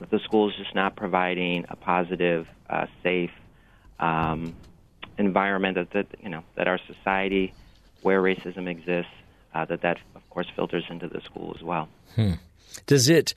[0.00, 3.30] that the school is just not providing a positive, uh, safe
[3.98, 4.54] um,
[5.16, 7.54] environment that, that you know that our society,
[8.02, 9.10] where racism exists,
[9.54, 11.88] uh, that that of course filters into the school as well.
[12.14, 12.32] Hmm.
[12.86, 13.32] Does it?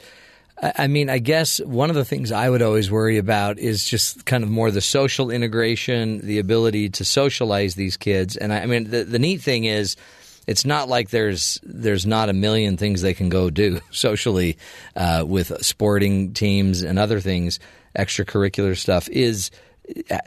[0.62, 4.26] I mean, I guess one of the things I would always worry about is just
[4.26, 8.36] kind of more the social integration, the ability to socialize these kids.
[8.36, 9.96] And I, I mean, the, the neat thing is,
[10.48, 14.58] it's not like there's there's not a million things they can go do socially
[14.96, 17.60] uh, with sporting teams and other things,
[17.98, 19.08] extracurricular stuff.
[19.10, 19.52] Is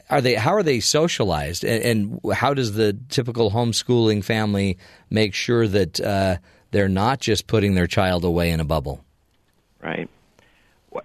[0.09, 4.79] are they how are they socialized and, and how does the typical homeschooling family
[5.11, 6.37] make sure that uh,
[6.71, 9.05] they're not just putting their child away in a bubble?
[9.83, 10.09] Right.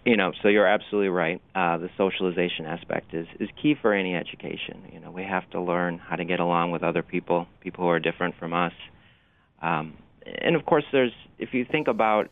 [0.06, 1.42] You know, so you're absolutely right.
[1.56, 4.84] Uh, the socialization aspect is is key for any education.
[4.92, 7.90] You know, we have to learn how to get along with other people, people who
[7.90, 8.74] are different from us.
[9.62, 9.94] Um,
[10.26, 12.30] and of course, there's if you think about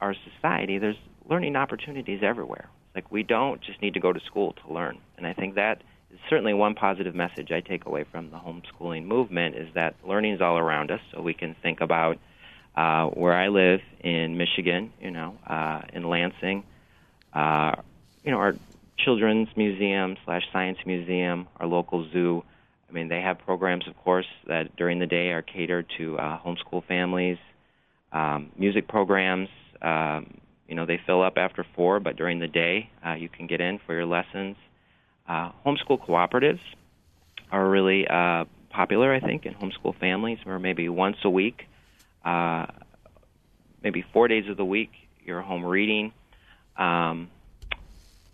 [0.00, 0.96] our society, there's
[1.28, 2.68] learning opportunities everywhere.
[2.94, 4.98] Like we don't just need to go to school to learn.
[5.16, 5.82] And I think that
[6.12, 10.34] is certainly one positive message I take away from the homeschooling movement is that learning
[10.34, 11.00] is all around us.
[11.12, 12.18] So we can think about
[12.76, 16.64] uh, where I live in Michigan, you know, uh, in Lansing,
[17.34, 17.72] uh,
[18.22, 18.54] you know, our
[18.98, 22.42] children's museum slash science museum, our local zoo.
[22.88, 26.38] I mean, they have programs, of course, that during the day are catered to uh,
[26.38, 27.38] homeschool families.
[28.12, 29.48] Um, music programs,
[29.82, 30.38] um,
[30.68, 33.60] you know, they fill up after four, but during the day uh, you can get
[33.60, 34.56] in for your lessons.
[35.28, 36.60] Uh, homeschool cooperatives
[37.50, 41.64] are really uh, popular, I think, in homeschool families, where maybe once a week,
[42.24, 42.66] uh,
[43.82, 44.90] maybe four days of the week,
[45.24, 46.12] you're home reading.
[46.76, 47.30] Um,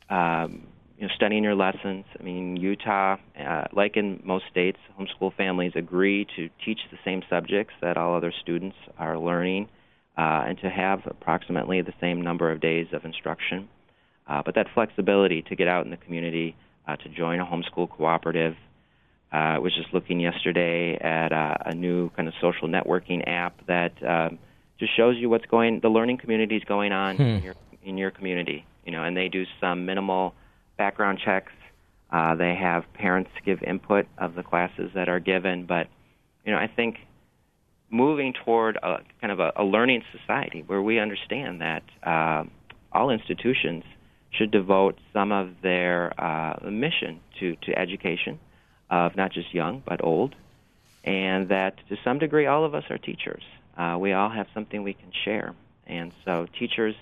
[0.09, 0.67] um,
[0.99, 2.05] you know, studying your lessons.
[2.19, 7.23] I mean, Utah, uh, like in most states, homeschool families agree to teach the same
[7.31, 9.69] subjects that all other students are learning,
[10.19, 13.69] uh, and to have approximately the same number of days of instruction.
[14.27, 16.55] Uh, but that flexibility to get out in the community,
[16.87, 18.55] uh, to join a homeschool cooperative.
[19.33, 23.55] Uh, I was just looking yesterday at uh, a new kind of social networking app
[23.67, 24.39] that um,
[24.79, 27.23] just shows you what's going, the learning communities going on Hmm.
[27.23, 27.55] in your
[27.85, 28.65] in your community.
[28.85, 30.35] You know, and they do some minimal
[30.77, 31.53] background checks.
[32.11, 35.87] Uh, they have parents give input of the classes that are given, but
[36.45, 36.97] you know, I think
[37.91, 42.45] moving toward a kind of a, a learning society where we understand that uh,
[42.93, 43.85] all institutions
[44.31, 48.39] should devote some of their uh, mission to, to education
[48.91, 50.35] of not just young but old,
[51.05, 53.43] and that to some degree all of us are teachers.
[53.77, 55.55] Uh, we all have something we can share,
[55.87, 56.95] and so teachers,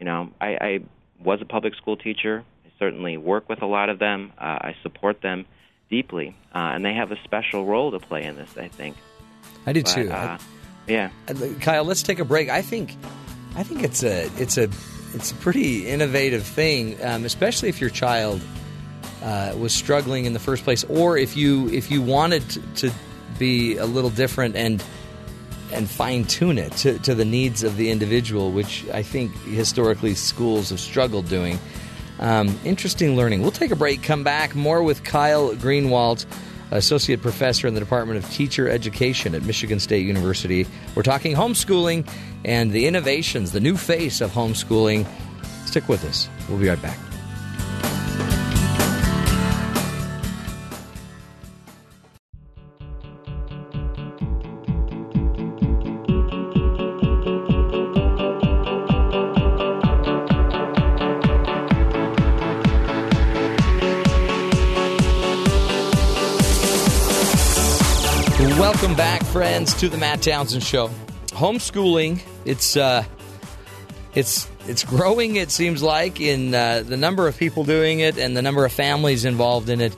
[0.00, 0.80] you know, I, I
[1.22, 2.42] was a public school teacher.
[2.64, 4.32] I certainly work with a lot of them.
[4.38, 5.46] Uh, I support them
[5.90, 8.56] deeply, uh, and they have a special role to play in this.
[8.56, 8.96] I think.
[9.66, 10.10] I do But, too.
[10.10, 10.38] Uh,
[10.86, 11.10] yeah.
[11.60, 12.48] Kyle, let's take a break.
[12.48, 12.96] I think,
[13.54, 14.68] I think it's a it's a
[15.14, 18.40] it's a pretty innovative thing, um, especially if your child
[19.22, 22.92] uh, was struggling in the first place, or if you if you wanted to, to
[23.38, 24.82] be a little different and
[25.72, 30.14] and fine tune it to, to the needs of the individual, which I think historically
[30.14, 31.58] schools have struggled doing.
[32.18, 33.42] Um, interesting learning.
[33.42, 36.26] We'll take a break, come back, more with Kyle Greenwalt,
[36.70, 40.66] Associate Professor in the Department of Teacher Education at Michigan State University.
[40.94, 42.08] We're talking homeschooling
[42.44, 45.06] and the innovations, the new face of homeschooling.
[45.66, 46.28] Stick with us.
[46.48, 47.09] We'll be right back.
[69.80, 70.90] To the Matt Townsend Show.
[71.28, 73.02] Homeschooling, it's uh,
[74.14, 75.36] it's it's growing.
[75.36, 78.72] It seems like in uh, the number of people doing it and the number of
[78.72, 79.96] families involved in it.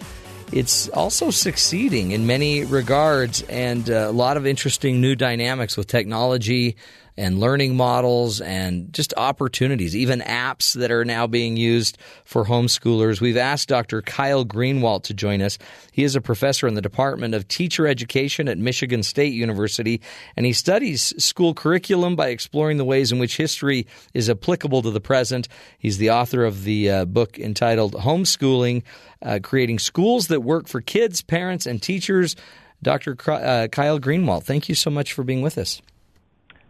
[0.52, 5.88] It's also succeeding in many regards, and uh, a lot of interesting new dynamics with
[5.88, 6.76] technology
[7.16, 13.20] and learning models and just opportunities, even apps that are now being used for homeschoolers.
[13.20, 14.02] We've asked Dr.
[14.02, 15.58] Kyle Greenwalt to join us.
[15.92, 20.00] He is a professor in the Department of Teacher Education at Michigan State University,
[20.36, 24.90] and he studies school curriculum by exploring the ways in which history is applicable to
[24.90, 25.48] the present.
[25.78, 28.82] He's the author of the uh, book entitled Homeschooling
[29.20, 32.36] uh, Creating Schools That Work for Kids, Parents, and Teachers.
[32.82, 33.16] Dr.
[33.30, 35.80] Uh, Kyle Greenwalt, thank you so much for being with us.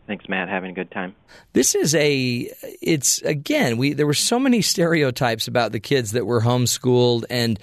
[0.07, 0.49] Thanks, Matt.
[0.49, 1.15] Having a good time.
[1.53, 2.51] This is a
[2.81, 7.59] it's again, we there were so many stereotypes about the kids that were homeschooled and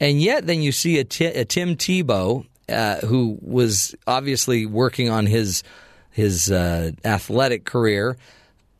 [0.00, 5.62] and yet then you see a, Tim Tebow uh, who was obviously working on his
[6.10, 8.16] his uh, athletic career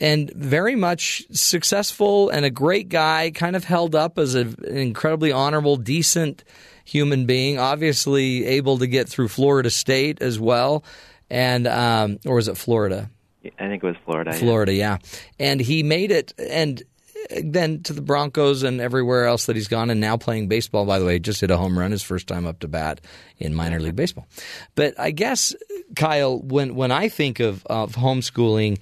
[0.00, 4.76] and very much successful and a great guy, kind of held up as a, an
[4.76, 6.44] incredibly honorable, decent
[6.84, 10.84] human being, obviously able to get through Florida State as well.
[11.30, 13.10] And um, or was it Florida?
[13.58, 14.32] I think it was Florida.
[14.32, 14.98] Florida, yeah.
[15.38, 16.82] And he made it, and
[17.42, 20.84] then to the Broncos and everywhere else that he's gone, and now playing baseball.
[20.86, 23.00] By the way, just hit a home run his first time up to bat
[23.38, 24.26] in minor league baseball.
[24.74, 25.54] But I guess
[25.96, 28.78] Kyle, when when I think of of homeschooling,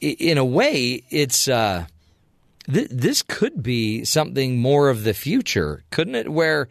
[0.00, 1.48] in a way, it's.
[1.48, 1.86] Uh,
[2.70, 6.28] th- this could be something more of the future, couldn't it?
[6.28, 6.68] Where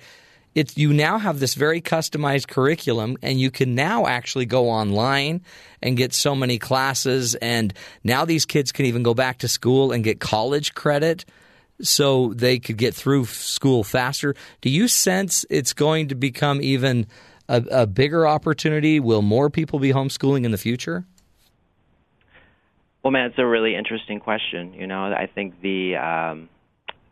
[0.54, 5.42] it's you now have this very customized curriculum, and you can now actually go online
[5.82, 7.74] and get so many classes, and
[8.04, 11.26] now these kids can even go back to school and get college credit.
[11.82, 14.36] So they could get through school faster.
[14.62, 17.08] Do you sense it's going to become even
[17.50, 19.00] a, a bigger opportunity?
[19.00, 21.06] Will more people be homeschooling in the future?
[23.02, 24.74] Well, Matt, it's a really interesting question.
[24.74, 26.50] You know, I think the um,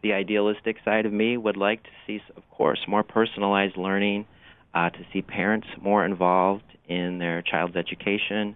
[0.02, 4.26] the idealistic side of me would like to see, of course, more personalized learning,
[4.74, 8.56] uh, to see parents more involved in their child's education,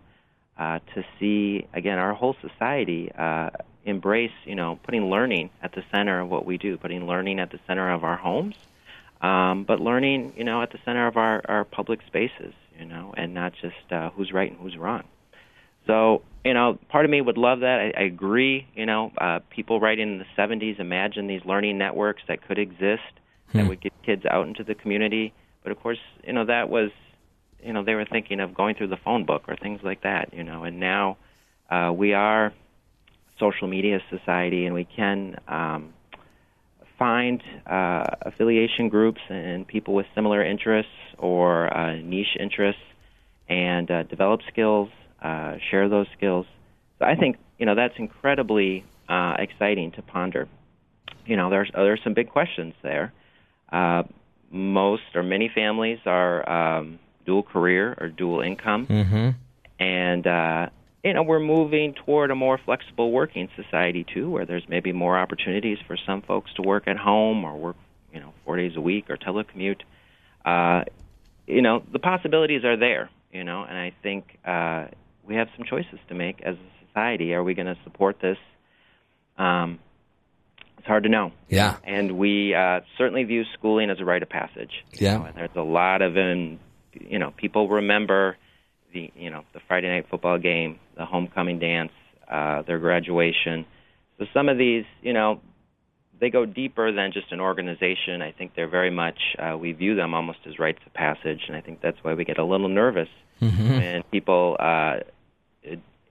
[0.58, 3.50] uh, to see again our whole society uh,
[3.86, 7.52] embrace, you know, putting learning at the center of what we do, putting learning at
[7.52, 8.56] the center of our homes,
[9.22, 13.14] um, but learning, you know, at the center of our, our public spaces, you know,
[13.16, 15.04] and not just uh, who's right and who's wrong.
[15.88, 17.92] So, you know, part of me would love that.
[17.96, 18.68] I, I agree.
[18.76, 23.02] You know, uh, people right in the 70s imagined these learning networks that could exist
[23.54, 23.68] that Hmm.
[23.68, 25.34] would get kids out into the community.
[25.62, 26.90] But of course, you know, that was,
[27.64, 30.34] you know, they were thinking of going through the phone book or things like that.
[30.34, 31.18] You know, and now
[31.70, 32.52] uh, we are
[33.40, 35.94] social media society, and we can um,
[36.98, 42.82] find uh, affiliation groups and people with similar interests or uh, niche interests
[43.50, 44.90] and uh, develop skills,
[45.24, 46.46] uh, share those skills.
[47.00, 50.48] So I think you know that's incredibly uh, exciting to ponder.
[51.26, 53.14] You know, there's there's some big questions there.
[53.72, 54.04] Uh,
[54.52, 59.30] most or many families are um, dual career or dual income, Mm-hmm.
[59.80, 60.70] and uh,
[61.04, 65.18] you know we're moving toward a more flexible working society too, where there's maybe more
[65.18, 67.78] opportunities for some folks to work at home or work
[68.14, 69.82] you know four days a week or telecommute.
[70.46, 70.84] Uh,
[71.48, 73.10] you know the possibilities are there.
[73.32, 74.86] You know, and I think uh,
[75.26, 77.34] we have some choices to make as a society.
[77.34, 78.38] Are we going to support this?
[79.38, 79.80] Um,
[80.78, 81.32] it's hard to know.
[81.48, 81.78] Yeah.
[81.84, 84.84] And we uh, certainly view schooling as a rite of passage.
[84.94, 85.14] Yeah.
[85.14, 86.60] You know, and there's a lot of, um,
[87.00, 88.38] you know, people remember
[88.94, 91.92] the, you know, the Friday night football game, the homecoming dance,
[92.30, 93.66] uh, their graduation.
[94.18, 95.40] So some of these, you know,
[96.20, 98.22] they go deeper than just an organization.
[98.22, 101.56] I think they're very much, uh, we view them almost as rites of passage, and
[101.56, 103.10] I think that's why we get a little nervous
[103.42, 103.70] Mhm.
[103.78, 105.00] when people, uh,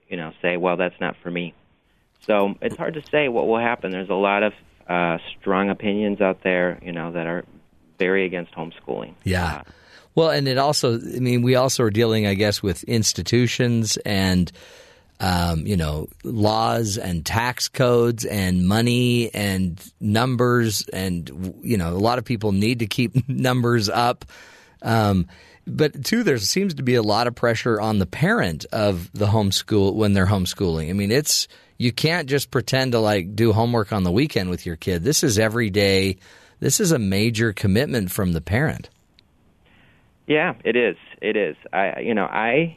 [0.09, 1.53] you know, say, well, that's not for me.
[2.27, 3.91] So it's hard to say what will happen.
[3.91, 4.53] There's a lot of
[4.87, 7.45] uh, strong opinions out there, you know, that are
[7.97, 9.13] very against homeschooling.
[9.23, 9.63] Yeah.
[10.13, 14.51] Well, and it also, I mean, we also are dealing, I guess, with institutions and,
[15.23, 20.85] um, you know, laws and tax codes and money and numbers.
[20.91, 24.25] And, you know, a lot of people need to keep numbers up.
[24.81, 25.27] Um,
[25.65, 29.27] but too, there seems to be a lot of pressure on the parent of the
[29.27, 30.89] homeschool when they're homeschooling.
[30.89, 31.47] I mean, it's,
[31.77, 35.05] you can't just pretend to like do homework on the weekend with your kid.
[35.05, 36.17] This is every day.
[36.59, 38.89] This is a major commitment from the parent.
[40.27, 40.97] Yeah, it is.
[41.21, 41.55] It is.
[41.71, 42.75] I, you know, I,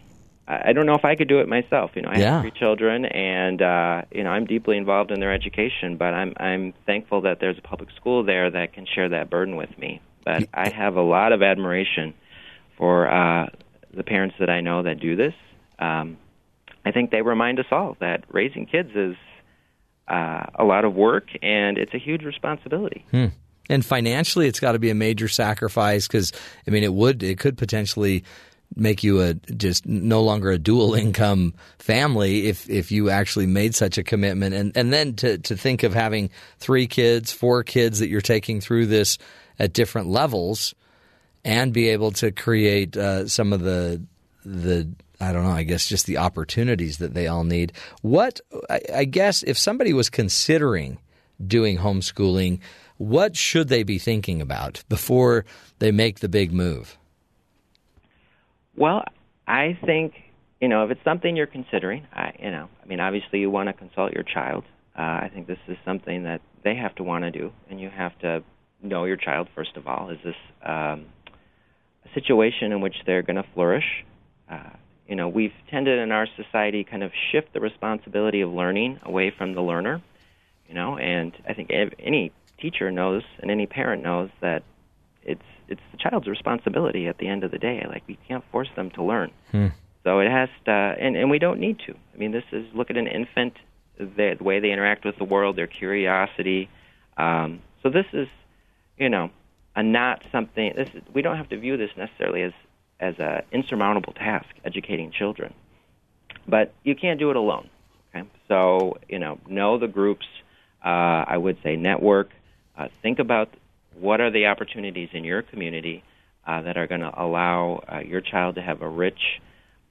[0.49, 1.91] I don't know if I could do it myself.
[1.95, 2.35] You know, I Yeah.
[2.35, 5.97] have three children, and uh, you know, I'm deeply involved in their education.
[5.97, 9.57] But I'm, I'm thankful that there's a public school there that can share that burden
[9.57, 10.01] with me.
[10.25, 12.15] But I have a lot of admiration
[12.79, 13.47] for uh,
[13.95, 15.35] the parents that I know that do this.
[15.79, 16.17] Um,
[16.85, 19.17] I think they remind us all that raising kids is
[20.09, 23.05] uh, a lot of work and it's a huge responsibility.
[23.11, 23.27] Hmm.
[23.69, 26.33] And financially, it's got to be a major sacrifice because
[26.67, 28.23] I mean, it would it could potentially
[28.75, 33.75] make you a just no longer a dual income family if if you actually made
[33.75, 37.99] such a commitment and and then to to think of having three kids, four kids
[38.01, 39.19] that you're taking through this
[39.59, 40.75] at different levels
[41.45, 44.03] and be able to create uh, some of the
[44.45, 44.89] the
[45.21, 45.51] I don't know.
[45.51, 47.73] I guess just the opportunities that they all need.
[48.03, 50.99] What I, I guess if somebody was considering
[51.45, 52.61] doing homeschooling,
[52.99, 55.45] what should they be thinking about before
[55.79, 56.99] they make the big move?
[58.77, 59.05] Well,
[59.47, 60.15] I think
[60.61, 63.69] you know if it's something you're considering, I you know, I mean, obviously you want
[63.69, 64.65] to consult your child.
[64.99, 67.91] Uh, I think this is something that they have to want to do, and you
[67.91, 68.43] have to
[68.83, 70.11] know your child first of all.
[70.11, 71.07] Is this um,
[72.05, 74.05] a situation in which they're going to flourish?
[74.51, 74.71] Uh,
[75.09, 79.33] you know, we've tended in our society kind of shift the responsibility of learning away
[79.37, 80.03] from the learner.
[80.69, 84.65] You know, and I think any teacher knows and any parent knows that
[85.23, 87.85] it's it's the child's responsibility at the end of the day.
[87.89, 89.31] Like we can't force them to learn.
[89.51, 89.69] Hmm.
[90.05, 91.95] So it has to, and, and we don't need to.
[92.15, 93.55] I mean, this is look at an infant,
[93.99, 96.69] the, the way they interact with the world, their curiosity.
[97.17, 98.29] Um, so this is,
[98.99, 99.31] you know,
[99.75, 100.73] a not something.
[100.77, 102.53] This is, we don't have to view this necessarily as
[102.99, 105.53] as a insurmountable task, educating children.
[106.49, 107.69] But you can't do it alone.
[108.15, 110.27] Okay, so you know, know the groups.
[110.85, 112.31] Uh, I would say network.
[112.79, 113.49] Uh, think about
[113.99, 116.03] what are the opportunities in your community
[116.47, 119.41] uh, that are going to allow uh, your child to have a rich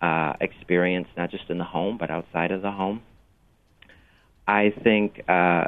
[0.01, 3.01] uh, experience, not just in the home, but outside of the home.
[4.47, 5.65] I think uh,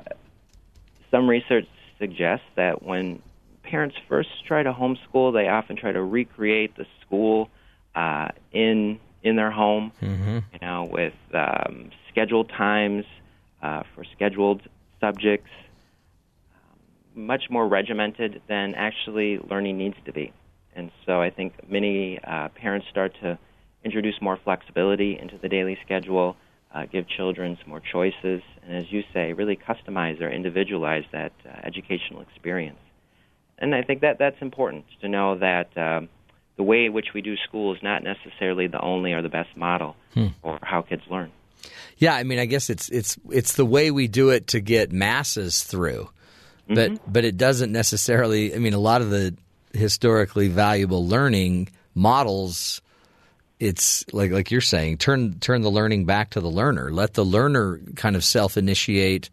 [1.12, 1.68] some research
[2.00, 3.22] suggests that when
[3.64, 7.50] parents first try to homeschool, they often try to recreate the school
[7.96, 9.92] uh, in in their home.
[10.02, 10.40] Mm-hmm.
[10.54, 13.06] You know, with um, scheduled times
[13.62, 14.62] uh, for scheduled
[15.00, 15.50] subjects,
[17.18, 20.32] much more regimented than actually learning needs to be.
[20.76, 23.38] And so I think many uh, parents start to
[23.84, 26.38] introduce more flexibility into the daily schedule,
[26.74, 31.32] uh, give children some more choices, and as you say, really customize or individualize that
[31.46, 32.80] uh, educational experience.
[33.58, 36.10] And I think that that's important to know that um,
[36.58, 39.56] the way in which we do school is not necessarily the only or the best
[39.56, 40.28] model Hmm.
[40.42, 41.32] for how kids learn.
[41.98, 44.92] Yeah, I mean, I guess it's it's it's the way we do it to get
[44.92, 46.10] masses through,
[46.70, 46.96] Mm-hmm.
[47.08, 48.54] but it doesn't necessarily.
[48.54, 49.36] I mean, a lot of the
[49.74, 52.82] historically valuable learning models,
[53.60, 56.92] it's like like you're saying, turn turn the learning back to the learner.
[56.92, 59.30] Let the learner kind of self initiate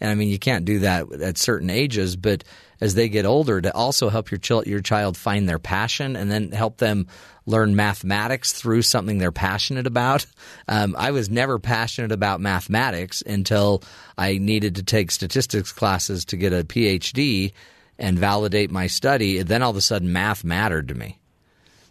[0.00, 2.44] And I mean, you can't do that at certain ages, but
[2.80, 6.30] as they get older, to also help your child, your child find their passion, and
[6.30, 7.06] then help them
[7.46, 10.26] learn mathematics through something they're passionate about.
[10.68, 13.82] Um, I was never passionate about mathematics until
[14.18, 17.52] I needed to take statistics classes to get a PhD
[17.98, 19.42] and validate my study.
[19.42, 21.18] Then all of a sudden, math mattered to me.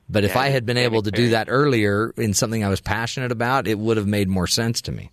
[0.08, 2.82] But if Yeah, I had been able to do that earlier in something I was
[2.82, 5.10] passionate about, it would have made more sense to me.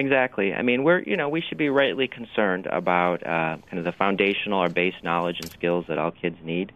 [0.00, 0.54] Exactly.
[0.54, 3.92] I mean, we're you know we should be rightly concerned about uh, kind of the
[3.92, 6.72] foundational or base knowledge and skills that all kids need.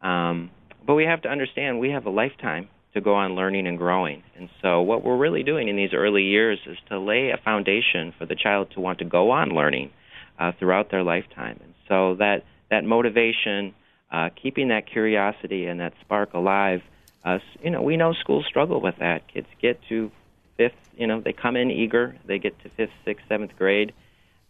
[0.00, 0.50] Um,
[0.86, 4.22] but we have to understand we have a lifetime to go on learning and growing.
[4.38, 8.14] And so what we're really doing in these early years is to lay a foundation
[8.18, 9.90] for the child to want to go on learning
[10.38, 11.60] uh, throughout their lifetime.
[11.62, 13.74] And so that that motivation,
[14.10, 16.80] uh, keeping that curiosity and that spark alive.
[17.22, 19.28] Uh, you know, we know schools struggle with that.
[19.28, 20.10] Kids get to
[20.56, 22.16] fifth, you know, they come in eager.
[22.26, 23.92] They get to fifth, sixth, seventh grade,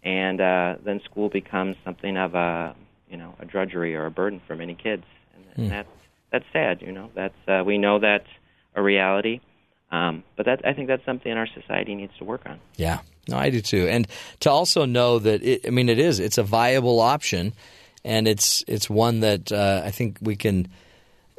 [0.03, 2.75] and uh, then school becomes something of a,
[3.11, 5.05] you know, a drudgery or a burden for many kids,
[5.35, 5.89] and, and that's
[6.31, 6.83] that's sad.
[6.83, 8.29] You know, that's uh, we know that's
[8.75, 9.41] a reality,
[9.91, 12.61] um, but that I think that's something our society needs to work on.
[12.77, 13.89] Yeah, no, I do too.
[13.89, 14.07] And
[14.41, 17.53] to also know that it, I mean, it is it's a viable option,
[18.05, 20.69] and it's it's one that uh, I think we can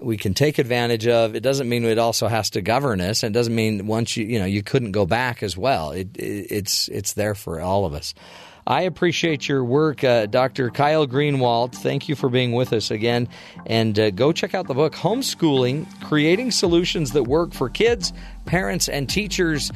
[0.01, 1.35] we can take advantage of.
[1.35, 4.25] It doesn't mean it also has to govern us, and it doesn't mean once you
[4.25, 5.91] you know you couldn't go back as well.
[5.91, 8.13] It, it it's it's there for all of us.
[8.67, 10.69] I appreciate your work, uh, Dr.
[10.69, 11.73] Kyle Greenwalt.
[11.73, 13.29] Thank you for being with us again.
[13.65, 18.11] And uh, go check out the book, Homeschooling Creating Solutions That Work for Kids,
[18.45, 19.71] Parents, and Teachers.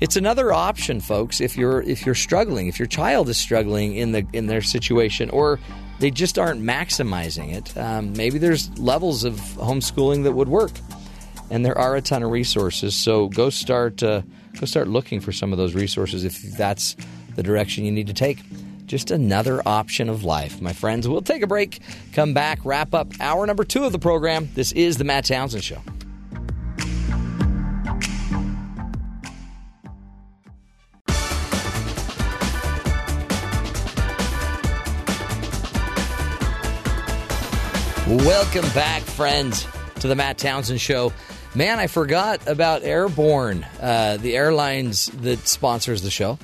[0.00, 1.40] It's another option, folks.
[1.42, 5.28] If you're if you're struggling, if your child is struggling in the in their situation,
[5.28, 5.60] or
[5.98, 10.72] they just aren't maximizing it, um, maybe there's levels of homeschooling that would work,
[11.50, 12.96] and there are a ton of resources.
[12.96, 14.22] So go start uh,
[14.58, 16.96] go start looking for some of those resources if that's
[17.36, 18.38] the direction you need to take.
[18.86, 21.08] Just another option of life, my friends.
[21.08, 21.80] We'll take a break,
[22.12, 24.50] come back, wrap up hour number two of the program.
[24.54, 25.80] This is the Matt Townsend Show.
[38.14, 39.66] Welcome back, friends,
[39.98, 41.12] to the Matt Townsend Show.
[41.56, 46.38] Man, I forgot about Airborne, uh, the airlines that sponsors the show.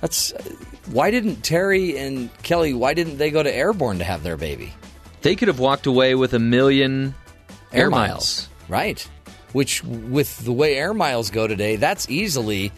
[0.00, 0.32] That's
[0.92, 2.72] why didn't Terry and Kelly?
[2.72, 4.72] Why didn't they go to Airborne to have their baby?
[5.22, 7.16] They could have walked away with a million
[7.72, 8.08] air, Air miles.
[8.08, 8.48] miles.
[8.68, 9.08] right?
[9.52, 12.70] Which, with the way air miles go today, that's easily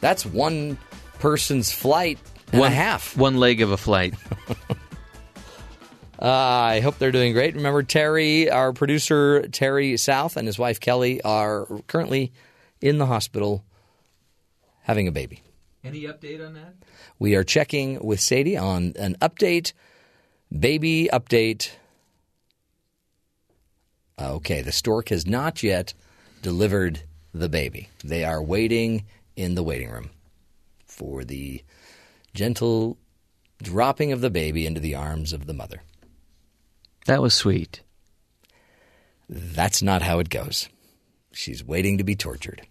[0.00, 0.78] that's one
[1.18, 2.18] person's flight
[2.52, 3.16] and one a half.
[3.18, 4.14] One leg of a flight.
[6.20, 7.54] Uh, I hope they're doing great.
[7.54, 12.32] Remember, Terry, our producer, Terry South, and his wife Kelly are currently
[12.80, 13.64] in the hospital
[14.82, 15.42] having a baby.
[15.84, 16.74] Any update on that?
[17.18, 19.72] We are checking with Sadie on an update,
[20.56, 21.70] baby update.
[24.18, 25.92] Okay, the stork has not yet
[26.42, 27.02] delivered
[27.34, 27.88] the baby.
[28.02, 29.04] They are waiting
[29.36, 30.10] in the waiting room
[30.86, 31.62] for the
[32.34, 32.96] gentle
[33.62, 35.82] dropping of the baby into the arms of the mother.
[37.06, 37.82] That was sweet.
[39.28, 40.68] That's not how it goes.
[41.32, 42.62] She's waiting to be tortured.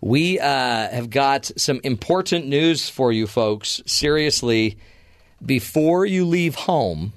[0.00, 0.46] We uh,
[0.88, 3.82] have got some important news for you folks.
[3.86, 4.78] Seriously,
[5.44, 7.12] before you leave home,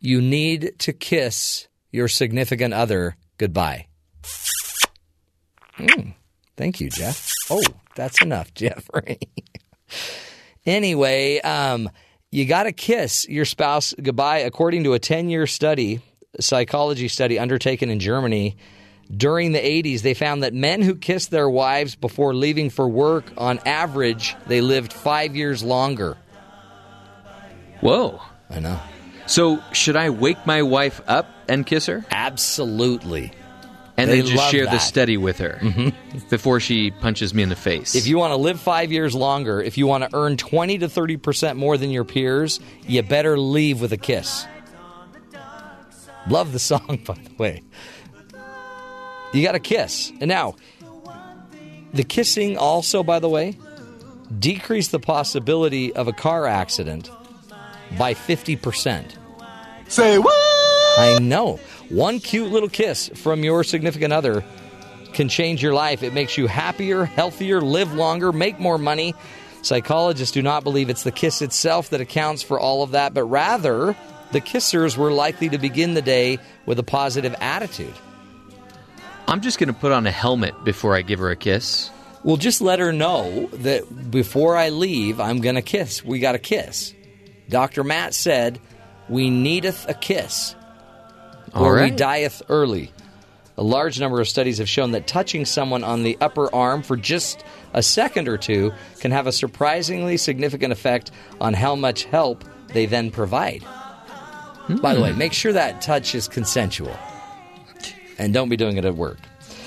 [0.00, 3.86] you need to kiss your significant other goodbye.
[5.78, 6.14] Mm,
[6.56, 7.30] thank you, Jeff.
[7.50, 7.62] Oh,
[7.94, 9.18] that's enough, Jeffrey.
[10.64, 11.88] anyway, um,
[12.36, 16.02] you got to kiss your spouse goodbye, according to a 10 year study,
[16.38, 18.58] psychology study undertaken in Germany.
[19.10, 23.32] During the 80s, they found that men who kissed their wives before leaving for work,
[23.38, 26.18] on average, they lived five years longer.
[27.80, 28.20] Whoa.
[28.50, 28.80] I know.
[29.26, 32.04] So, should I wake my wife up and kiss her?
[32.10, 33.32] Absolutely.
[33.98, 34.78] And They then just love share the that.
[34.78, 36.28] study with her mm-hmm.
[36.28, 37.94] before she punches me in the face.
[37.94, 40.86] If you want to live five years longer, if you want to earn 20 to
[40.86, 44.46] 30% more than your peers, you better leave with a kiss.
[46.28, 47.62] Love the song, by the way.
[49.32, 50.12] You got to kiss.
[50.20, 50.56] And now,
[51.92, 53.58] the kissing also, by the way,
[54.38, 57.10] decreased the possibility of a car accident
[57.98, 59.16] by 50%.
[59.88, 60.34] Say what?
[60.98, 61.60] I know.
[61.88, 64.44] One cute little kiss from your significant other
[65.12, 66.02] can change your life.
[66.02, 69.14] It makes you happier, healthier, live longer, make more money.
[69.62, 73.24] Psychologists do not believe it's the kiss itself that accounts for all of that, but
[73.24, 73.96] rather
[74.32, 77.94] the kissers were likely to begin the day with a positive attitude.
[79.28, 81.90] I'm just going to put on a helmet before I give her a kiss.
[82.22, 86.04] Well, just let her know that before I leave, I'm going to kiss.
[86.04, 86.92] We got to kiss.
[87.48, 87.84] Dr.
[87.84, 88.60] Matt said,
[89.08, 90.54] We needeth a kiss,
[91.56, 91.96] All or we right.
[91.96, 92.92] dieth early.
[93.56, 96.96] A large number of studies have shown that touching someone on the upper arm for
[96.96, 97.42] just
[97.72, 101.10] a second or two can have a surprisingly significant effect
[101.40, 103.64] on how much help they then provide.
[104.82, 106.94] By the way, make sure that touch is consensual
[108.18, 109.18] and don't be doing it at work.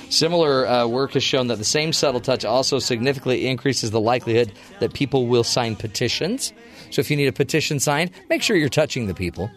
[0.09, 4.51] Similar uh, work has shown that the same subtle touch also significantly increases the likelihood
[4.79, 6.53] that people will sign petitions.
[6.91, 9.49] So if you need a petition signed, make sure you're touching the people.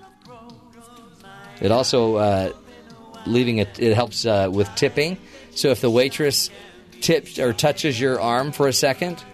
[1.62, 2.52] It also uh,
[3.24, 3.78] leaving it.
[3.78, 5.16] It helps uh, with tipping.
[5.54, 6.50] So if the waitress
[7.00, 9.24] tips or touches your arm for a second,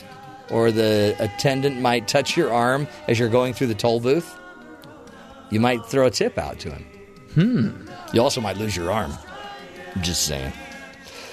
[0.50, 4.38] or the attendant might touch your arm as you're going through the toll booth,
[5.50, 6.84] you might throw a tip out to him.
[7.34, 7.88] Hmm.
[8.12, 9.12] You also might lose your arm.
[9.94, 10.52] I'm just saying.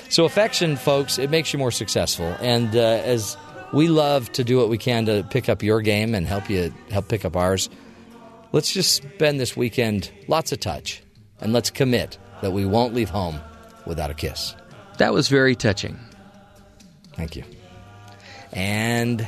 [0.10, 2.36] So affection, folks, it makes you more successful.
[2.40, 3.38] And uh, as
[3.74, 6.74] we love to do what we can to pick up your game and help you
[6.90, 7.70] help pick up ours,
[8.56, 11.04] let's just spend this weekend lots of touch,
[11.42, 13.38] and let's commit that we won't leave home
[13.86, 14.56] without a kiss.
[14.98, 16.00] That was very touching.
[17.16, 17.44] Thank you.
[18.54, 19.28] And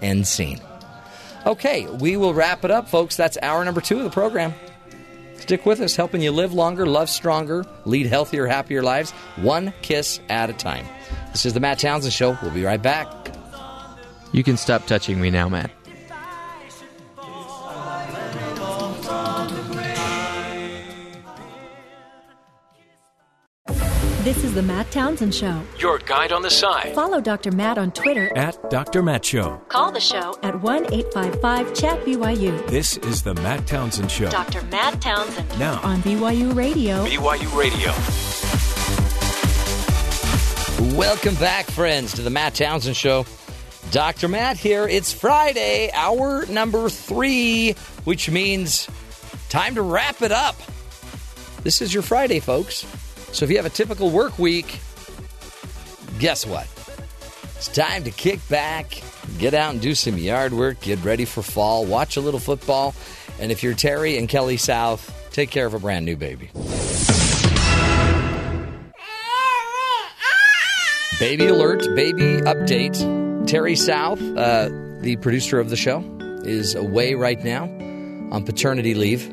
[0.00, 0.58] end scene.
[1.44, 3.14] Okay, we will wrap it up, folks.
[3.14, 4.54] That's hour number two of the program.
[5.36, 10.18] Stick with us, helping you live longer, love stronger, lead healthier, happier lives, one kiss
[10.30, 10.86] at a time.
[11.32, 12.38] This is the Matt Townsend Show.
[12.40, 13.06] We'll be right back.
[14.32, 15.70] You can stop touching me now, Matt.
[24.22, 25.60] This is the Matt Townsend Show.
[25.80, 26.94] Your guide on the side.
[26.94, 27.50] Follow Dr.
[27.50, 28.30] Matt on Twitter.
[28.36, 29.02] At Dr.
[29.02, 29.60] Matt Show.
[29.66, 32.64] Call the show at 1 855 Chat BYU.
[32.68, 34.30] This is the Matt Townsend Show.
[34.30, 34.62] Dr.
[34.66, 35.48] Matt Townsend.
[35.58, 35.80] Now.
[35.82, 37.04] On BYU Radio.
[37.04, 37.90] BYU Radio.
[40.96, 43.26] Welcome back, friends, to the Matt Townsend Show.
[43.90, 44.28] Dr.
[44.28, 44.86] Matt here.
[44.86, 47.72] It's Friday, hour number three,
[48.04, 48.86] which means
[49.48, 50.54] time to wrap it up.
[51.64, 52.86] This is your Friday, folks.
[53.32, 54.80] So if you have a typical work week,
[56.18, 56.68] guess what?
[57.56, 59.02] It's time to kick back,
[59.38, 62.94] get out and do some yard work, get ready for fall, watch a little football,
[63.40, 66.50] and if you're Terry and Kelly South, take care of a brand new baby.
[71.18, 73.46] Baby alert, baby update.
[73.46, 74.68] Terry South, uh,
[75.00, 76.02] the producer of the show,
[76.44, 77.64] is away right now
[78.32, 79.28] on paternity leave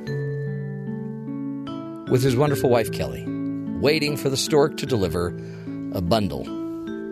[2.09, 3.23] with his wonderful wife, Kelly,
[3.79, 5.27] waiting for the stork to deliver
[5.93, 6.47] a bundle.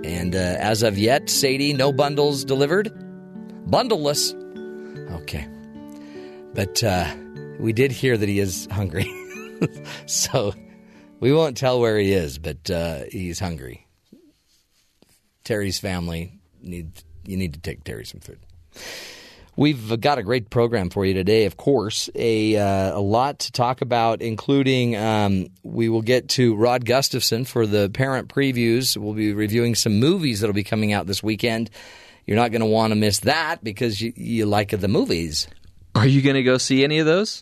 [0.06, 2.91] And uh, as of yet, Sadie, no bundles delivered.
[3.69, 4.34] Bundleless.
[5.22, 5.48] Okay.
[6.53, 7.14] But uh,
[7.60, 9.11] we did hear that he is hungry.
[10.06, 10.53] so
[11.19, 13.88] we won't tell where he is, but uh, he's hungry.
[15.44, 18.39] Terry's family need you need to take Terry some food.
[19.57, 21.45] We've got a great program for you today.
[21.45, 26.55] Of course, a uh, a lot to talk about, including um, we will get to
[26.55, 28.95] Rod Gustafson for the parent previews.
[28.95, 31.71] We'll be reviewing some movies that'll be coming out this weekend.
[32.27, 35.47] You're not going to want to miss that because you, you like the movies.
[35.95, 37.41] Are you going to go see any of those?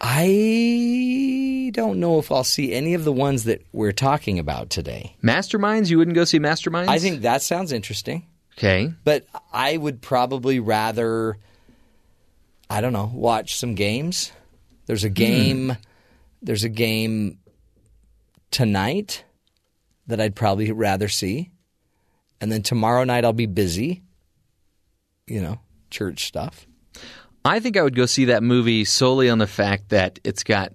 [0.00, 5.16] I don't know if I'll see any of the ones that we're talking about today.
[5.24, 5.90] Masterminds?
[5.90, 6.88] You wouldn't go see Masterminds?
[6.88, 8.26] I think that sounds interesting.
[8.56, 8.92] Okay.
[9.02, 11.36] But I would probably rather,
[12.70, 14.32] I don't know, watch some games.
[14.86, 15.76] There's a game.
[16.42, 17.38] There's a game
[18.50, 19.24] tonight
[20.06, 21.50] that I'd probably rather see,
[22.40, 24.02] and then tomorrow night I'll be busy.
[25.26, 26.66] You know, church stuff.
[27.44, 30.72] I think I would go see that movie solely on the fact that it's got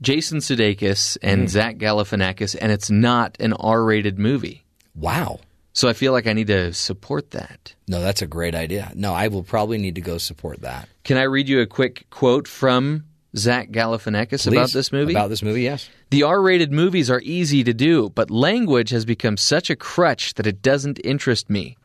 [0.00, 1.48] Jason Sudeikis and Mm.
[1.48, 4.64] Zach Galifianakis, and it's not an R-rated movie.
[4.94, 5.40] Wow.
[5.74, 7.74] So I feel like I need to support that.
[7.88, 8.92] No, that's a great idea.
[8.94, 10.88] No, I will probably need to go support that.
[11.02, 13.04] Can I read you a quick quote from
[13.36, 15.12] Zach Galifianakis about this movie?
[15.12, 15.90] About this movie, yes.
[16.10, 20.34] The R rated movies are easy to do, but language has become such a crutch
[20.34, 21.76] that it doesn't interest me.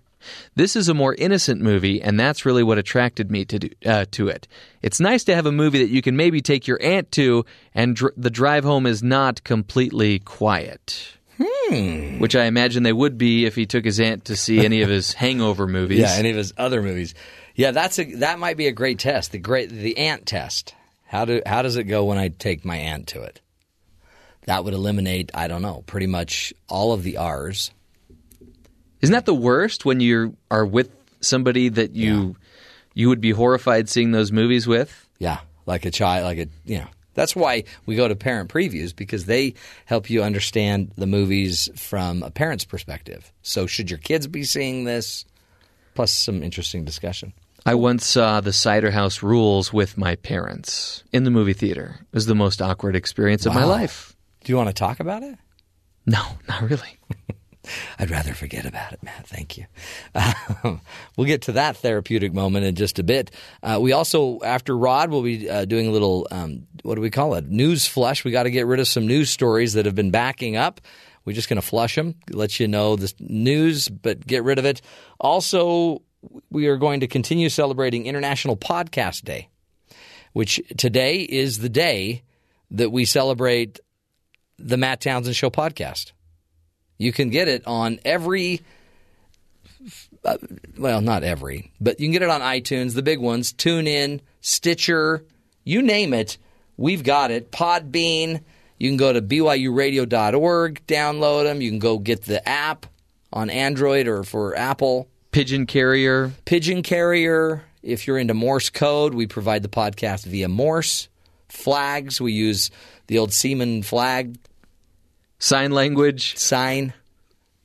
[0.53, 4.05] This is a more innocent movie, and that's really what attracted me to do, uh,
[4.11, 4.47] to it.
[4.83, 7.95] It's nice to have a movie that you can maybe take your aunt to, and
[7.95, 11.15] dr- the drive home is not completely quiet.
[11.41, 12.19] Hmm.
[12.19, 14.89] Which I imagine they would be if he took his aunt to see any of
[14.89, 15.99] his hangover movies.
[15.99, 17.15] Yeah, any of his other movies.
[17.55, 19.31] Yeah, that's a that might be a great test.
[19.31, 20.75] The great the ant test.
[21.05, 23.41] How do how does it go when I take my aunt to it?
[24.45, 27.71] That would eliminate, I don't know, pretty much all of the R's.
[29.01, 30.89] Isn't that the worst when you are with
[31.21, 32.35] somebody that you
[32.93, 35.07] you would be horrified seeing those movies with?
[35.19, 36.87] Yeah, like a child, like a you know,
[37.19, 42.23] That's why we go to parent previews because they help you understand the movies from
[42.23, 43.33] a parent's perspective.
[43.41, 45.25] So, should your kids be seeing this?
[45.95, 47.33] Plus, some interesting discussion.
[47.65, 51.97] I once saw The Cider House Rules with my parents in the movie theater.
[51.99, 54.15] It was the most awkward experience of my life.
[54.45, 55.37] Do you want to talk about it?
[56.05, 56.99] No, not really.
[57.99, 59.27] I'd rather forget about it, Matt.
[59.27, 59.65] Thank you.
[60.15, 60.81] Um,
[61.17, 63.31] we'll get to that therapeutic moment in just a bit.
[63.61, 67.09] Uh, we also, after Rod, we'll be uh, doing a little, um, what do we
[67.09, 67.47] call it?
[67.47, 68.23] News flush.
[68.23, 70.79] We got to get rid of some news stories that have been backing up.
[71.25, 74.65] We're just going to flush them, let you know the news, but get rid of
[74.65, 74.81] it.
[75.19, 76.01] Also,
[76.49, 79.49] we are going to continue celebrating International Podcast Day,
[80.33, 82.23] which today is the day
[82.71, 83.79] that we celebrate
[84.57, 86.13] the Matt Townsend Show podcast.
[86.99, 88.61] You can get it on every,
[90.23, 90.37] uh,
[90.77, 95.25] well, not every, but you can get it on iTunes, the big ones, TuneIn, Stitcher,
[95.63, 96.37] you name it.
[96.77, 97.51] We've got it.
[97.51, 98.41] Podbean.
[98.77, 101.61] You can go to BYURadio.org, download them.
[101.61, 102.85] You can go get the app
[103.31, 105.07] on Android or for Apple.
[105.31, 106.31] Pigeon Carrier.
[106.45, 107.63] Pigeon Carrier.
[107.83, 111.07] If you're into Morse code, we provide the podcast via Morse.
[111.49, 112.71] Flags, we use
[113.07, 114.37] the old Seaman flag.
[115.39, 116.37] Sign language.
[116.37, 116.93] Sign.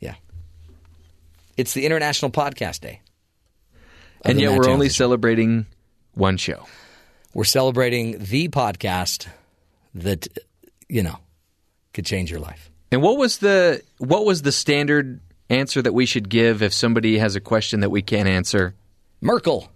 [0.00, 0.14] Yeah.
[1.56, 3.00] It's the International Podcast Day.
[4.24, 5.04] of And yet we're only Townsend Show.
[5.04, 5.66] celebrating
[6.14, 6.66] one show.
[7.34, 9.26] We're celebrating the podcast
[9.94, 10.28] that,
[10.88, 11.18] you know,
[11.92, 12.70] could change your life.
[12.92, 15.20] And what was the what was the standard
[15.50, 18.74] answer that we should give if somebody has a question that we can't answer?
[19.20, 19.68] Merkel.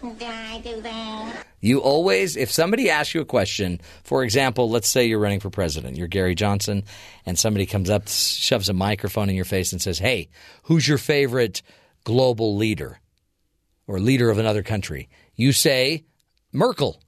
[0.00, 0.18] Did
[0.62, 1.46] do that?
[1.64, 5.48] You always, if somebody asks you a question, for example, let's say you're running for
[5.48, 6.84] president, you're Gary Johnson,
[7.24, 10.28] and somebody comes up, shoves a microphone in your face and says, Hey,
[10.64, 11.62] who's your favorite
[12.04, 13.00] global leader
[13.86, 15.08] or leader of another country?
[15.36, 16.04] You say,
[16.52, 17.00] Merkel.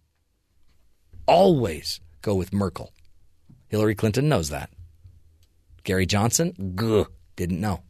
[1.29, 2.95] Always go with Merkel.
[3.69, 4.71] Hillary Clinton knows that.
[5.85, 6.55] Gary Johnson,
[7.37, 7.83] didn't know.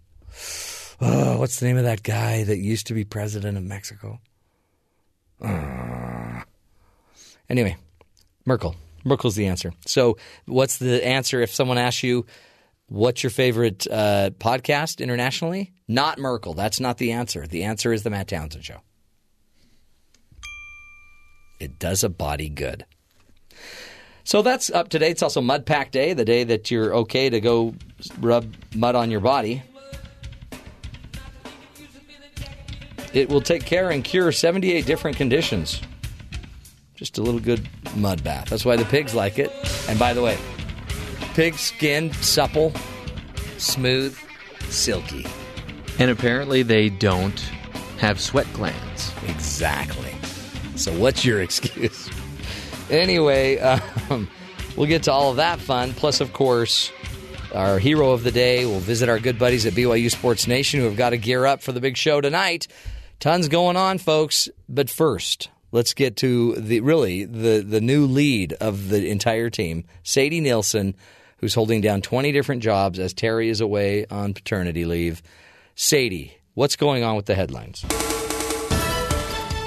[1.01, 4.19] Oh, what's the name of that guy that used to be president of Mexico?
[5.41, 6.06] Uh,
[7.49, 7.77] Anyway,
[8.45, 8.75] Merkel.
[9.05, 9.73] Merkel's the answer.
[9.87, 12.27] So, what's the answer if someone asks you,
[12.89, 15.73] what's your favorite uh, podcast internationally?
[15.87, 16.55] Not Merkel.
[16.55, 17.47] That's not the answer.
[17.47, 18.81] The answer is The Matt Townsend Show.
[21.61, 22.85] It does a body good.
[24.25, 25.11] So that's up today.
[25.11, 27.75] It's also Mud Pack Day, the day that you're okay to go
[28.21, 29.63] rub mud on your body.
[33.15, 35.81] It will take care and cure 78 different conditions.
[36.97, 38.49] Just a little good mud bath.
[38.49, 39.53] That's why the pigs like it.
[39.89, 40.39] And by the way,
[41.35, 42.73] pig skin, supple,
[43.59, 44.19] smooth,
[44.69, 45.27] silky.
[45.99, 47.39] And apparently they don't
[47.99, 49.13] have sweat glands.
[49.29, 50.15] Exactly.
[50.77, 52.11] So what's your excuse?
[52.91, 54.29] Anyway, um,
[54.77, 55.93] we'll get to all of that fun.
[55.93, 56.91] Plus, of course,
[57.55, 58.65] our hero of the day.
[58.67, 61.63] We'll visit our good buddies at BYU Sports Nation who have got to gear up
[61.63, 62.69] for the big show tonight.
[63.21, 64.49] Tons going on, folks.
[64.69, 69.85] But first, let's get to the really the the new lead of the entire team,
[70.03, 70.95] Sadie Nielsen,
[71.39, 75.23] who's holding down 20 different jobs as Terry is away on paternity leave.
[75.75, 77.85] Sadie, what's going on with the headlines?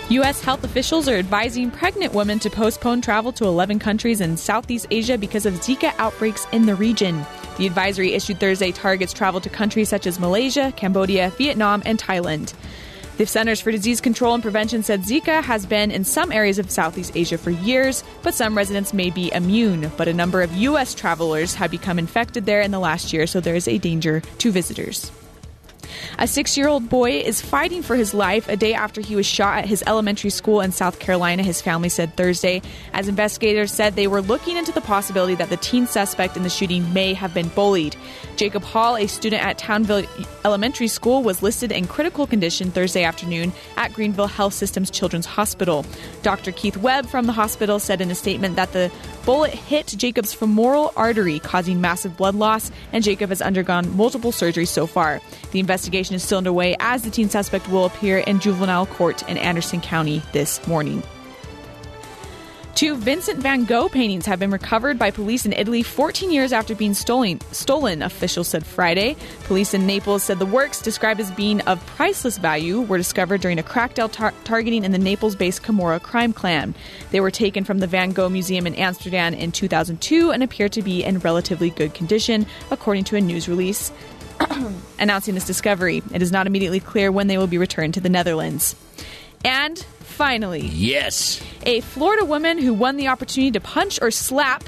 [0.09, 0.41] U.S.
[0.41, 5.19] health officials are advising pregnant women to postpone travel to 11 countries in Southeast Asia
[5.19, 7.23] because of Zika outbreaks in the region.
[7.59, 12.55] The advisory issued Thursday targets travel to countries such as Malaysia, Cambodia, Vietnam, and Thailand.
[13.19, 16.71] The Centers for Disease Control and Prevention said Zika has been in some areas of
[16.71, 19.91] Southeast Asia for years, but some residents may be immune.
[19.97, 20.93] But a number of U.S.
[20.95, 24.51] travelers have become infected there in the last year, so there is a danger to
[24.53, 25.11] visitors.
[26.17, 29.25] A six year old boy is fighting for his life a day after he was
[29.25, 32.61] shot at his elementary school in South Carolina, his family said Thursday,
[32.93, 36.49] as investigators said they were looking into the possibility that the teen suspect in the
[36.49, 37.95] shooting may have been bullied.
[38.35, 40.05] Jacob Hall, a student at Townville
[40.45, 45.85] Elementary School, was listed in critical condition Thursday afternoon at Greenville Health Systems Children's Hospital.
[46.21, 46.51] Dr.
[46.51, 48.91] Keith Webb from the hospital said in a statement that the
[49.25, 54.67] bullet hit Jacob's femoral artery, causing massive blood loss, and Jacob has undergone multiple surgeries
[54.67, 55.21] so far.
[55.51, 59.37] The investigation is still underway as the teen suspect will appear in juvenile court in
[59.37, 61.03] Anderson County this morning.
[62.79, 66.73] Two Vincent van Gogh paintings have been recovered by police in Italy 14 years after
[66.73, 69.17] being stolen, stolen, officials said Friday.
[69.43, 73.59] Police in Naples said the works, described as being of priceless value, were discovered during
[73.59, 76.73] a crackdown tar- targeting in the Naples based Camorra crime clan.
[77.11, 80.81] They were taken from the Van Gogh Museum in Amsterdam in 2002 and appear to
[80.81, 83.91] be in relatively good condition, according to a news release
[84.99, 86.01] announcing this discovery.
[86.13, 88.73] It is not immediately clear when they will be returned to the Netherlands.
[89.43, 89.85] And
[90.19, 91.41] finally, Yes.
[91.63, 94.65] A Florida woman who won the opportunity to punch or slap.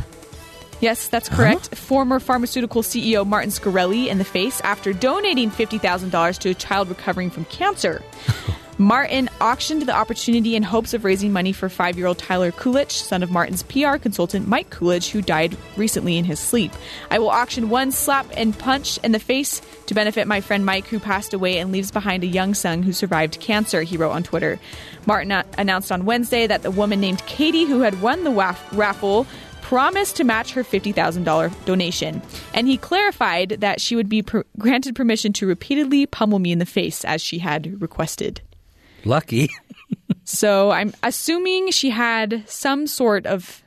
[0.80, 1.76] Yes, that's correct.
[1.76, 7.30] Former pharmaceutical CEO Martin Shkreli in the face after donating $50,000 to a child recovering
[7.30, 8.02] from cancer.
[8.82, 12.94] Martin auctioned the opportunity in hopes of raising money for five year old Tyler Coolidge,
[12.94, 16.72] son of Martin's PR consultant Mike Coolidge, who died recently in his sleep.
[17.12, 20.88] I will auction one slap and punch in the face to benefit my friend Mike,
[20.88, 24.24] who passed away and leaves behind a young son who survived cancer, he wrote on
[24.24, 24.60] Twitter.
[25.06, 28.68] Martin uh, announced on Wednesday that the woman named Katie, who had won the waf-
[28.74, 29.28] raffle,
[29.62, 32.20] promised to match her $50,000 donation.
[32.56, 36.58] And he clarified that she would be per- granted permission to repeatedly pummel me in
[36.58, 38.42] the face as she had requested.
[39.06, 39.50] Lucky.
[40.24, 43.64] So I'm assuming she had some sort of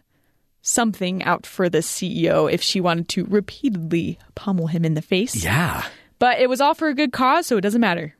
[0.62, 5.44] something out for the CEO if she wanted to repeatedly pummel him in the face.
[5.44, 5.84] Yeah.
[6.18, 8.16] But it was all for a good cause, so it doesn't matter.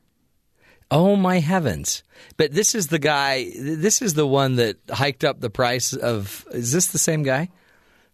[0.90, 2.02] Oh my heavens!
[2.36, 3.50] But this is the guy.
[3.58, 6.44] This is the one that hiked up the price of.
[6.52, 7.48] Is this the same guy?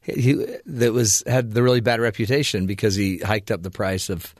[0.02, 4.35] He that was had the really bad reputation because he hiked up the price of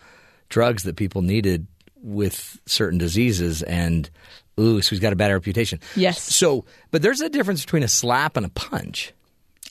[0.49, 1.67] drugs that people needed
[2.03, 4.09] with certain diseases, and
[4.59, 5.81] ooh, so he's got a bad reputation.
[5.97, 6.21] Yes.
[6.23, 9.13] So, but there's a difference between a slap and a punch.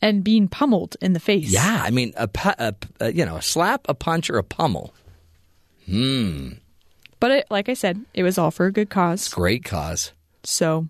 [0.01, 1.51] And being pummeled in the face.
[1.51, 4.93] Yeah, I mean, a, a, a you know, a slap, a punch, or a pummel.
[5.85, 6.51] Hmm.
[7.19, 9.27] But it, like I said, it was all for a good cause.
[9.27, 10.13] Great cause.
[10.43, 10.87] So,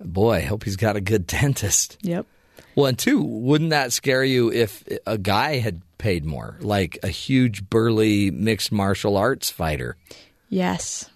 [0.00, 1.98] Boy, I hope he's got a good dentist.
[2.02, 2.26] yep.
[2.74, 7.08] Well, and two, wouldn't that scare you if a guy had paid more, like a
[7.08, 9.96] huge burly mixed martial arts fighter?
[10.48, 11.10] Yes.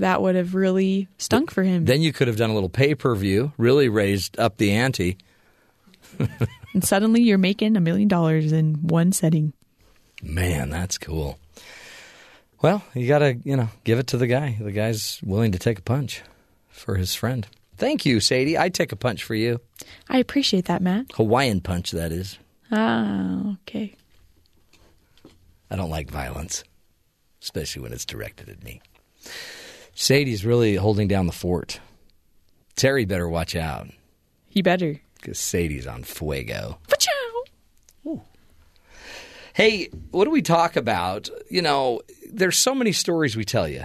[0.00, 1.84] That would have really stunk for him.
[1.84, 5.18] Then you could have done a little pay per view, really raised up the ante.
[6.18, 9.52] and suddenly you're making a million dollars in one setting.
[10.22, 11.38] Man, that's cool.
[12.62, 14.56] Well, you got to, you know, give it to the guy.
[14.58, 16.22] The guy's willing to take a punch
[16.70, 17.46] for his friend.
[17.76, 18.56] Thank you, Sadie.
[18.56, 19.60] I'd take a punch for you.
[20.08, 21.12] I appreciate that, Matt.
[21.12, 22.38] Hawaiian punch, that is.
[22.72, 23.94] Ah, okay.
[25.70, 26.64] I don't like violence,
[27.42, 28.80] especially when it's directed at me.
[30.00, 31.78] Sadie's really holding down the fort.
[32.74, 33.88] Terry better watch out
[34.48, 34.98] He better.
[35.20, 36.78] because Sadie's on fuego.
[36.88, 38.22] Fa-chow.
[39.52, 41.28] Hey, what do we talk about?
[41.50, 42.00] You know,
[42.32, 43.84] there's so many stories we tell you,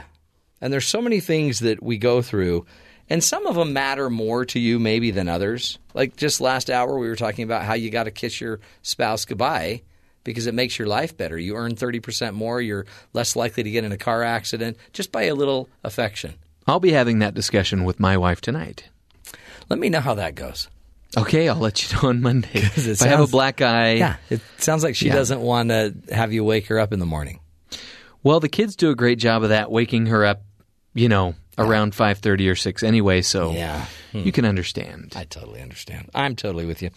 [0.62, 2.66] and there's so many things that we go through,
[3.10, 5.80] and some of them matter more to you maybe than others.
[5.94, 9.26] Like just last hour, we were talking about how you got to kiss your spouse
[9.26, 9.82] goodbye
[10.26, 11.38] because it makes your life better.
[11.38, 15.24] You earn 30% more, you're less likely to get in a car accident just by
[15.24, 16.34] a little affection.
[16.68, 18.90] I'll be having that discussion with my wife tonight.
[19.70, 20.68] Let me know how that goes.
[21.18, 22.50] Okay, I'll let you know on Monday.
[22.54, 23.94] If it I have a black eye.
[23.94, 25.14] Yeah, it sounds like she Yeah.
[25.16, 27.40] doesn't want to have you wake her up in the morning.
[28.24, 30.42] Well, the kids do a great job of that, waking her up,
[30.94, 33.86] you know, around 5.30 or 6 anyway, so Yeah.
[34.12, 34.20] Hmm.
[34.20, 35.14] you can understand.
[35.16, 36.10] I totally understand.
[36.14, 36.90] I'm totally with you.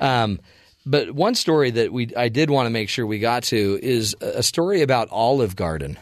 [0.00, 0.40] Um,
[0.86, 4.16] but one story that we I did want to make sure we got to is
[4.20, 5.98] a story about Olive Garden.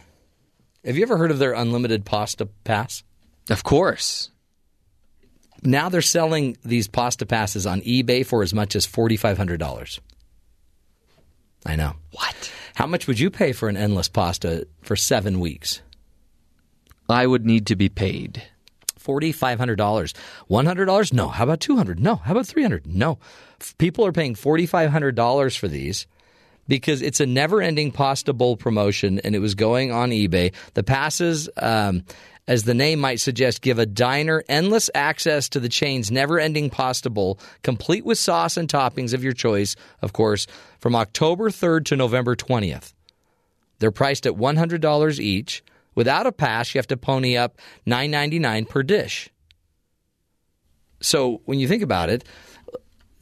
[0.84, 3.02] Have you ever heard of their unlimited pasta pass?
[3.50, 4.30] Of course.
[5.62, 9.58] Now they're selling these pasta passes on eBay for as much as forty five hundred
[9.58, 10.00] dollars.
[11.66, 11.94] I know.
[12.12, 12.52] What?
[12.76, 15.82] How much would you pay for an endless pasta for seven weeks?
[17.08, 18.42] I would need to be paid.
[19.08, 20.12] Forty five hundred dollars.
[20.48, 21.14] One hundred dollars?
[21.14, 21.28] No.
[21.28, 21.98] How about two hundred?
[21.98, 22.16] No.
[22.16, 22.86] How about three hundred?
[22.86, 23.18] No.
[23.78, 26.06] People are paying forty five hundred dollars for these
[26.68, 30.52] because it's a never ending pasta bowl promotion and it was going on eBay.
[30.74, 32.04] The passes, um,
[32.46, 36.68] as the name might suggest, give a diner endless access to the chain's never ending
[36.68, 40.46] pasta bowl, complete with sauce and toppings of your choice, of course,
[40.80, 42.92] from October 3rd to November 20th.
[43.78, 45.62] They're priced at $100 each.
[45.98, 47.58] Without a pass, you have to pony up
[47.88, 49.30] $9.99 per dish.
[51.00, 52.22] So when you think about it,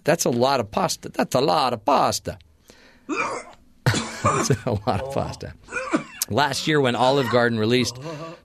[0.04, 1.08] that's a lot of pasta.
[1.08, 2.38] That's a lot of pasta.
[3.08, 5.54] that's a lot of pasta.
[6.28, 7.96] Last year, when Olive Garden released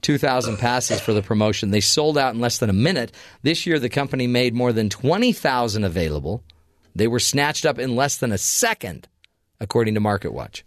[0.01, 3.11] 2,000 passes for the promotion, they sold out in less than a minute.
[3.41, 6.41] This year, the company made more than 20,000 available.
[6.95, 9.09] They were snatched up in less than a second,
[9.59, 10.63] according to MarketWatch.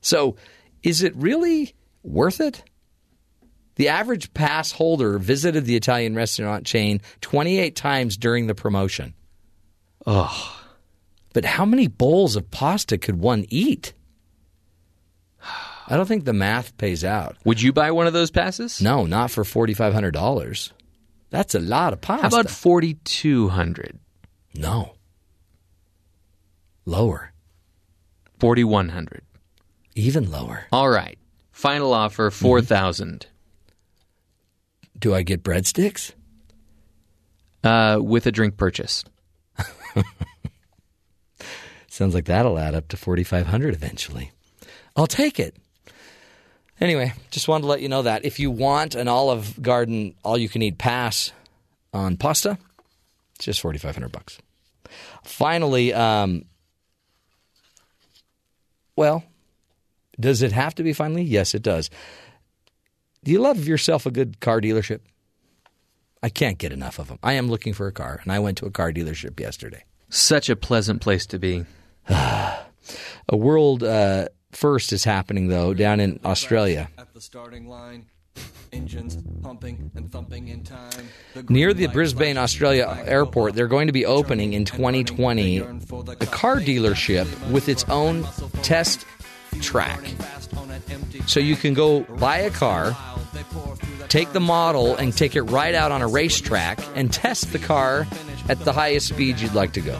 [0.00, 0.36] So,
[0.82, 2.62] is it really worth it?
[3.76, 9.14] The average pass holder visited the Italian restaurant chain 28 times during the promotion.
[10.06, 10.60] Oh,
[11.32, 13.92] But how many bowls of pasta could one eat?
[15.90, 17.36] I don't think the math pays out.
[17.44, 18.80] would you buy one of those passes?
[18.82, 20.72] No, not for $4,500.
[21.30, 22.22] That's a lot of pasta.
[22.22, 23.98] How about 4200
[24.54, 24.94] no?
[26.84, 27.32] Lower.
[28.40, 29.22] 4100
[29.94, 30.66] Even lower.
[30.72, 31.17] All right.
[31.58, 33.26] Final offer 4000
[34.96, 36.12] Do I get breadsticks?
[37.64, 39.02] uh, with a drink purchase.
[41.88, 44.30] Sounds like that'll add up to 4500 eventually.
[44.94, 45.56] I'll take it.
[46.80, 50.38] Anyway, just wanted to let you know that if you want an Olive Garden all
[50.38, 51.32] you can eat pass
[51.92, 52.56] on pasta,
[53.34, 54.38] it's just 4500 bucks.
[55.24, 56.44] Finally, um,
[58.94, 59.24] well,
[60.18, 61.22] does it have to be finally?
[61.22, 61.90] Yes, it does.
[63.24, 65.00] Do you love yourself a good car dealership?
[66.22, 67.18] I can't get enough of them.
[67.22, 69.84] I am looking for a car, and I went to a car dealership yesterday.
[70.08, 71.64] Such a pleasant place to be.
[72.08, 72.56] a
[73.30, 76.88] world uh, first is happening, though, down in Australia.
[76.98, 78.06] At the starting line,
[78.72, 81.08] engines pumping and thumping in time.
[81.48, 87.50] Near the Brisbane, Australia airport, they're going to be opening in 2020 a car dealership
[87.50, 88.26] with its own
[88.62, 89.06] test
[89.60, 90.00] track.
[91.26, 92.96] So you can go buy a car,
[94.08, 98.06] take the model, and take it right out on a racetrack and test the car
[98.48, 99.98] at the highest speed you'd like to go.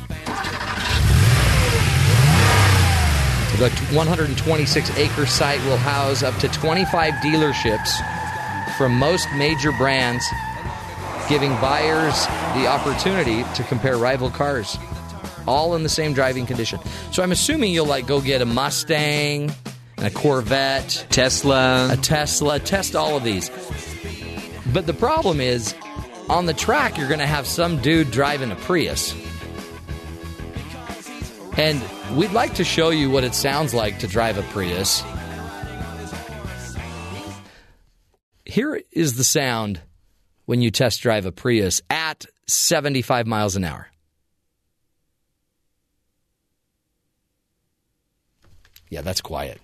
[3.58, 7.90] The 126 acre site will house up to 25 dealerships
[8.78, 10.24] from most major brands,
[11.28, 14.78] giving buyers the opportunity to compare rival cars,
[15.48, 16.78] all in the same driving condition.
[17.10, 19.52] So I'm assuming you'll like go get a Mustang,
[19.98, 23.50] and a Corvette, Tesla, a Tesla, test all of these.
[24.72, 25.74] But the problem is,
[26.28, 29.14] on the track, you're going to have some dude driving a Prius.
[31.56, 31.82] And
[32.16, 35.02] we'd like to show you what it sounds like to drive a Prius.
[38.44, 39.80] Here is the sound
[40.46, 43.88] when you test drive a Prius at 75 miles an hour.
[48.90, 49.60] Yeah, that's quiet.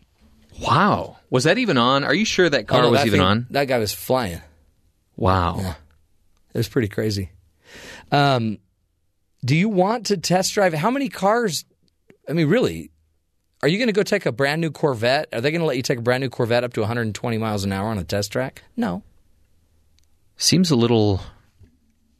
[0.60, 1.16] Wow.
[1.30, 2.04] Was that even on?
[2.04, 3.46] Are you sure that car Oh, no, was that even thing- on?
[3.50, 4.40] That guy was flying.
[5.16, 5.56] Wow.
[5.58, 5.74] Yeah.
[6.52, 7.30] It was pretty crazy.
[8.12, 8.58] Um,
[9.44, 10.72] do you want to test drive?
[10.74, 11.64] How many cars?
[12.28, 12.90] I mean, really,
[13.62, 15.28] are you going to go take a brand new Corvette?
[15.32, 17.64] Are they going to let you take a brand new Corvette up to 120 miles
[17.64, 18.62] an hour on a test track?
[18.76, 19.02] No.
[20.36, 21.20] Seems a little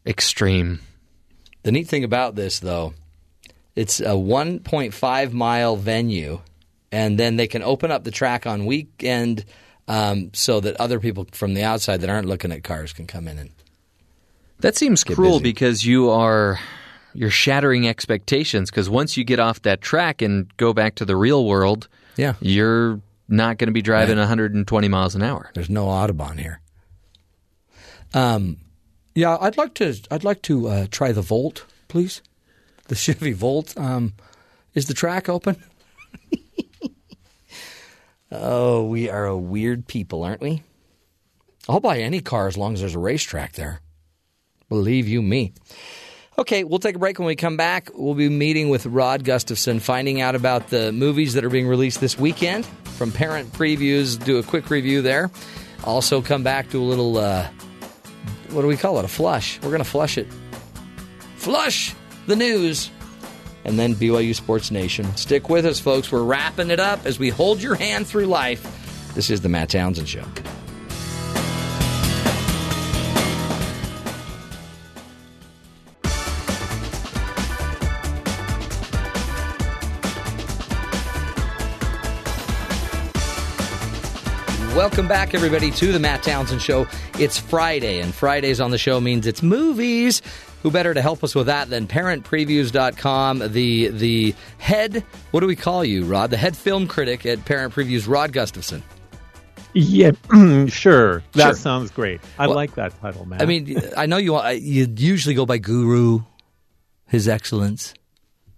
[0.06, 0.80] extreme.
[1.62, 2.94] The neat thing about this, though,
[3.74, 6.40] it's a 1.5 mile venue,
[6.94, 9.44] and then they can open up the track on weekend
[9.88, 13.26] um, so that other people from the outside that aren't looking at cars can come
[13.28, 13.50] in and
[14.60, 15.42] That seems cruel busy.
[15.52, 16.58] because you are
[17.12, 21.16] you're shattering expectations because once you get off that track and go back to the
[21.16, 24.22] real world, yeah, you're not going to be driving Right.
[24.22, 25.50] 120 miles an hour.
[25.54, 26.60] There's no Autobahn here.
[28.12, 28.56] Um,
[29.14, 29.94] yeah, I'd like to.
[30.10, 32.20] I'd like to uh, try the Volt, please.
[32.88, 33.76] The Chevy Volt.
[33.78, 34.12] Um,
[34.74, 35.62] is the track open?
[38.40, 40.62] oh, we are a weird people, aren't we?
[41.68, 43.80] I'll buy any car as long as there's a racetrack there.
[44.68, 45.52] Believe you me.
[46.36, 47.18] Okay, we'll take a break.
[47.18, 51.34] When we come back, we'll be meeting with Rod Gustafson, finding out about the movies
[51.34, 52.66] that are being released this weekend
[52.96, 54.22] from Parent Previews.
[54.22, 55.30] Do a quick review there.
[55.84, 57.46] Also, come back to a little, uh,
[58.50, 59.04] what do we call it?
[59.04, 59.60] A flush.
[59.62, 60.26] We're going to flush it.
[61.36, 61.94] Flush
[62.26, 62.90] the news.
[63.64, 65.16] And then BYU Sports Nation.
[65.16, 66.12] Stick with us, folks.
[66.12, 68.62] We're wrapping it up as we hold your hand through life.
[69.14, 70.24] This is the Matt Townsend Show.
[84.74, 86.88] Welcome back, everybody, to the Matt Townsend Show.
[87.20, 90.20] It's Friday, and Fridays on the show means it's movies.
[90.64, 95.56] Who better to help us with that than parentpreviews.com, the the head, what do we
[95.56, 96.30] call you, Rod?
[96.30, 98.82] The head film critic at Parent Previews, Rod Gustafson.
[99.74, 100.12] Yeah,
[100.68, 101.22] sure.
[101.32, 101.54] That Sure.
[101.54, 102.20] sounds great.
[102.38, 103.42] I Well, like that title, man.
[103.42, 106.20] I mean, I know you you usually go by Guru,
[107.08, 107.92] His Excellence.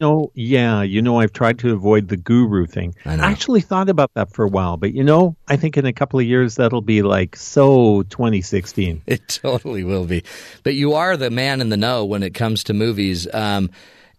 [0.01, 2.94] No, yeah, you know, I've tried to avoid the guru thing.
[3.05, 5.93] I, actually thought about that for a while, but you know, I think in a
[5.93, 9.02] couple of years that'll be like so 2016.
[9.06, 10.24] It totally will be.
[10.62, 13.27] But you are the man in the know when it comes to movies.
[13.32, 13.70] Um,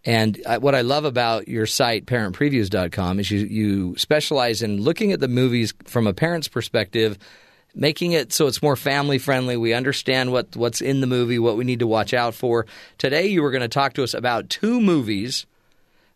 [0.07, 5.11] and I, what I love about your site, parentpreviews.com, is you, you specialize in looking
[5.11, 7.17] at the movies from a parent's perspective,
[7.75, 9.57] making it so it's more family friendly.
[9.57, 12.65] We understand what, what's in the movie, what we need to watch out for.
[12.97, 15.45] Today, you were going to talk to us about two movies,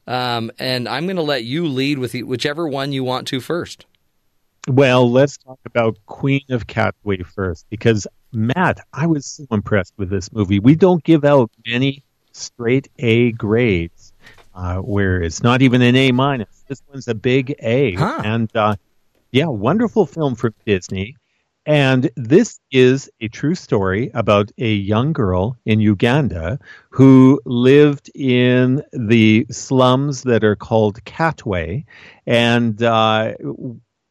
[0.07, 3.85] um, and I'm going to let you lead with whichever one you want to first.
[4.67, 10.09] Well, let's talk about Queen of Katwe first, because Matt, I was so impressed with
[10.09, 10.59] this movie.
[10.59, 14.13] We don't give out many straight A grades,
[14.53, 16.63] uh, where it's not even an A minus.
[16.67, 18.75] This one's a big A, and uh,
[19.31, 21.17] yeah, wonderful film from Disney.
[21.65, 26.59] And this is a true story about a young girl in Uganda
[26.89, 31.85] who lived in the slums that are called Katwe,
[32.25, 33.33] and uh,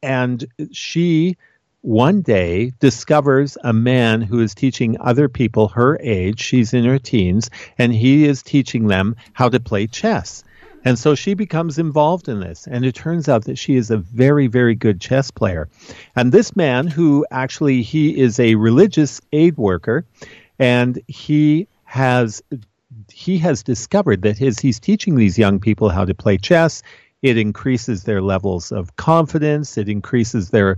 [0.01, 1.35] and she
[1.81, 6.39] one day discovers a man who is teaching other people her age.
[6.39, 10.43] She's in her teens, and he is teaching them how to play chess.
[10.83, 12.67] And so she becomes involved in this.
[12.67, 15.69] And it turns out that she is a very, very good chess player.
[16.15, 20.05] And this man, who actually he is a religious aid worker,
[20.59, 22.41] and he has
[23.11, 26.81] he has discovered that his he's teaching these young people how to play chess.
[27.21, 29.77] It increases their levels of confidence.
[29.77, 30.77] It increases their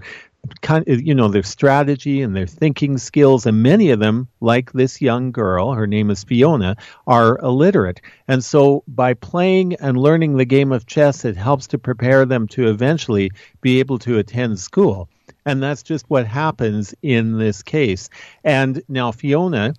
[0.62, 4.72] kind of, you know their strategy and their thinking skills and many of them like
[4.74, 6.76] this young girl her name is Fiona
[7.08, 8.02] are illiterate.
[8.28, 12.48] And so by playing and learning the game of chess it helps to prepare them
[12.50, 15.10] to eventually be able to attend school.
[15.46, 18.10] And that's just what happens in this case.
[18.44, 19.74] And now Fiona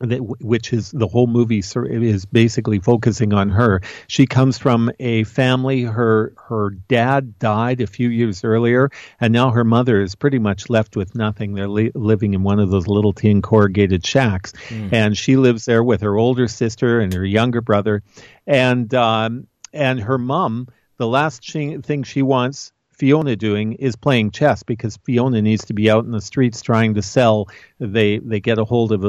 [0.00, 3.80] that, which is the whole movie is basically focusing on her.
[4.06, 5.82] She comes from a family.
[5.82, 8.90] Her her dad died a few years earlier,
[9.20, 11.54] and now her mother is pretty much left with nothing.
[11.54, 14.92] They're li- living in one of those little tin corrugated shacks, mm.
[14.92, 18.02] and she lives there with her older sister and her younger brother,
[18.46, 20.68] and um, and her mom.
[20.96, 25.90] The last thing she wants Fiona doing is playing chess because Fiona needs to be
[25.90, 27.48] out in the streets trying to sell.
[27.78, 29.08] They they get a hold of a,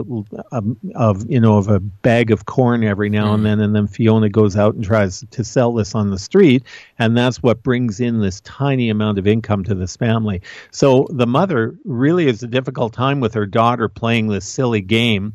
[0.49, 3.33] of, of you know of a bag of corn every now mm.
[3.35, 6.63] and then, and then Fiona goes out and tries to sell this on the street,
[6.97, 10.41] and that's what brings in this tiny amount of income to this family.
[10.71, 15.33] So the mother really has a difficult time with her daughter playing this silly game,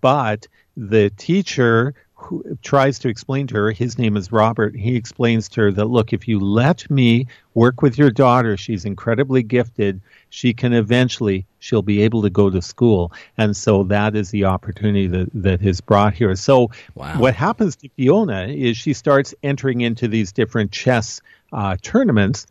[0.00, 5.48] but the teacher who tries to explain to her, his name is Robert, he explains
[5.50, 10.00] to her that, look, if you let me work with your daughter, she's incredibly gifted,
[10.30, 13.12] she can eventually, she'll be able to go to school.
[13.36, 16.34] And so that is the opportunity that, that is brought here.
[16.36, 17.18] So wow.
[17.18, 21.20] what happens to Fiona is she starts entering into these different chess
[21.52, 22.46] uh, tournaments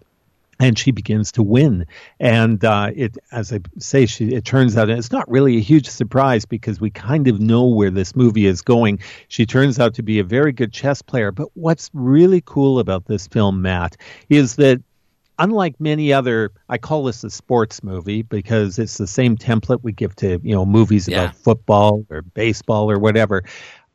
[0.60, 1.86] and she begins to win.
[2.20, 5.88] And uh, it, as I say, she, it turns out it's not really a huge
[5.88, 9.00] surprise because we kind of know where this movie is going.
[9.28, 11.32] She turns out to be a very good chess player.
[11.32, 13.98] But what's really cool about this film, Matt,
[14.30, 14.82] is that
[15.40, 19.92] unlike many other, I call this a sports movie because it's the same template we
[19.92, 21.24] give to you know movies yeah.
[21.24, 23.44] about football or baseball or whatever.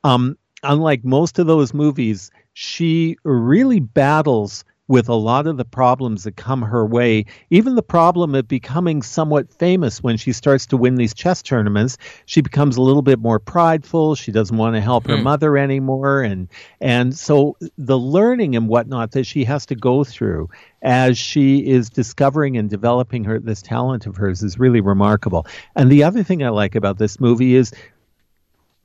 [0.05, 6.25] Um, unlike most of those movies, she really battles with a lot of the problems
[6.25, 10.77] that come her way, even the problem of becoming somewhat famous when she starts to
[10.77, 14.15] win these chess tournaments, she becomes a little bit more prideful.
[14.15, 15.23] She doesn't want to help her hmm.
[15.23, 16.23] mother anymore.
[16.23, 16.49] And,
[16.81, 20.49] and so the learning and whatnot that she has to go through
[20.81, 25.47] as she is discovering and developing her, this talent of hers is really remarkable.
[25.77, 27.73] And the other thing I like about this movie is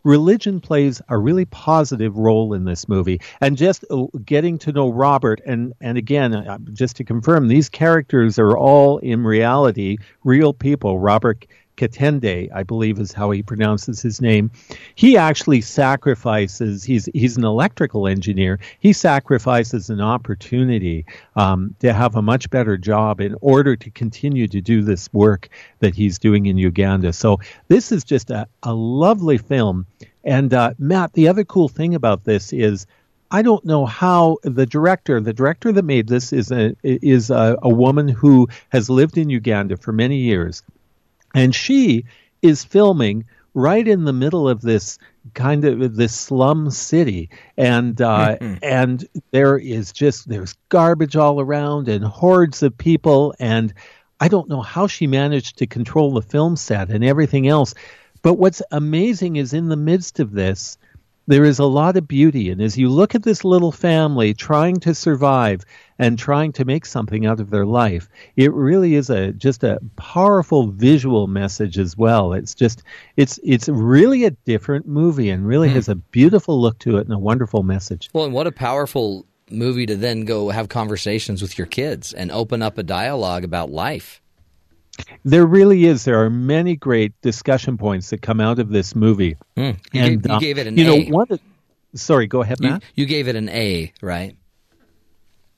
[0.04, 3.22] religion plays a really positive role in this movie.
[3.42, 7.70] And just uh, getting to know Robert, and, and again, uh, just to confirm, these
[7.70, 11.00] characters are all in reality real people.
[11.00, 11.46] Robert
[11.78, 14.52] Katende, I believe is how he pronounces his name.
[14.96, 16.84] He actually sacrifices.
[16.84, 18.60] He's he's an electrical engineer.
[18.80, 21.06] He sacrifices an opportunity
[21.36, 25.50] um, to have a much better job in order to continue to do this work
[25.80, 27.12] that he's doing in Uganda.
[27.12, 29.88] So this is just a, a lovely film.
[30.24, 32.86] And uh, Matt, the other cool thing about this is.
[33.32, 37.58] I don't know how the director, the director that made this, is a is a,
[37.64, 40.62] a woman who has lived in Uganda for many years
[41.34, 42.06] and she
[42.42, 44.98] is filming right in the middle of this
[45.34, 48.56] kind of this slum city and uh, mm-hmm.
[48.62, 53.74] and there is just there's garbage all around and hordes of people and
[54.20, 57.74] I don't know how she managed to control the film set and everything else
[58.22, 60.78] but what's amazing is in the midst of this
[61.28, 62.50] there is a lot of beauty.
[62.50, 65.64] And as you look at this little family trying to survive
[66.04, 69.80] and trying to make something out of their life, it really is a just a
[69.96, 72.34] powerful visual message as well.
[72.34, 72.84] It's just
[73.16, 75.74] it's it's really a different movie and really mm.
[75.76, 78.10] has a beautiful look to it and a wonderful message.
[78.12, 82.32] Well, and what a powerful movie to then go have conversations with your kids and
[82.32, 84.22] open up a dialogue about life.
[85.24, 86.04] There really is.
[86.04, 89.38] There are many great discussion points that come out of this movie.
[89.56, 89.78] Mm.
[89.94, 91.06] You, and, gave, you uh, gave, it an you A.
[91.06, 91.40] know, one.
[91.96, 92.84] Sorry, go ahead, Matt.
[92.94, 94.36] You, you, gave it an A, right?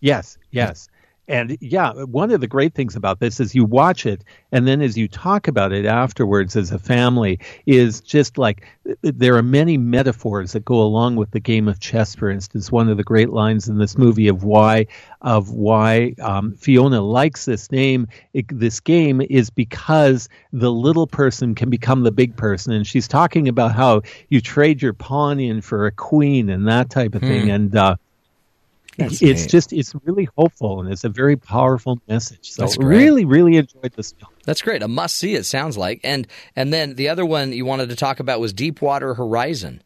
[0.01, 0.88] Yes, yes.
[1.27, 4.80] and yeah, one of the great things about this is you watch it, and then
[4.81, 8.67] as you talk about it afterwards as a family, is just like
[9.01, 12.13] there are many metaphors that go along with the game of chess.
[12.13, 14.85] For instance, one of the great lines in this movie of why
[15.22, 21.55] of why um, Fiona likes this name, it, this game, is because the little person
[21.55, 25.61] can become the big person, and she's talking about how you trade your pawn in
[25.61, 27.49] for a queen and that type of thing, Hmm.
[27.49, 27.76] and.
[27.76, 27.95] Uh,
[28.97, 29.49] That's it's neat.
[29.49, 32.51] just it's really hopeful and it's a very powerful message.
[32.51, 34.31] So That's really, really enjoyed this film.
[34.45, 34.81] That's great.
[34.81, 35.35] A must see.
[35.35, 35.99] It sounds like.
[36.03, 39.81] And and then the other one you wanted to talk about was Deepwater Horizon.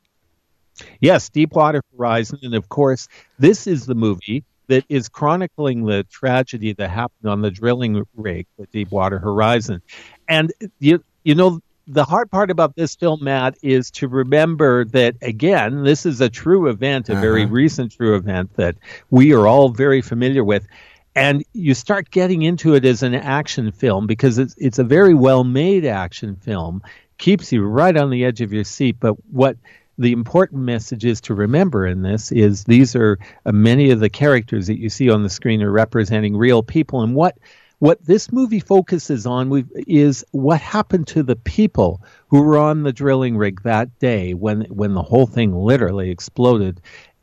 [1.02, 3.08] Yes, Deepwater Horizon, and of course,
[3.38, 8.46] this is the movie that is chronicling the tragedy that happened on the drilling rig,
[8.58, 9.82] the Deepwater Horizon.
[10.28, 11.60] And you you know
[11.92, 16.30] the hard part about this film, Matt, is to remember that again, this is a
[16.30, 17.52] true event, a very Uh-huh.
[17.54, 18.76] recent true event that
[19.10, 20.68] we are all very familiar with.
[21.16, 25.16] And you start getting into it as an action film because it's it's a very
[25.16, 26.84] well made action film,
[27.18, 28.98] keeps you right on the edge of your seat.
[29.00, 29.58] But what
[29.98, 34.10] the important message is to remember in this is these are uh, many of the
[34.10, 37.36] characters that you see on the screen are representing real people, and what
[37.80, 42.94] what this movie focuses on is what happened to the people who were on the
[42.94, 46.82] drilling rig that day when when the whole thing literally exploded.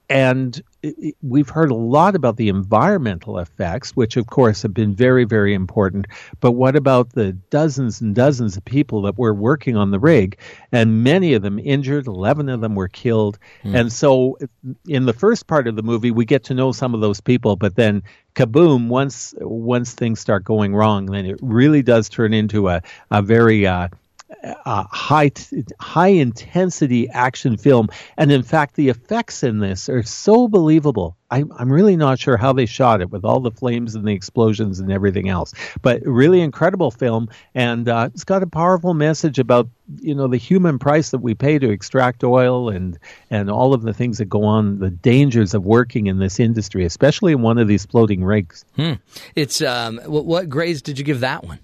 [0.09, 0.63] And
[1.21, 5.53] we've heard a lot about the environmental effects, which of course have been very, very
[5.53, 6.07] important.
[6.39, 10.39] But what about the dozens and dozens of people that were working on the rig,
[10.71, 13.39] and many of them injured, 11 of them were killed.
[13.63, 13.75] Hmm.
[13.75, 14.39] And so
[14.87, 17.57] in the first part of the movie, we get to know some of those people,
[17.57, 18.05] but then
[18.37, 23.23] kaboom, once, once things start going wrong, then it really does turn into a, a
[23.23, 23.89] very, uh,
[24.65, 30.03] uh, high t- high intensity action film, and in fact, the effects in this are
[30.03, 31.17] so believable.
[31.31, 34.13] I'm I'm really not sure how they shot it with all the flames and the
[34.13, 39.39] explosions and everything else, but really incredible film, and uh, it's got a powerful message
[39.39, 39.69] about
[40.01, 42.99] you know the human price that we pay to extract oil and
[43.31, 46.85] and all of the things that go on, the dangers of working in this industry,
[46.85, 48.65] especially in one of these floating rigs.
[48.77, 48.95] Hmm.
[49.35, 49.99] It's um.
[50.07, 51.59] What, what grades did you give that one?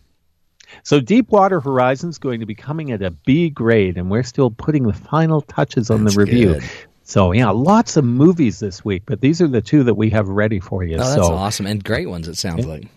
[0.82, 4.50] So Deepwater Horizon is going to be coming at a B grade, and we're still
[4.50, 6.54] putting the final touches on That's the review.
[6.54, 6.64] good.
[7.04, 10.28] So yeah, lots of movies this week, but these are the two that we have
[10.28, 10.96] ready for you.
[10.96, 12.28] Oh, that's so awesome and great ones.
[12.28, 12.88] It sounds like.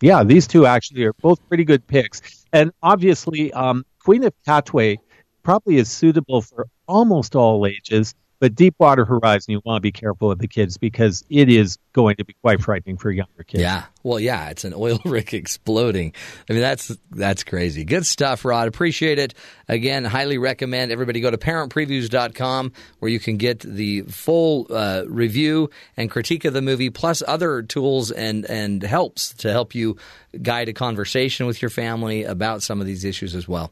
[0.00, 4.98] yeah, these two actually are both pretty good picks, and obviously, um, Queen of Katwe
[5.42, 8.14] probably is suitable for almost all ages.
[8.40, 12.16] But Deepwater Horizon, you want to be careful with the kids because it is going
[12.16, 13.62] to be quite frightening for younger kids.
[13.62, 13.84] Yeah.
[14.02, 16.14] Well, yeah, it's an oil rig exploding.
[16.48, 17.84] I mean, that's that's crazy.
[17.84, 18.68] Good stuff, Rod.
[18.68, 19.34] Appreciate it.
[19.68, 25.70] Again, highly recommend everybody go to parentpreviews.com where you can get the full uh, review
[25.96, 29.96] and critique of the movie, plus other tools and and helps to help you
[30.40, 33.70] guide a conversation with your family about some of these issues as well.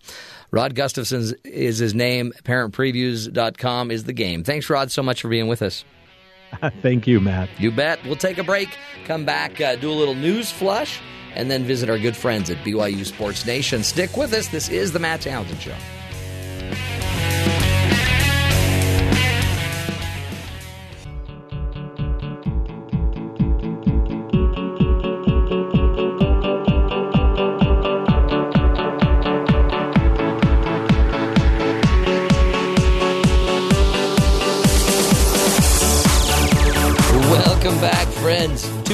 [0.50, 2.32] Rod Gustafson is his name.
[2.44, 4.44] Parentpreviews.com is the game.
[4.44, 5.84] Thanks, Rod, so much for being with us.
[6.82, 7.48] Thank you, Matt.
[7.58, 8.02] You bet.
[8.04, 11.00] We'll take a break, come back, uh, do a little news flush,
[11.34, 13.82] and then visit our good friends at BYU Sports Nation.
[13.82, 14.48] Stick with us.
[14.48, 15.74] This is the Matt Townsend Show.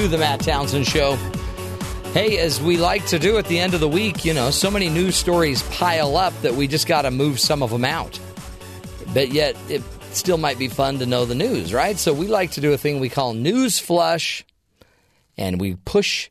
[0.07, 1.15] The Matt Townsend Show.
[2.13, 4.69] Hey, as we like to do at the end of the week, you know, so
[4.69, 8.19] many news stories pile up that we just got to move some of them out.
[9.13, 11.97] But yet, it still might be fun to know the news, right?
[11.97, 14.45] So we like to do a thing we call news flush,
[15.37, 16.29] and we push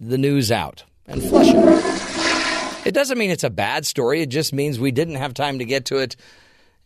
[0.00, 2.86] the news out and flush it.
[2.86, 4.22] It doesn't mean it's a bad story.
[4.22, 6.16] It just means we didn't have time to get to it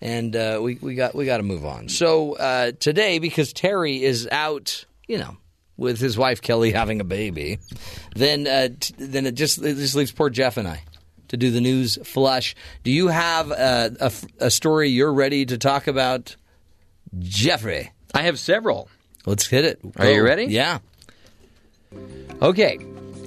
[0.02, 1.88] and uh, we we got we got to move on.
[1.88, 5.36] So uh, today, because Terry is out, you know,
[5.76, 7.58] with his wife Kelly having a baby,
[8.14, 10.82] then uh, t- then it just it just leaves poor Jeff and I
[11.28, 12.54] to do the news flush.
[12.84, 16.36] Do you have a a, f- a story you're ready to talk about,
[17.18, 17.90] Jeffrey?
[18.14, 18.88] I have several.
[19.24, 19.80] Let's hit it.
[19.96, 20.44] Are you ready?
[20.46, 20.78] Yeah.
[22.40, 22.78] Okay,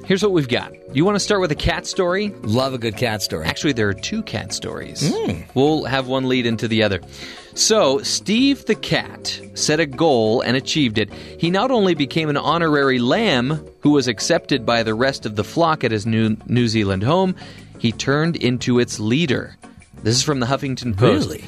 [0.06, 0.74] here's what we've got.
[0.96, 2.30] You want to start with a cat story?
[2.42, 3.46] Love a good cat story.
[3.46, 5.14] Actually, there are two cat stories.
[5.14, 5.42] Hmm.
[5.54, 7.00] We'll have one lead into the other.
[7.56, 11.12] So, Steve the cat set a goal and achieved it.
[11.14, 15.44] He not only became an honorary lamb who was accepted by the rest of the
[15.46, 17.34] flock at his New, New Zealand home,
[17.80, 19.56] he turned into its leader.
[20.04, 21.30] This is from the Huffington Post.
[21.30, 21.46] Really?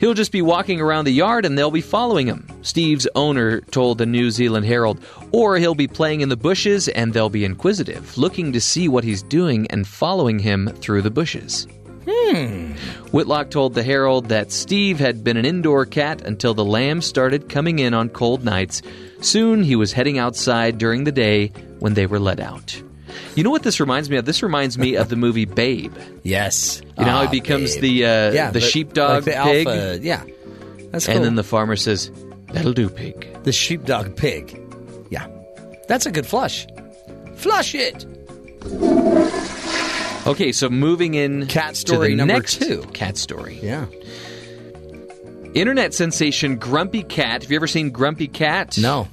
[0.00, 3.98] He'll just be walking around the yard and they'll be following him, Steve's owner told
[3.98, 4.98] the New Zealand Herald.
[5.30, 9.04] Or he'll be playing in the bushes and they'll be inquisitive, looking to see what
[9.04, 11.66] he's doing and following him through the bushes.
[12.10, 12.72] Hmm.
[13.10, 17.48] Whitlock told the Herald that Steve had been an indoor cat until the lambs started
[17.48, 18.80] coming in on cold nights.
[19.20, 21.48] Soon he was heading outside during the day
[21.80, 22.80] when they were let out.
[23.34, 24.24] You know what this reminds me of?
[24.24, 25.94] This reminds me of the movie Babe.
[26.22, 26.80] Yes.
[26.98, 27.82] You know how Ah, he becomes Babe.
[27.82, 29.66] the uh, Yeah, the the- sheepdog like the pig.
[29.66, 30.22] alpha- yeah.
[30.90, 31.16] That's cool.
[31.16, 32.10] And then the farmer says,
[32.52, 34.58] "That'll do, pig." The sheepdog pig.
[35.10, 35.26] Yeah.
[35.88, 36.66] That's a good flush.
[37.36, 38.04] Flush it.
[40.28, 42.82] Okay, so moving in Cat to story number next two.
[42.92, 43.58] cat story.
[43.62, 43.86] Yeah.
[45.54, 47.42] Internet sensation Grumpy Cat.
[47.42, 48.78] Have you ever seen Grumpy Cat?
[48.78, 49.08] No.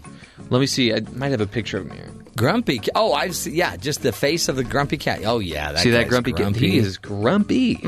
[0.49, 0.93] Let me see.
[0.93, 2.11] I might have a picture of him here.
[2.35, 2.81] Grumpy.
[2.93, 5.21] Oh, I've seen, yeah, just the face of the grumpy cat.
[5.23, 6.55] Oh yeah, that See that guy's grumpy, cat?
[6.55, 7.81] He is grumpy.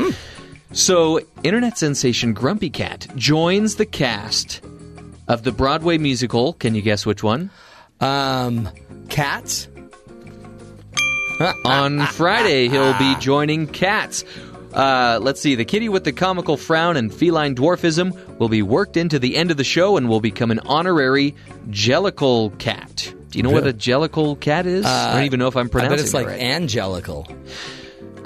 [0.71, 4.61] So, internet sensation Grumpy Cat joins the cast
[5.27, 6.53] of the Broadway musical.
[6.53, 7.49] Can you guess which one?
[8.01, 8.69] Um,
[9.09, 9.69] Cats.
[11.65, 14.23] On Friday, he'll be joining Cats.
[14.73, 15.55] Uh, let's see.
[15.55, 19.51] The kitty with the comical frown and feline dwarfism will be worked into the end
[19.51, 21.35] of the show and will become an honorary
[21.69, 23.13] Jellicle cat.
[23.29, 24.85] Do you know what a Jellicle cat is?
[24.85, 25.97] I don't even know if I'm pronouncing it.
[25.97, 26.39] bet it's it like right.
[26.39, 27.27] angelical.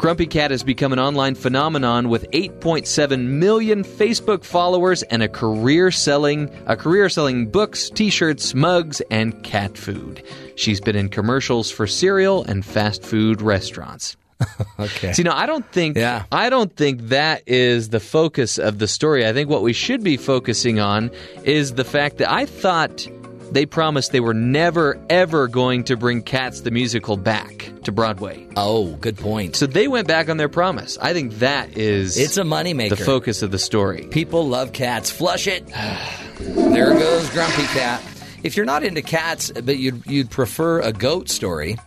[0.02, 5.92] Grumpy Cat has become an online phenomenon with 8.7 million Facebook followers and a career
[5.92, 10.24] selling a career selling books, t-shirts, mugs, and cat food.
[10.56, 14.18] She's been in commercials for cereal and fast food restaurants.
[14.80, 15.14] Okay.
[15.14, 19.28] See, now I don't think I don't think that is the focus of the story.
[19.28, 21.12] I think what we should be focusing on
[21.44, 23.08] is the fact that I thought
[23.52, 28.48] they promised they were never ever going to bring Cats the musical back to Broadway.
[28.56, 29.56] Oh, good point.
[29.56, 30.98] So they went back on their promise.
[31.02, 32.90] I think that is It's a moneymaker.
[32.90, 34.08] the focus of the story.
[34.12, 35.10] People love cats.
[35.12, 35.68] Flush it.
[36.40, 38.04] there goes Grumpy Cat.
[38.44, 41.78] If you're not into cats, but you'd, you'd prefer a goat story,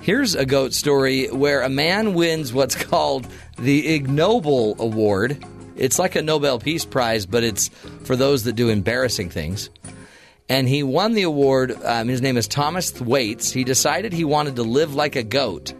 [0.00, 3.26] here's a goat story where a man wins what's called
[3.58, 5.44] the Ig Nobel Award.
[5.76, 7.68] It's like a Nobel Peace Prize, but it's
[8.04, 9.70] for those that do embarrassing things.
[10.48, 11.76] And he won the award.
[11.84, 13.52] Um, his name is Thomas Thwaites.
[13.52, 15.74] He decided he wanted to live like a goat.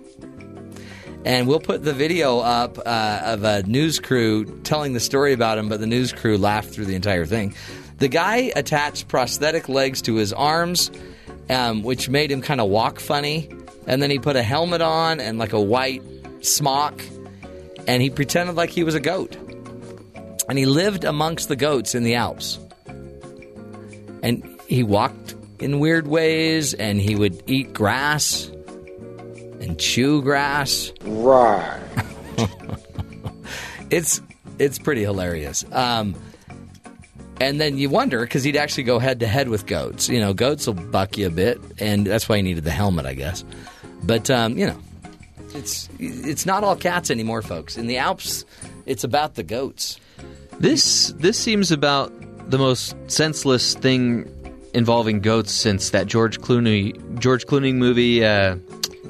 [1.25, 5.59] And we'll put the video up uh, of a news crew telling the story about
[5.59, 7.55] him, but the news crew laughed through the entire thing.
[7.99, 10.91] The guy attached prosthetic legs to his arms,
[11.51, 13.51] um, which made him kind of walk funny.
[13.87, 16.03] And then he put a helmet on and like a white
[16.41, 17.03] smock,
[17.87, 19.37] and he pretended like he was a goat.
[20.49, 22.59] And he lived amongst the goats in the Alps.
[24.23, 28.51] And he walked in weird ways, and he would eat grass
[29.61, 30.93] and chew grass.
[31.03, 31.81] Right.
[33.91, 34.21] it's
[34.59, 35.65] it's pretty hilarious.
[35.73, 36.15] Um,
[37.41, 40.09] and then you wonder because he'd actually go head to head with goats.
[40.09, 43.07] You know, goats will buck you a bit, and that's why he needed the helmet,
[43.07, 43.45] I guess.
[44.03, 44.79] But um, you know,
[45.55, 47.79] it's it's not all cats anymore, folks.
[47.79, 48.45] In the Alps,
[48.85, 49.99] it's about the goats.
[50.59, 52.13] This this seems about
[52.51, 54.25] the most senseless thing
[54.79, 58.57] involving goats since that George Clooney George Clooney movie, uh,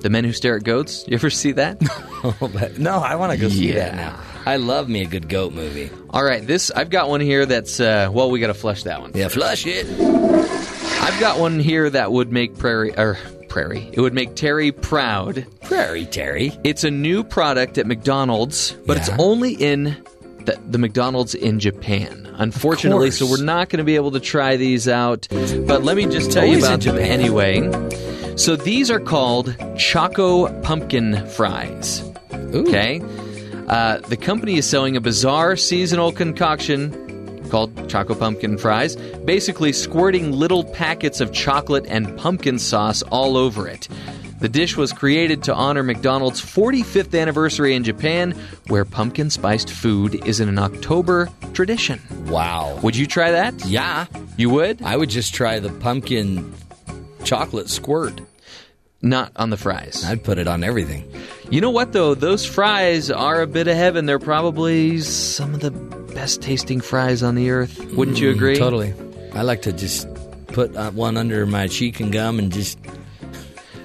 [0.00, 1.04] The Men Who Stare at Goats.
[1.06, 1.80] You ever see that?
[2.78, 4.18] no, I want to go see that now.
[4.46, 5.90] I love me a good goat movie.
[6.10, 9.00] All right, this I've got one here that's uh, well, we got to flush that
[9.00, 9.12] one.
[9.14, 9.86] Yeah, flush it.
[11.00, 13.18] I've got one here that would make Prairie or
[13.48, 13.90] Prairie.
[13.92, 15.46] It would make Terry proud.
[15.62, 16.58] Prairie Terry.
[16.64, 19.96] It's a new product at McDonald's, but it's only in
[20.48, 22.26] the, the McDonald's in Japan.
[22.38, 25.28] Unfortunately, so we're not going to be able to try these out.
[25.30, 27.60] But let me just tell you about them anyway.
[28.36, 32.02] So these are called Choco Pumpkin Fries.
[32.32, 33.02] Okay.
[33.68, 40.32] Uh, the company is selling a bizarre seasonal concoction called Choco Pumpkin Fries, basically squirting
[40.32, 43.88] little packets of chocolate and pumpkin sauce all over it.
[44.40, 48.32] The dish was created to honor McDonald's 45th anniversary in Japan,
[48.68, 52.00] where pumpkin spiced food is an October tradition.
[52.26, 52.78] Wow.
[52.82, 53.64] Would you try that?
[53.64, 54.06] Yeah.
[54.36, 54.80] You would?
[54.82, 56.54] I would just try the pumpkin
[57.24, 58.20] chocolate squirt.
[59.02, 60.04] Not on the fries.
[60.04, 61.08] I'd put it on everything.
[61.50, 62.14] You know what, though?
[62.14, 64.06] Those fries are a bit of heaven.
[64.06, 67.78] They're probably some of the best tasting fries on the earth.
[67.94, 68.56] Wouldn't you Mm, agree?
[68.58, 68.92] Totally.
[69.34, 70.08] I like to just
[70.48, 72.76] put uh, one under my cheek and gum and just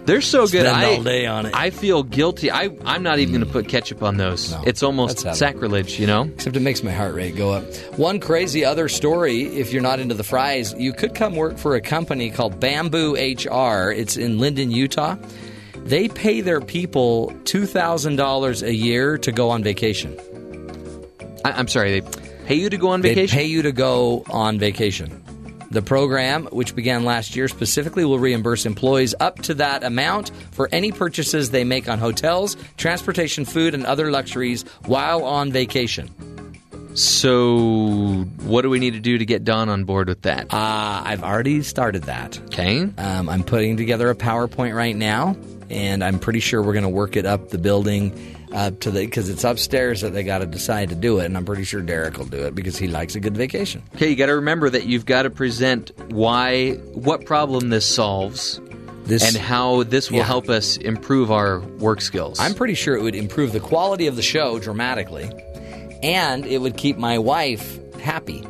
[0.06, 0.66] They're so good.
[0.66, 1.56] Spend I, all day on it.
[1.56, 2.52] I feel guilty.
[2.52, 4.54] I, I'm not even going to put ketchup on those.
[4.66, 6.24] it's almost sacrilege, you know?
[6.24, 7.64] Except it makes my heart rate go up.
[7.98, 11.76] One crazy other story, if you're not into the fries, you could come work for
[11.76, 13.92] a company called Bamboo HR.
[13.92, 15.16] It's in Lindon, Utah.
[15.78, 20.18] They pay their people $2,000 a year to go on vacation.
[21.46, 22.00] I, I'm sorry.
[22.00, 22.10] They,
[22.46, 23.38] pay you to go on They vacation?
[23.38, 25.23] pay you to go on vacation.
[25.74, 30.70] The program, which began last year, specifically will reimburse employees up to that amount for
[30.72, 36.12] any purchases they make on hotels, transportation, food, and other luxuries while on vacation.
[36.94, 40.54] So, what do we need to do to get Don on board with that?
[40.54, 42.40] Uh, I've already started that.
[42.46, 42.82] Okay.
[42.84, 45.36] Um, I'm putting together a PowerPoint right now,
[45.72, 49.06] and I'm pretty sure we're going to work it up the building uh, to the
[49.06, 51.82] because it's upstairs that they got to decide to do it, and I'm pretty sure
[51.82, 53.82] Derek will do it because he likes a good vacation.
[53.96, 58.62] Okay, you got to remember that you've got to present why, what problem this solves,
[59.06, 60.24] This- and how this will Yeah.
[60.26, 62.40] help us improve our work skills.
[62.40, 65.30] I'm pretty sure it would improve the quality of the show dramatically,
[66.04, 68.44] and it would keep my wife happy.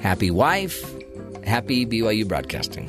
[0.00, 0.82] Happy wife,
[1.44, 2.88] happy BYU broadcasting.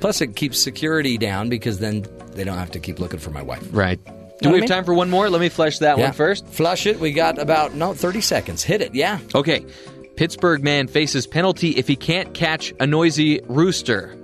[0.00, 2.04] Plus, it keeps security down because then
[2.34, 3.66] they don't have to keep looking for my wife.
[3.72, 4.00] right.
[4.42, 5.30] Do we have time for one more?
[5.30, 6.04] Let me flush that Yeah.
[6.06, 6.46] one first.
[6.48, 6.98] Flush it.
[7.00, 8.62] We got about no 30 seconds.
[8.64, 8.94] Hit it.
[8.94, 9.20] Yeah.
[9.34, 9.64] Okay.
[10.16, 14.14] Pittsburgh man faces penalty if he can't catch a noisy rooster.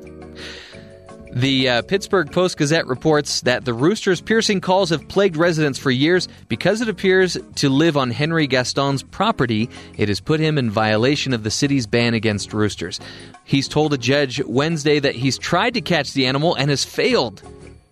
[1.32, 5.93] The uh, Pittsburgh Post Gazette reports that the rooster's piercing calls have plagued residents for
[5.93, 9.70] years because it appears to live on Henry Gaston's property.
[9.97, 12.99] It has put him in violation of the city's ban against roosters.
[13.45, 17.43] He's told a judge Wednesday that he's tried to catch the animal and has failed.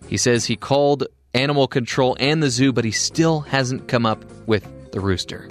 [0.09, 4.25] He says he called animal control and the zoo, but he still hasn't come up
[4.47, 5.47] with the rooster.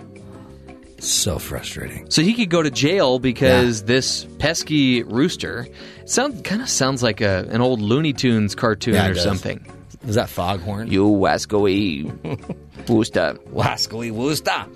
[0.98, 2.10] So frustrating.
[2.10, 5.68] So he could go to jail because this pesky rooster
[6.06, 9.22] sound kind of sounds like a an old Looney Tunes cartoon Yeah, or does.
[9.22, 9.64] something.
[10.08, 10.90] Is that Foghorn?
[10.90, 12.10] You wascally
[12.88, 13.34] rooster.
[13.50, 14.66] Wascally Woosta.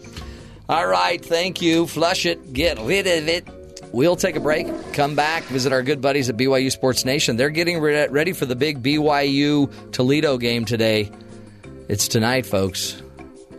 [0.68, 1.88] All right, thank you.
[1.88, 2.52] Flush it.
[2.52, 3.44] Get rid of it.
[3.92, 4.66] We'll take a break.
[4.94, 5.42] Come back.
[5.44, 7.36] Visit our good buddies at BYU Sports Nation.
[7.36, 11.10] They're getting re- ready for the big BYU Toledo game today.
[11.88, 13.02] It's tonight, folks.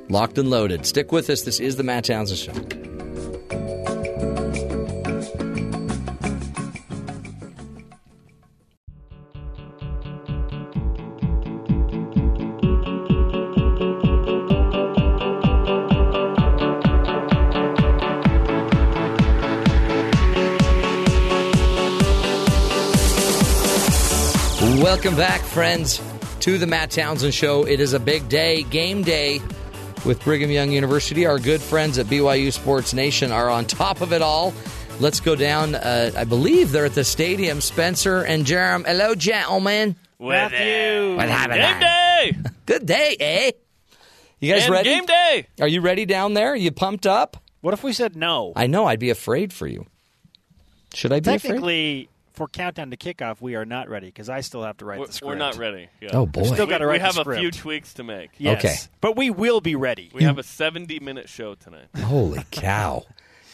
[0.10, 0.86] Locked and loaded.
[0.86, 1.44] Stick with us.
[1.44, 3.93] This is the Matt Townsend Show.
[25.04, 26.02] Welcome back, friends,
[26.40, 27.68] to the Matt Townsend Show.
[27.68, 29.42] It is a big day, game day
[30.06, 31.26] with Brigham Young University.
[31.26, 34.54] Our good friends at BYU Sports Nation are on top of it all.
[35.02, 35.76] Let's go down.
[35.76, 37.60] Uh, I believe they're at the stadium.
[37.60, 38.86] Spencer and Jarom.
[38.86, 39.98] Hello, gentlemen.
[40.20, 41.18] With Matthew.
[41.18, 41.60] What happened?
[41.60, 42.50] Game day.
[42.66, 43.52] Good day, eh?
[44.40, 44.90] You guys And ready?
[44.90, 45.48] game day.
[45.60, 46.54] Are you ready down there?
[46.54, 47.44] Are you pumped up?
[47.60, 48.54] What if we said no?
[48.56, 48.86] I know.
[48.86, 49.86] I'd be afraid for you.
[50.94, 52.08] Should I be afraid?
[52.34, 55.00] Technically, for countdown to kickoff, we are not ready because I still have to write
[55.00, 55.28] We're, the script.
[55.30, 55.88] we're not ready.
[56.02, 56.10] Yeah.
[56.14, 56.42] Oh, boy.
[56.42, 58.32] We still We, got to we have the a few tweaks to make.
[58.38, 58.60] Yes.
[58.64, 58.76] Okay.
[59.02, 60.10] but we will be ready.
[60.14, 61.88] We have a 70 minute show tonight.
[61.98, 63.04] Holy cow!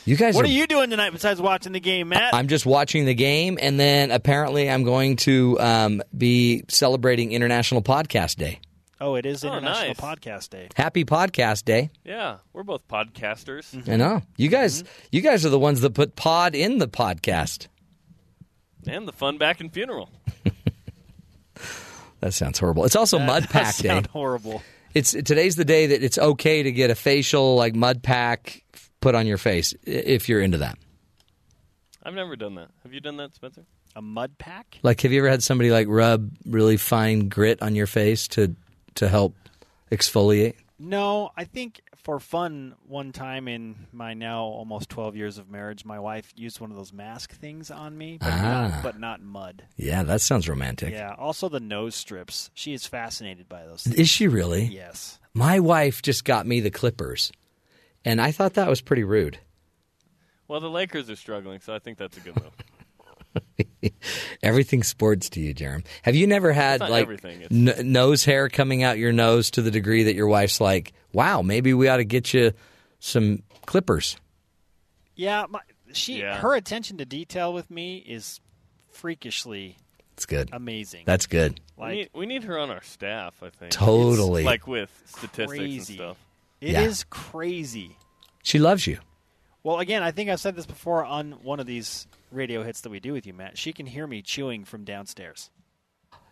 [0.06, 2.34] You guys what are are you doing tonight besides watching the game, Matt?
[2.34, 7.82] I'm just watching the game, and then apparently I'm going to um, be celebrating International
[7.84, 8.60] Podcast Day.
[9.02, 9.98] oh, it is Oh, International nice.
[9.98, 10.70] Podcast Day.
[10.76, 11.90] Happy Podcast Day!
[12.04, 13.88] Yeah, we're both podcasters.
[13.88, 14.84] I know you guys.
[15.12, 17.68] You guys are the ones that put pod in the podcast.
[18.88, 20.10] And the fun back in funeral.
[22.22, 22.84] That sounds horrible.
[22.86, 24.02] It's also Mud That Pack Day.
[24.12, 24.62] horrible.
[24.94, 28.62] It's today's the day that it's okay to get a facial like mud pack
[29.00, 30.78] put on your face if you're into that.
[32.04, 32.72] I've never done that.
[32.84, 33.64] Have you done that, Spencer?
[33.96, 34.80] A mud pack?
[34.84, 38.54] Like, have you ever had somebody like rub really fine grit on your face to
[38.96, 39.36] to help
[39.92, 40.56] exfoliate?
[40.78, 45.86] No, I think for fun, one time in my now almost 12 years of marriage,
[45.86, 48.42] my wife used one of those mask things on me, but, Ah.
[48.72, 49.64] not, but not mud.
[49.78, 50.92] Yeah, that sounds romantic.
[50.94, 52.50] Yeah, also the nose strips.
[52.54, 53.86] She is fascinated by those.
[53.88, 54.66] Is she really?
[54.66, 55.20] Yes.
[55.34, 57.32] My wife just got me the clippers,
[58.06, 59.40] and I thought that was pretty rude.
[60.48, 62.52] Well, the Lakers are struggling, so I think that's a good move.
[64.44, 65.86] Everything sports to you, Jarom.
[66.04, 69.72] Have you never had It's like n- nose hair coming out your nose to the
[69.72, 72.52] degree that your wife's like, "Wow, maybe we ought to get you
[73.00, 74.18] some clippers."
[75.16, 75.60] Yeah, my,
[75.94, 76.38] she Yeah.
[76.40, 78.40] her attention to detail with me is
[78.92, 79.78] freakishly
[80.14, 80.50] It's good.
[80.54, 81.04] amazing.
[81.06, 81.60] That's good.
[81.78, 83.72] we, need, we need her on our staff, I think.
[83.72, 84.44] Totally.
[84.44, 85.94] Like with statistics crazy.
[85.94, 86.18] and stuff.
[86.62, 87.06] It is Yeah.
[87.10, 87.98] crazy.
[88.44, 89.00] She loves you.
[89.64, 92.90] Well, again, I think I've said this before on one of these radio hits that
[92.90, 93.58] we do with you, Matt.
[93.58, 95.50] She can hear me chewing from downstairs.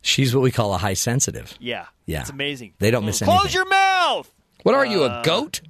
[0.01, 1.55] She's what we call a high sensitive.
[1.59, 2.21] Yeah, Yeah.
[2.21, 2.73] it's amazing.
[2.79, 3.39] They don't miss anything.
[3.39, 4.31] Close your mouth.
[4.63, 5.61] What are you, a Uh, goat?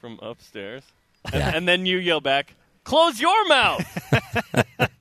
[0.00, 0.82] From upstairs.
[1.26, 1.52] And, Yeah.
[1.54, 2.54] and then you yell back,
[2.84, 3.82] Close your mouth!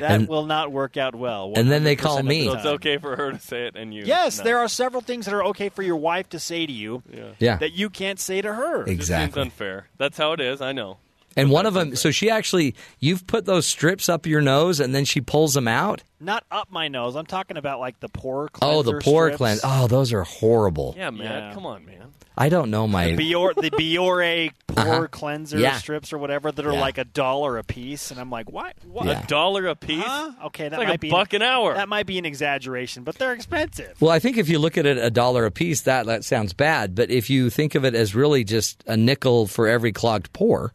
[0.00, 1.52] That and, will not work out well.
[1.56, 2.40] and then they call 100% of me.
[2.44, 2.72] the So it's time.
[2.74, 4.02] okay for her to say it and you.
[4.04, 4.44] Yes, no.
[4.44, 7.02] there are several things that are okay for your wife to say to you
[7.38, 7.56] Yeah.
[7.56, 8.82] that you can't say to her.
[8.82, 9.42] It just seems Exactly.
[9.42, 9.86] unfair.
[9.98, 10.60] That's how it is.
[10.60, 10.98] I know.
[11.36, 14.94] And one of them, so she actually, you've put those strips up your nose and
[14.94, 16.02] then she pulls them out.
[16.20, 17.16] Not up my nose.
[17.16, 18.74] I'm talking about like the pore cleanser.
[18.76, 19.36] Oh, the pore strips.
[19.38, 19.60] cleanse.
[19.64, 20.94] Oh, those are horrible.
[20.96, 21.26] Yeah, man.
[21.26, 21.54] Yeah.
[21.54, 21.98] Come on, man.
[22.36, 23.08] I don't know my.
[23.08, 25.06] Biore, the Biore pore Uh-huh.
[25.08, 25.76] cleanser Yeah.
[25.76, 26.80] strips or whatever that are Yeah.
[26.80, 28.74] like a dollar a piece, and I'm like, what?
[28.90, 29.04] what?
[29.04, 29.22] Yeah.
[29.22, 30.02] A dollar a piece.
[30.02, 30.30] Huh?
[30.46, 31.74] Okay, that It's like might a be buck an hour.
[31.74, 34.00] That might be an exaggeration, but they're expensive.
[34.00, 36.54] Well, I think if you look at it a dollar a piece, that that sounds
[36.54, 36.94] bad.
[36.94, 40.72] But if you think of it as really just a nickel for every clogged pore,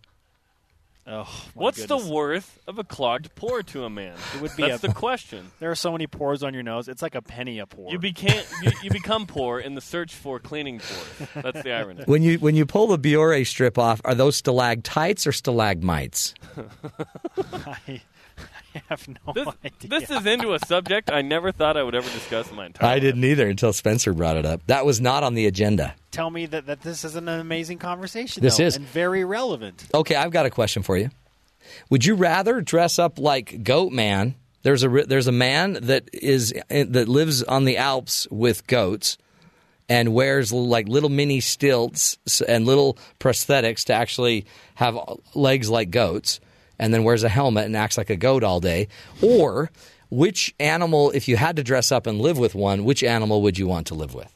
[1.09, 1.23] Oh,
[1.55, 2.05] my What's goodness.
[2.05, 4.15] the worth of a clogged pore to a man?
[4.35, 5.51] It would be That's a- the question.
[5.59, 6.89] There are so many pores on your nose.
[6.89, 7.91] It's like a penny a pore.
[7.91, 11.29] You became you, you become poor in the search for cleaning pores.
[11.43, 12.03] That's the irony.
[12.07, 16.33] when you when you pull the Biore strip off, are those stalactites or stalagmites?
[17.37, 18.01] I, I
[18.89, 19.89] have no This, idea.
[19.99, 22.89] this is into a subject I never thought I would ever discuss in my entire
[22.89, 23.01] I life.
[23.03, 24.61] didn't either until Spencer brought it up.
[24.67, 25.95] That was not on the agenda.
[26.11, 28.41] Tell me that, that this is an amazing conversation.
[28.43, 28.75] This though, is.
[28.75, 29.85] and very relevant.
[29.93, 31.09] Okay, I've got a question for you.
[31.89, 34.35] Would you rather dress up like Goat Man?
[34.63, 39.17] There's a there's a man that is that lives on the Alps with goats
[39.89, 42.17] and wears like little mini stilts
[42.47, 44.45] and little prosthetics to actually
[44.75, 44.97] have
[45.33, 46.39] legs like goats,
[46.79, 48.87] and then wears a helmet and acts like a goat all day.
[49.21, 49.71] Or
[50.09, 53.57] which animal, if you had to dress up and live with one, which animal would
[53.57, 54.33] you want to live with?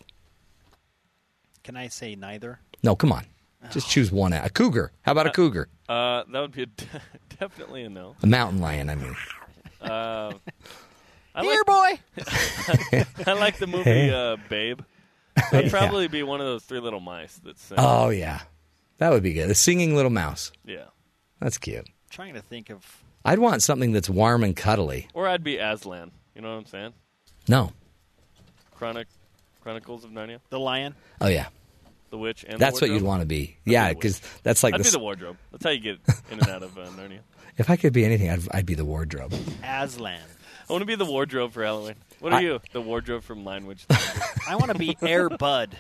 [1.63, 2.59] Can I say neither?
[2.84, 3.26] No, come on,
[3.72, 4.34] just choose one.
[4.34, 4.91] A cougar.
[5.03, 5.68] How about a cougar?
[5.88, 6.65] Uh, that would be a
[7.39, 8.15] definitely a no.
[8.23, 8.89] A mountain lion.
[8.89, 9.15] I mean.
[9.81, 10.34] Uh,
[11.34, 11.99] I Here, like,
[12.97, 13.03] boy.
[13.27, 14.09] I like the movie Hey.
[14.09, 14.81] uh, Babe.
[15.53, 17.77] I'd probably be one of those three little mice that sing.
[17.80, 18.41] Oh yeah,
[18.97, 19.49] that would be good.
[19.49, 20.51] The singing little mouse.
[20.65, 20.85] Yeah.
[21.39, 21.88] That's cute.
[22.11, 22.85] Trying to think of.
[23.25, 25.07] I'd want something that's warm and cuddly.
[25.13, 26.11] Or I'd be Aslan.
[26.35, 26.93] You know what I'm saying?
[27.47, 27.71] No.
[28.75, 29.07] Chronic
[29.61, 30.39] Chronicles of Narnia.
[30.49, 30.95] The lion.
[31.21, 31.47] Oh yeah,
[32.09, 33.57] The witch and that's the what you'd want to be.
[33.65, 34.01] I'd Yeah, be the witch.
[34.21, 34.83] because that's like I'd the.
[34.85, 35.38] be the wardrobe.
[35.51, 35.99] That's how you get
[36.31, 37.19] in and out of uh, Narnia.
[37.57, 39.33] If I could be anything, I'd, I'd be the wardrobe.
[39.61, 40.21] Aslan.
[40.69, 41.95] I want to be the wardrobe for Halloween.
[42.19, 42.61] What are I- you?
[42.71, 43.85] The wardrobe from Lion Witch.
[44.47, 45.75] I want to be Air Bud,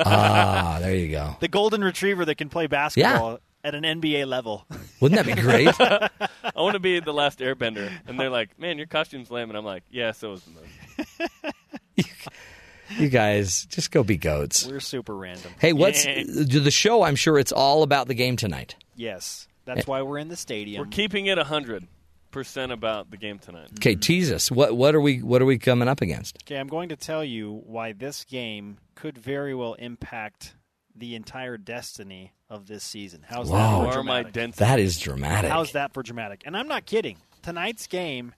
[0.00, 1.36] ah, there you go.
[1.40, 4.66] the golden retriever that can play basketball at an NBA level.
[5.00, 5.68] Wouldn't that be great?
[5.80, 9.56] I want to be the last Airbender, and they're like, "Man, your costume's lame," and
[9.58, 11.54] I'm like, "Yeah, so is the movie."
[12.98, 14.66] you guys just go be goats.
[14.66, 15.52] We're super random.
[15.58, 16.22] Hey, what's Yeah.
[16.24, 17.02] the the show?
[17.02, 18.76] I'm sure it's all about the game tonight.
[18.96, 20.80] Yes, that's why we're in the stadium.
[20.80, 21.86] We're keeping it hundred
[22.30, 23.68] percent about the game tonight.
[23.78, 24.50] Okay, tease us.
[24.50, 26.42] What what are we what are we coming up against?
[26.44, 30.54] Okay, I'm going to tell you why this game could very well impact
[30.94, 33.24] the entire destiny of this season.
[33.26, 33.56] How's Whoa.
[33.56, 34.54] that for You dramatic?
[34.56, 35.50] That is dramatic.
[35.50, 36.42] How's that for dramatic?
[36.44, 37.18] And I'm not kidding.
[37.42, 38.34] Tonight's game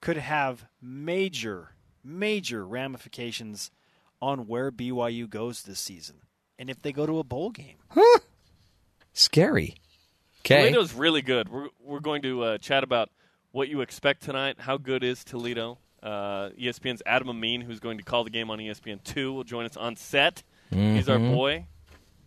[0.00, 1.70] could have major,
[2.04, 3.70] major ramifications
[4.20, 6.16] on where BYU goes this season.
[6.58, 7.76] And if they go to a bowl game.
[9.12, 9.76] Scary.
[10.40, 10.70] Okay.
[10.70, 11.48] Toledo's really good.
[11.48, 13.10] We're we're going to uh, chat about
[13.52, 14.56] what you expect tonight.
[14.58, 15.78] How good is Toledo?
[16.02, 19.66] Uh, ESPN's Adam Amin, who's going to call the game on ESPN two, will join
[19.66, 20.42] us on set.
[20.70, 21.66] He's our boy.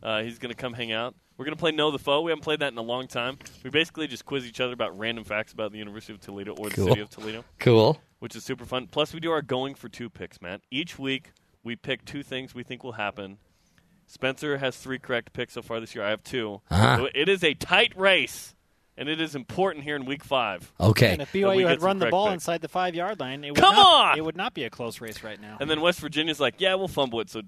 [0.05, 1.15] Uh, he's going to come hang out.
[1.35, 2.21] We're going to play Know the Foe.
[2.21, 3.39] We haven't played that in a long time.
[3.63, 6.69] We basically just quiz each other about random facts about the University of Toledo or
[6.69, 6.87] the Cool.
[6.89, 7.43] city of Toledo.
[7.59, 7.99] Cool.
[8.19, 8.85] Which is super fun.
[8.87, 10.61] Plus, we do our going for two picks, Matt.
[10.69, 11.31] Each week,
[11.63, 13.39] we pick two things we think will happen.
[14.05, 16.03] Spencer has three correct picks so far this year.
[16.05, 16.97] I have 2 Uh-huh.
[16.97, 18.53] So it is a tight race,
[18.95, 20.71] and it is important here in week five.
[20.79, 21.13] Okay.
[21.13, 22.35] And if BYU had run the ball picks.
[22.35, 24.17] inside the five yard line, it would Come not, on!
[24.19, 25.57] It would not be a close race right now.
[25.59, 27.29] And then West Virginia's like, yeah, we'll fumble it.
[27.31, 27.41] So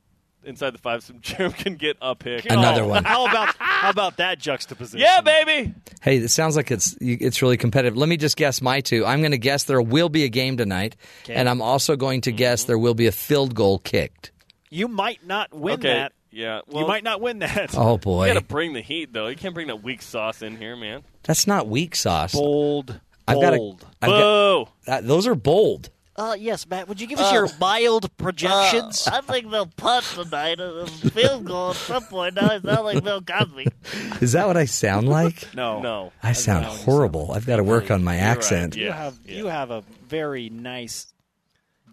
[0.43, 2.45] inside the five, so Jarom can get a pick.
[2.49, 3.03] Another Oh, one.
[3.03, 4.99] How about how about that juxtaposition?
[4.99, 5.73] Yeah, baby.
[6.01, 7.97] Hey, it sounds like it's it's really competitive.
[7.97, 9.05] Let me just guess my two.
[9.05, 11.33] I'm going to guess there will be a game tonight, Okay.
[11.33, 12.67] and I'm also going to guess mm-hmm.
[12.71, 14.31] there will be a field goal kicked.
[14.69, 15.93] You might not win okay.
[15.93, 16.13] that.
[16.29, 16.61] Yeah.
[16.67, 17.73] Well, you might not win that.
[17.75, 19.27] Oh boy, You got to bring the heat, though.
[19.27, 21.03] You can't bring that weak sauce in here, man.
[21.23, 22.33] that's not weak sauce.
[22.33, 22.99] Bold.
[23.27, 23.83] I've got bold.
[23.83, 24.71] a, I've got, Boo!
[24.85, 25.89] that, those are bold.
[26.17, 26.87] Uh, yes, Matt.
[26.87, 29.07] Would you give us uh, your mild projections?
[29.07, 30.59] Uh, I think they'll punt tonight.
[30.59, 32.35] A field goal at some point.
[32.35, 33.67] Now I sound like Bill Cosby.
[34.21, 35.53] Is that what I sound like?
[35.53, 35.79] no.
[35.79, 36.11] No.
[36.23, 37.31] I sound not what you horrible.
[37.33, 38.31] I've got to work on my You're right.
[38.31, 38.75] accent.
[38.75, 38.85] Yeah.
[38.85, 39.35] You have yeah.
[39.35, 41.13] you have a very nice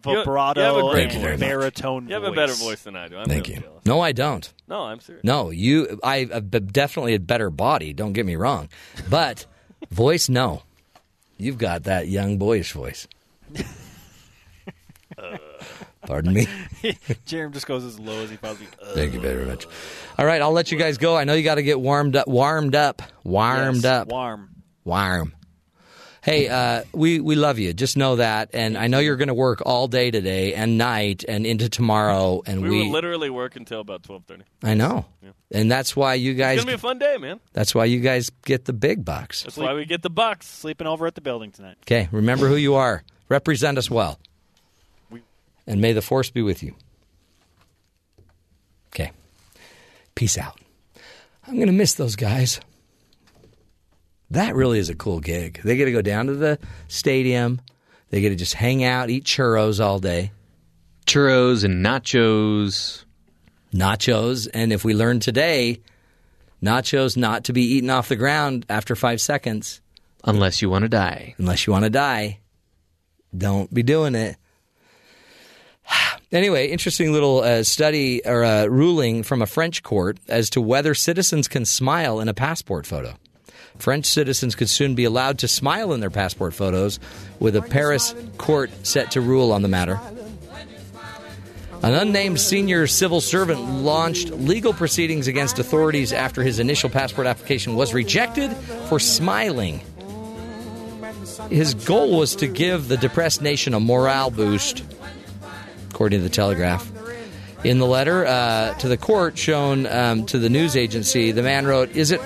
[0.02, 2.32] vibrato you have a great and Thank you very baritone You have voice.
[2.32, 3.16] a better voice than I do.
[3.18, 3.62] I'm Thank really you.
[3.62, 3.86] jealous.
[3.86, 4.52] No, I don't.
[4.68, 5.24] No, I'm serious.
[5.24, 5.98] No, you.
[6.02, 7.92] I uh, have definitely a better body.
[7.92, 8.70] Don't get me wrong,
[9.10, 9.44] but
[9.90, 10.62] voice, no.
[11.36, 13.06] You've got that young boyish voice.
[16.06, 16.46] Pardon me.
[17.26, 18.66] Jarom just goes as low as he possibly.
[18.94, 19.66] Thank you very much.
[20.18, 21.16] All right, I'll let you guys go.
[21.16, 22.28] I know you got to get warmed up.
[22.28, 23.02] Warmed up.
[23.24, 24.08] Warmed Yes, up.
[24.08, 24.50] Warm.
[24.84, 25.32] Warm.
[26.22, 27.74] Hey, uh, we we love you.
[27.74, 31.22] Just know that, and I know you're going to work all day today and night
[31.28, 32.40] and into tomorrow.
[32.46, 34.44] And We, we, will literally work until about twelve thirty.
[34.62, 35.04] I know,
[35.50, 36.56] and that's why you guys.
[36.56, 37.40] It's gonna be a fun day, man.
[37.52, 39.42] That's why you guys get the big bucks.
[39.42, 40.46] That's why we get the bucks.
[40.46, 41.76] Sleeping over at the building tonight.
[41.82, 43.04] Okay, remember who you are.
[43.28, 44.18] Represent us well,
[45.66, 46.74] and may the force be with you.
[48.88, 49.12] Okay,
[50.14, 50.58] peace out.
[51.46, 52.60] I'm going to miss those guys.
[54.30, 55.60] That really is a cool gig.
[55.62, 57.60] They get to go down to the stadium.
[58.10, 60.32] They get to just hang out, eat churros all day.
[61.06, 63.04] Churros and nachos.
[63.72, 64.48] Nachos.
[64.54, 65.80] And if we learn today,
[66.62, 69.80] nachos not to be eaten off the ground after five seconds.
[70.24, 71.34] Unless you want to die.
[71.38, 72.40] Unless you want to die.
[73.36, 74.36] Don't be doing it.
[76.34, 80.92] Anyway, interesting little uh, study or uh, ruling from a French court as to whether
[80.92, 83.14] citizens can smile in a passport photo.
[83.78, 86.98] French citizens could soon be allowed to smile in their passport photos,
[87.38, 90.00] with a Paris court set to rule on the matter.
[91.84, 97.76] An unnamed senior civil servant launched legal proceedings against authorities after his initial passport application
[97.76, 98.50] was rejected
[98.88, 99.80] for smiling.
[101.48, 104.82] His goal was to give the depressed nation a morale boost,
[105.94, 106.90] according to the Telegraph.
[107.62, 111.66] In the letter uh, to the court shown um, to the news agency, the man
[111.66, 112.20] wrote, Is it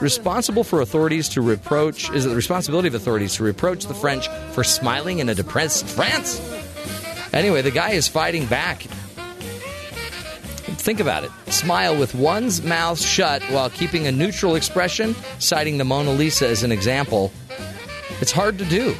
[0.00, 4.28] responsible for authorities to reproach, is it the responsibility of authorities to reproach the French
[4.50, 6.40] for smiling in a depressed France?
[7.32, 8.82] Anyway, the guy is fighting back.
[10.82, 11.30] Think about it.
[11.46, 16.64] Smile with one's mouth shut while keeping a neutral expression, citing the Mona Lisa as
[16.64, 17.32] an example.
[18.20, 18.96] It's hard to do.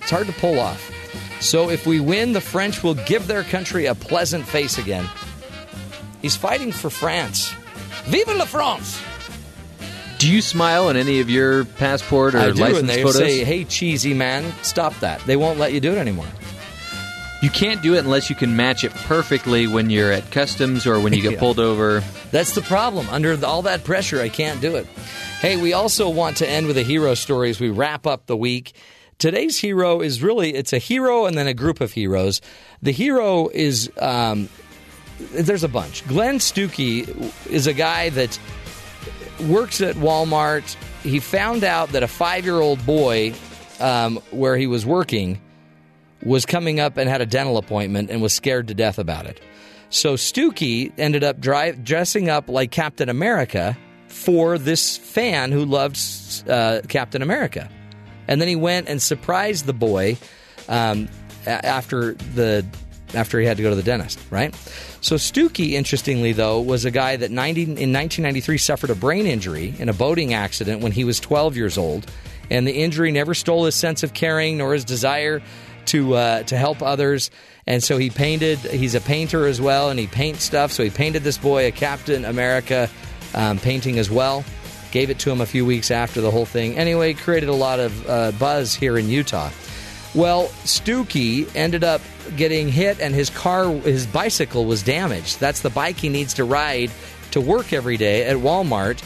[0.00, 0.97] It's hard to pull off.
[1.40, 5.08] So if we win, the French will give their country a pleasant face again.
[6.20, 7.52] He's fighting for France.
[8.06, 9.00] Vive la France!
[10.18, 13.16] Do you smile in any of your passport or I do, license and they photos?
[13.18, 16.26] say, "Hey, cheesy man, stop that." They won't let you do it anymore.
[17.40, 20.98] You can't do it unless you can match it perfectly when you're at customs or
[20.98, 21.38] when you get Yeah.
[21.38, 22.02] pulled over.
[22.32, 23.08] That's the problem.
[23.10, 24.86] Under all that pressure, I can't do it.
[25.40, 28.36] Hey, we also want to end with a hero story as we wrap up the
[28.36, 28.72] week.
[29.18, 32.40] Today's hero is really it's a hero and then a group of heroes.
[32.82, 34.48] The hero is um,
[35.32, 36.06] there's a bunch.
[36.06, 38.38] Glenn Stuckey is a guy that
[39.48, 40.76] works at Walmart.
[41.02, 43.34] He found out that a five year old boy
[43.80, 45.40] um, where he was working
[46.22, 49.40] was coming up and had a dental appointment and was scared to death about it.
[49.90, 55.98] So Stuckey ended up dri- dressing up like Captain America for this fan who loved
[56.48, 57.68] uh, Captain America.
[58.28, 60.18] And then he went and surprised the boy
[60.68, 61.08] um,
[61.46, 62.64] after the
[63.14, 64.54] after he had to go to the dentist, right?
[65.00, 69.74] So Stuckey, interestingly though, was a guy that 90, in 1993 suffered a brain injury
[69.78, 72.06] in a boating accident when he was 12 years old,
[72.50, 75.40] and the injury never stole his sense of caring nor his desire
[75.86, 77.30] to uh, to help others.
[77.66, 78.58] And so he painted.
[78.58, 80.72] He's a painter as well, and he paints stuff.
[80.72, 82.88] So he painted this boy a Captain America
[83.34, 84.44] um, painting as well.
[84.90, 86.76] Gave it to him a few weeks after the whole thing.
[86.78, 89.50] Anyway, created a lot of uh, buzz here in Utah.
[90.14, 92.00] Well, Stuckey ended up
[92.36, 95.38] getting hit, and his car, his bicycle was damaged.
[95.38, 96.90] That's the bike he needs to ride
[97.32, 99.02] to work every day at Walmart.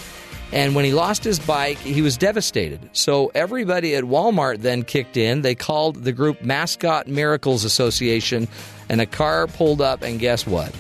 [0.53, 2.91] And when he lost his bike, he was devastated.
[2.93, 5.43] So everybody at Walmart then kicked in.
[5.43, 8.47] They called the group Mascot Miracles Association,
[8.89, 10.73] and a car pulled up, and guess what?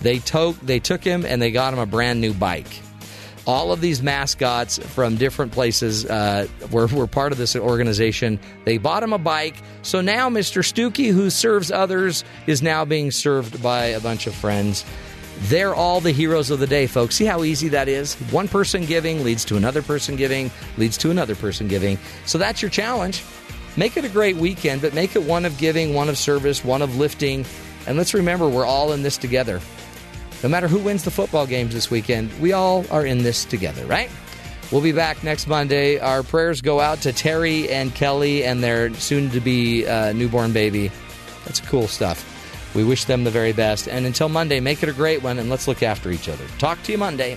[0.00, 2.80] They took they took him and they got him a brand new bike.
[3.50, 8.38] All of these mascots from different places uh, were, were part of this organization.
[8.64, 9.56] They bought him a bike.
[9.82, 10.62] So now Mr.
[10.62, 14.84] Stuckey, who serves others, is now being served by a bunch of friends.
[15.48, 17.16] They're all the heroes of the day, folks.
[17.16, 18.14] See how easy that is?
[18.30, 21.98] One person giving leads to another person giving, leads to another person giving.
[22.26, 23.24] So that's your challenge.
[23.76, 26.82] Make it a great weekend, but make it one of giving, one of service, one
[26.82, 27.44] of lifting.
[27.88, 29.60] And let's remember, we're all in this together.
[30.42, 33.84] No matter who wins the football games this weekend, we all are in this together,
[33.86, 34.10] right?
[34.72, 35.98] We'll be back next Monday.
[35.98, 40.52] Our prayers go out to Terry and Kelly and their soon to be uh, newborn
[40.52, 40.90] baby.
[41.44, 42.26] That's cool stuff.
[42.74, 43.88] We wish them the very best.
[43.88, 46.44] And until Monday, make it a great one and let's look after each other.
[46.58, 47.36] Talk to you Monday.